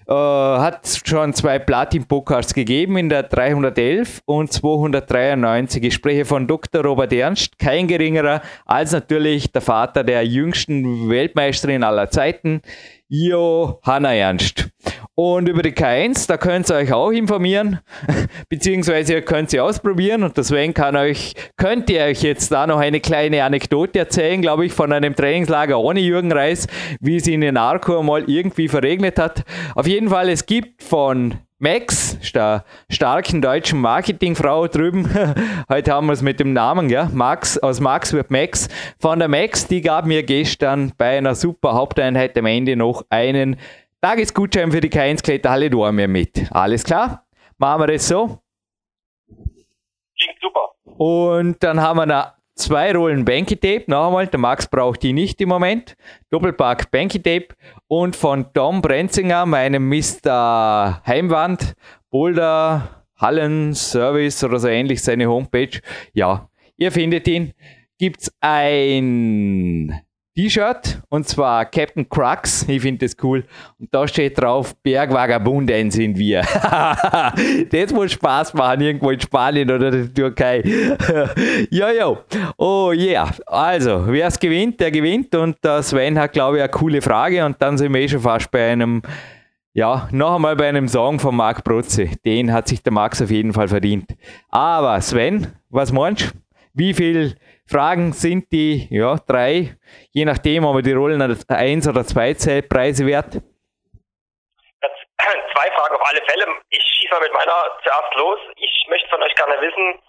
Äh, 0.06 0.12
hat 0.12 0.86
schon 1.06 1.32
zwei 1.32 1.58
Platin-Podcasts 1.58 2.52
gegeben 2.52 2.98
in 2.98 3.08
der 3.08 3.22
311 3.22 4.20
und 4.26 4.52
293. 4.52 5.82
Ich 5.82 5.94
spreche 5.94 6.26
von 6.26 6.46
Dr. 6.46 6.84
Robert 6.84 7.10
Ernst, 7.14 7.58
kein 7.58 7.88
geringerer 7.88 8.42
als 8.66 8.92
natürlich 8.92 9.50
der 9.50 9.62
Vater 9.62 10.04
der 10.04 10.26
jüngsten 10.26 11.08
Weltmeisterin 11.08 11.82
aller 11.82 12.10
Zeiten, 12.10 12.60
Johanna 13.08 14.12
Ernst. 14.14 14.68
Und 15.16 15.48
über 15.48 15.62
die 15.62 15.70
K1, 15.70 16.26
da 16.26 16.36
könnt 16.36 16.68
ihr 16.68 16.74
euch 16.74 16.92
auch 16.92 17.10
informieren, 17.10 17.78
beziehungsweise 18.48 19.12
ihr 19.12 19.22
könnt 19.22 19.48
sie 19.50 19.60
ausprobieren 19.60 20.24
und 20.24 20.36
deswegen 20.36 20.74
kann 20.74 20.96
euch, 20.96 21.34
könnt 21.56 21.88
ihr 21.88 22.02
euch 22.02 22.22
jetzt 22.22 22.50
da 22.50 22.66
noch 22.66 22.78
eine 22.78 22.98
kleine 22.98 23.44
Anekdote 23.44 24.00
erzählen, 24.00 24.42
glaube 24.42 24.66
ich, 24.66 24.72
von 24.72 24.92
einem 24.92 25.14
Trainingslager 25.14 25.78
ohne 25.78 26.00
Jürgen 26.00 26.32
Reis, 26.32 26.66
wie 27.00 27.16
es 27.16 27.28
in 27.28 27.42
den 27.42 27.56
Arco 27.56 28.02
mal 28.02 28.28
irgendwie 28.28 28.66
verregnet 28.66 29.20
hat. 29.20 29.44
Auf 29.76 29.86
jeden 29.86 30.08
Fall, 30.08 30.28
es 30.30 30.46
gibt 30.46 30.82
von 30.82 31.36
Max, 31.60 32.18
der 32.34 32.64
starken 32.90 33.40
deutschen 33.40 33.80
Marketingfrau 33.80 34.66
drüben. 34.66 35.08
Heute 35.70 35.92
haben 35.92 36.08
wir 36.08 36.12
es 36.12 36.22
mit 36.22 36.40
dem 36.40 36.52
Namen, 36.52 36.90
ja. 36.90 37.08
Max, 37.12 37.56
aus 37.56 37.78
Max 37.78 38.12
wird 38.12 38.32
Max. 38.32 38.68
Von 38.98 39.20
der 39.20 39.28
Max, 39.28 39.68
die 39.68 39.80
gab 39.80 40.06
mir 40.06 40.24
gestern 40.24 40.92
bei 40.98 41.16
einer 41.16 41.36
super 41.36 41.74
Haupteinheit 41.74 42.36
am 42.36 42.46
Ende 42.46 42.74
noch 42.74 43.04
einen 43.08 43.56
Tagesgutschein 44.04 44.70
für 44.70 44.82
die 44.82 44.90
K1 44.90 45.22
Kletterhalle 45.22 45.70
Dormir 45.70 46.08
mit. 46.08 46.52
Alles 46.52 46.84
klar? 46.84 47.24
Machen 47.56 47.80
wir 47.80 47.86
das 47.86 48.06
so? 48.06 48.38
Klingt 49.26 50.38
super. 50.42 50.74
Und 50.98 51.62
dann 51.62 51.80
haben 51.80 51.96
wir 51.96 52.04
da 52.04 52.36
zwei 52.54 52.94
Rollen 52.94 53.24
Banky 53.24 53.56
Tape. 53.56 53.84
Noch 53.86 54.08
einmal, 54.08 54.26
der 54.26 54.38
Max 54.38 54.66
braucht 54.66 55.02
die 55.02 55.14
nicht 55.14 55.40
im 55.40 55.48
Moment. 55.48 55.96
Doppelpack 56.28 56.90
Banky 56.90 57.22
Tape. 57.22 57.48
Und 57.86 58.14
von 58.14 58.52
Tom 58.52 58.82
Brenzinger, 58.82 59.46
meinem 59.46 59.88
Mr. 59.88 61.00
Heimwand, 61.06 61.72
Boulder, 62.10 63.06
Hallen 63.16 63.72
Service 63.72 64.44
oder 64.44 64.58
so 64.58 64.68
ähnlich, 64.68 65.02
seine 65.02 65.30
Homepage. 65.30 65.80
Ja, 66.12 66.50
ihr 66.76 66.92
findet 66.92 67.26
ihn. 67.26 67.54
Gibt's 67.96 68.30
ein 68.42 69.98
T-Shirt 70.36 71.00
und 71.10 71.28
zwar 71.28 71.64
Captain 71.64 72.08
Crux. 72.08 72.64
Ich 72.68 72.82
finde 72.82 73.06
das 73.06 73.16
cool. 73.22 73.44
Und 73.78 73.94
da 73.94 74.08
steht 74.08 74.36
drauf: 74.36 74.74
Bergvagabunden 74.82 75.92
sind 75.92 76.18
wir. 76.18 76.40
das 77.70 77.92
muss 77.92 78.12
Spaß 78.12 78.52
machen, 78.54 78.80
irgendwo 78.80 79.10
in 79.10 79.20
Spanien 79.20 79.70
oder 79.70 79.92
der 79.92 80.12
Türkei. 80.12 80.60
Jojo. 81.70 82.18
Oh 82.56 82.90
yeah. 82.92 83.32
Also, 83.46 84.04
wer 84.08 84.26
es 84.26 84.38
gewinnt, 84.40 84.80
der 84.80 84.90
gewinnt. 84.90 85.32
Und 85.36 85.62
der 85.62 85.84
Sven 85.84 86.18
hat, 86.18 86.32
glaube 86.32 86.56
ich, 86.56 86.62
eine 86.64 86.70
coole 86.72 87.00
Frage. 87.00 87.44
Und 87.44 87.62
dann 87.62 87.78
sind 87.78 87.94
wir 87.94 88.00
eh 88.00 88.08
schon 88.08 88.20
fast 88.20 88.50
bei 88.50 88.72
einem. 88.72 89.02
Ja, 89.72 90.08
noch 90.10 90.36
einmal 90.36 90.56
bei 90.56 90.68
einem 90.68 90.88
Song 90.88 91.20
von 91.20 91.36
Marc 91.36 91.62
Protze. 91.62 92.08
Den 92.24 92.52
hat 92.52 92.66
sich 92.66 92.82
der 92.82 92.92
Max 92.92 93.22
auf 93.22 93.30
jeden 93.30 93.52
Fall 93.52 93.68
verdient. 93.68 94.16
Aber 94.48 95.00
Sven, 95.00 95.46
was 95.70 95.92
meinst 95.92 96.22
du? 96.22 96.38
Wie 96.74 96.92
viel 96.92 97.36
Fragen 97.66 98.12
sind 98.12 98.52
die, 98.52 98.88
ja, 98.90 99.16
drei, 99.16 99.76
je 100.12 100.24
nachdem, 100.24 100.64
ob 100.64 100.76
wir 100.76 100.82
die 100.82 100.92
Rollen 100.92 101.22
eins 101.22 101.88
oder 101.88 102.04
zwei 102.04 102.34
Preise 102.62 103.06
wert? 103.06 103.34
Zwei 105.54 105.70
Fragen 105.70 105.94
auf 105.94 106.02
alle 106.04 106.20
Fälle. 106.26 106.44
Ich 106.68 106.82
schieße 106.82 107.14
mal 107.14 107.20
mit 107.22 107.32
meiner 107.32 107.54
zuerst 107.82 108.14
los. 108.16 108.38
Ich 108.56 108.86
möchte 108.90 109.08
von 109.08 109.22
euch 109.22 109.34
gerne 109.34 109.54
wissen, 109.60 110.02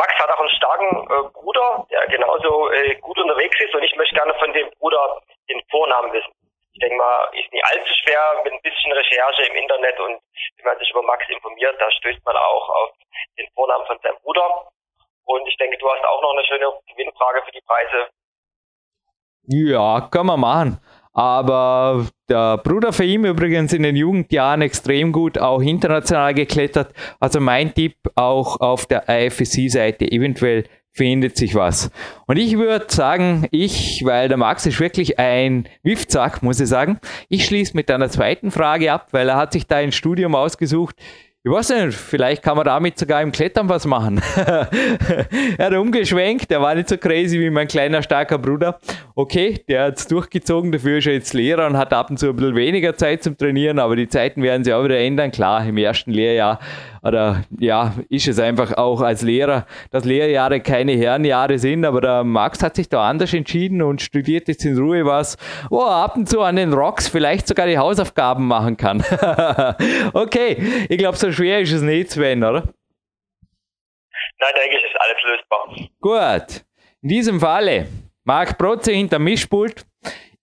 Max 0.00 0.14
hat 0.14 0.30
auch 0.30 0.40
einen 0.40 0.56
starken 0.56 0.88
äh, 1.10 1.28
Bruder, 1.34 1.86
der 1.90 2.06
genauso 2.06 2.70
äh, 2.70 2.94
gut 2.96 3.18
unterwegs 3.18 3.60
ist 3.60 3.74
und 3.74 3.82
ich 3.82 3.94
möchte 3.96 4.14
gerne 4.14 4.32
von 4.38 4.50
dem 4.54 4.70
Bruder 4.78 5.20
den 5.50 5.60
Vornamen 5.70 6.10
wissen. 6.14 6.32
Ich 6.72 6.80
denke 6.80 6.96
mal, 6.96 7.28
ist 7.34 7.52
nicht 7.52 7.64
allzu 7.64 7.92
schwer 8.00 8.40
mit 8.44 8.54
ein 8.54 8.62
bisschen 8.62 8.92
Recherche 8.92 9.42
im 9.42 9.56
Internet 9.56 10.00
und 10.00 10.22
wenn 10.56 10.64
man 10.64 10.78
sich 10.78 10.88
über 10.90 11.02
Max 11.02 11.28
informiert, 11.28 11.76
da 11.78 11.90
stößt 11.90 12.24
man 12.24 12.36
auch 12.36 12.68
auf 12.70 12.90
den 13.36 13.46
Vornamen 13.54 13.84
von 13.86 13.98
seinem 14.02 14.16
Bruder. 14.22 14.70
Und 15.30 15.46
ich 15.46 15.56
denke, 15.58 15.76
du 15.78 15.88
hast 15.88 16.04
auch 16.04 16.22
noch 16.22 16.32
eine 16.34 16.44
schöne 16.44 16.66
Gewinnfrage 16.92 17.42
für 17.44 17.52
die 17.52 17.60
Preise. 17.64 18.10
Ja, 19.46 20.08
kann 20.10 20.26
man 20.26 20.40
machen. 20.40 20.80
Aber 21.12 22.06
der 22.28 22.58
Bruder 22.58 22.92
für 22.92 23.04
ihn 23.04 23.24
übrigens 23.24 23.72
in 23.72 23.84
den 23.84 23.94
Jugendjahren 23.94 24.62
extrem 24.62 25.12
gut, 25.12 25.38
auch 25.38 25.60
international 25.60 26.34
geklettert. 26.34 26.92
Also 27.20 27.38
mein 27.38 27.72
Tipp 27.74 27.94
auch 28.16 28.58
auf 28.58 28.86
der 28.86 29.08
IFSC-Seite 29.08 30.10
eventuell 30.10 30.64
findet 30.92 31.36
sich 31.36 31.54
was. 31.54 31.92
Und 32.26 32.36
ich 32.36 32.58
würde 32.58 32.86
sagen, 32.88 33.46
ich, 33.52 34.04
weil 34.04 34.28
der 34.28 34.36
Max 34.36 34.66
ist 34.66 34.80
wirklich 34.80 35.20
ein 35.20 35.68
Wiffzack, 35.84 36.42
muss 36.42 36.58
ich 36.58 36.68
sagen, 36.68 36.98
ich 37.28 37.44
schließe 37.44 37.76
mit 37.76 37.88
einer 37.88 38.08
zweiten 38.08 38.50
Frage 38.50 38.92
ab, 38.92 39.08
weil 39.12 39.28
er 39.28 39.36
hat 39.36 39.52
sich 39.52 39.68
da 39.68 39.76
ein 39.76 39.92
Studium 39.92 40.34
ausgesucht, 40.34 40.96
ich 41.42 41.50
weiß 41.50 41.70
nicht, 41.70 41.96
vielleicht 41.96 42.42
kann 42.42 42.54
man 42.54 42.66
damit 42.66 42.98
sogar 42.98 43.22
im 43.22 43.32
Klettern 43.32 43.66
was 43.66 43.86
machen. 43.86 44.20
er 44.36 45.66
hat 45.66 45.72
umgeschwenkt, 45.72 46.50
der 46.50 46.60
war 46.60 46.74
nicht 46.74 46.90
so 46.90 46.98
crazy 46.98 47.40
wie 47.40 47.48
mein 47.48 47.66
kleiner, 47.66 48.02
starker 48.02 48.36
Bruder. 48.36 48.78
Okay, 49.14 49.64
der 49.66 49.84
hat 49.84 49.96
es 49.96 50.06
durchgezogen, 50.06 50.70
dafür 50.70 50.98
ist 50.98 51.06
er 51.06 51.14
jetzt 51.14 51.32
Lehrer 51.32 51.66
und 51.66 51.78
hat 51.78 51.94
ab 51.94 52.10
und 52.10 52.18
zu 52.18 52.28
ein 52.28 52.36
bisschen 52.36 52.56
weniger 52.56 52.94
Zeit 52.94 53.22
zum 53.22 53.38
Trainieren, 53.38 53.78
aber 53.78 53.96
die 53.96 54.06
Zeiten 54.06 54.42
werden 54.42 54.64
sich 54.64 54.74
auch 54.74 54.84
wieder 54.84 54.98
ändern. 54.98 55.30
Klar, 55.30 55.66
im 55.66 55.78
ersten 55.78 56.10
Lehrjahr 56.10 56.60
oder 57.02 57.44
ja, 57.58 57.94
ist 58.08 58.28
es 58.28 58.38
einfach 58.38 58.76
auch 58.76 59.00
als 59.00 59.22
Lehrer, 59.22 59.66
dass 59.90 60.04
Lehrjahre 60.04 60.60
keine 60.60 60.92
Herrenjahre 60.92 61.58
sind, 61.58 61.84
aber 61.84 62.00
der 62.00 62.24
Max 62.24 62.62
hat 62.62 62.76
sich 62.76 62.88
da 62.88 63.08
anders 63.08 63.32
entschieden 63.32 63.82
und 63.82 64.02
studiert 64.02 64.48
jetzt 64.48 64.64
in 64.64 64.78
Ruhe 64.78 65.04
was, 65.04 65.36
wo 65.70 65.80
er 65.80 66.04
ab 66.04 66.16
und 66.16 66.28
zu 66.28 66.40
an 66.40 66.56
den 66.56 66.72
Rocks 66.72 67.08
vielleicht 67.08 67.46
sogar 67.46 67.66
die 67.66 67.78
Hausaufgaben 67.78 68.46
machen 68.46 68.76
kann. 68.76 69.00
okay, 70.12 70.86
ich 70.88 70.98
glaube, 70.98 71.16
so 71.16 71.32
schwer 71.32 71.60
ist 71.60 71.72
es 71.72 71.82
nicht, 71.82 72.10
Sven, 72.10 72.44
oder? 72.44 72.68
Nein, 74.40 74.52
denke 74.56 74.76
ich, 74.76 74.84
ist 74.84 74.96
alles 74.98 75.16
lösbar. 75.24 75.88
Gut. 76.00 76.64
In 77.02 77.08
diesem 77.08 77.40
Falle, 77.40 77.86
Marc 78.24 78.58
Protze 78.58 78.92
hinter 78.92 79.18
Mischpult. 79.18 79.84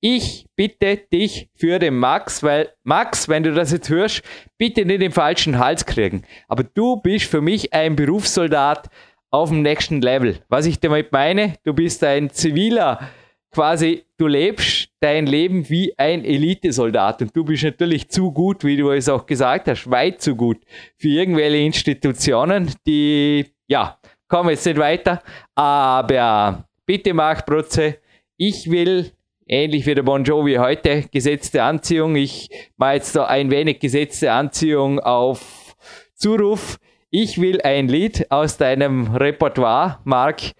Ich 0.09 0.45
bitte 0.55 0.95
dich 0.95 1.49
für 1.53 1.79
den 1.79 1.97
Max, 1.97 2.41
weil 2.41 2.69
Max, 2.85 3.27
wenn 3.27 3.43
du 3.43 3.53
das 3.53 3.73
jetzt 3.73 3.89
hörst, 3.89 4.21
bitte 4.57 4.85
nicht 4.85 5.01
den 5.01 5.11
falschen 5.11 5.59
Hals 5.59 5.85
kriegen. 5.85 6.23
Aber 6.47 6.63
du 6.63 6.95
bist 6.95 7.25
für 7.25 7.41
mich 7.41 7.73
ein 7.73 7.97
Berufssoldat 7.97 8.87
auf 9.31 9.49
dem 9.49 9.63
nächsten 9.63 9.99
Level. 9.99 10.39
Was 10.47 10.65
ich 10.65 10.79
damit 10.79 11.11
meine, 11.11 11.55
du 11.65 11.73
bist 11.73 12.05
ein 12.05 12.29
ziviler, 12.29 13.09
quasi, 13.51 14.05
du 14.15 14.27
lebst 14.27 14.91
dein 15.01 15.27
Leben 15.27 15.69
wie 15.69 15.93
ein 15.99 16.23
Elitesoldat 16.23 17.21
und 17.23 17.35
du 17.35 17.43
bist 17.43 17.65
natürlich 17.65 18.07
zu 18.07 18.31
gut, 18.31 18.63
wie 18.63 18.77
du 18.77 18.91
es 18.91 19.09
auch 19.09 19.25
gesagt 19.25 19.67
hast, 19.67 19.91
weit 19.91 20.21
zu 20.21 20.37
gut 20.37 20.59
für 20.95 21.09
irgendwelche 21.09 21.57
Institutionen, 21.57 22.73
die, 22.87 23.45
ja, 23.67 23.99
kommen 24.29 24.51
jetzt 24.51 24.65
nicht 24.65 24.77
weiter, 24.77 25.21
aber 25.53 26.65
bitte 26.85 27.13
mach 27.13 27.45
Protze, 27.45 27.97
ich 28.37 28.71
will 28.71 29.11
ähnlich 29.47 29.85
wie 29.85 29.95
der 29.95 30.03
Bon 30.03 30.23
Jovi 30.23 30.55
heute, 30.55 31.03
gesetzte 31.11 31.63
Anziehung. 31.63 32.15
Ich 32.15 32.49
mache 32.77 32.95
jetzt 32.95 33.15
da 33.15 33.25
ein 33.25 33.49
wenig 33.51 33.79
gesetzte 33.79 34.31
Anziehung 34.31 34.99
auf 34.99 35.75
Zuruf. 36.13 36.77
Ich 37.09 37.39
will 37.39 37.61
ein 37.61 37.87
Lied 37.87 38.29
aus 38.31 38.57
deinem 38.57 39.15
Repertoire, 39.15 39.99
Marc, 40.03 40.51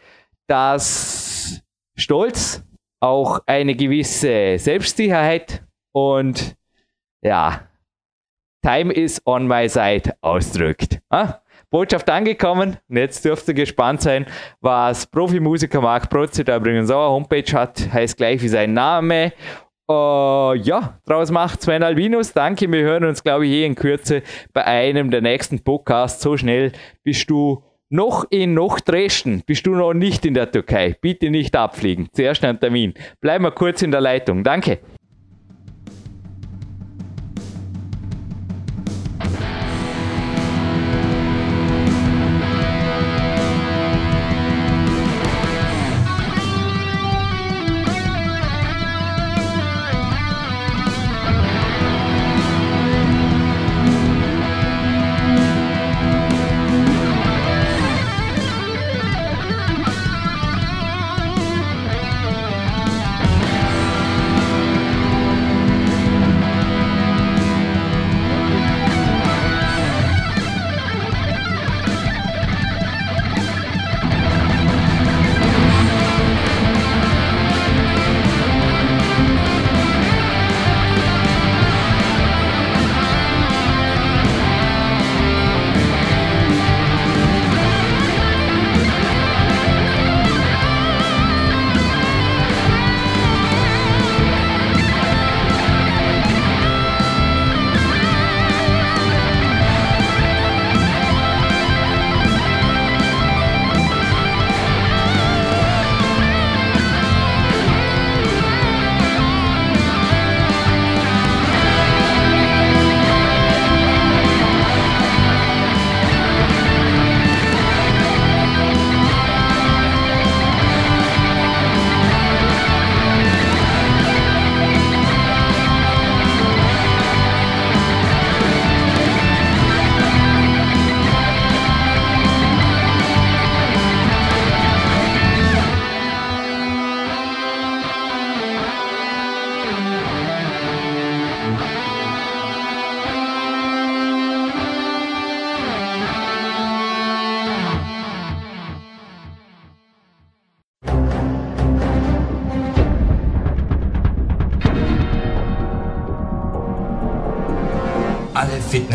das 0.48 1.62
Stolz, 1.96 2.64
auch 3.00 3.42
eine 3.46 3.76
gewisse 3.76 4.58
Selbstsicherheit 4.58 5.64
und 5.92 6.56
ja, 7.22 7.68
Time 8.64 8.94
is 8.94 9.22
on 9.26 9.48
my 9.48 9.68
side 9.68 10.16
ausdrückt. 10.22 11.00
Ah? 11.10 11.42
Botschaft 11.69 12.10
angekommen. 12.10 12.77
Und 12.89 12.98
jetzt 12.98 13.26
dürft 13.26 13.48
ihr 13.48 13.53
gespannt 13.53 14.02
sein, 14.02 14.26
was 14.61 15.06
Profimusiker 15.07 15.81
Marc 15.81 16.10
Protze 16.10 16.44
da 16.44 16.57
übrigens 16.57 16.89
auch 16.91 17.06
eine 17.06 17.14
Homepage 17.14 17.53
hat. 17.53 17.91
Heißt 17.91 18.18
gleich 18.18 18.41
wie 18.41 18.48
sein 18.48 18.73
Name. 18.73 19.34
Uh, 19.89 20.53
ja, 20.53 20.99
draus 21.06 21.31
macht 21.31 21.61
Sven 21.61 21.81
Albinus. 21.81 22.34
Danke, 22.34 22.69
wir 22.69 22.81
hören 22.81 23.06
uns, 23.06 23.23
glaube 23.23 23.48
ich, 23.48 23.53
eh 23.53 23.65
in 23.65 23.76
Kürze 23.76 24.22
bei 24.52 24.65
einem 24.65 25.11
der 25.11 25.22
nächsten 25.22 25.64
Podcasts. 25.64 26.22
So 26.22 26.35
schnell 26.35 26.73
bist 27.03 27.30
du 27.30 27.64
noch 27.89 28.26
in 28.30 28.53
noch 28.53 28.81
Dresden. 28.81 29.44
Bist 29.45 29.65
du 29.65 29.76
noch 29.76 29.94
nicht 29.94 30.26
in 30.26 30.34
der 30.34 30.52
Türkei. 30.52 30.98
Bitte 30.99 31.30
nicht 31.30 31.56
abfliegen. 31.56 32.10
Zuerst 32.11 32.44
ein 32.44 32.60
Termin. 32.60 32.95
Bleib 33.22 33.41
mal 33.41 33.52
kurz 33.52 33.81
in 33.81 33.91
der 33.91 34.02
Leitung. 34.02 34.44
Danke. 34.44 34.80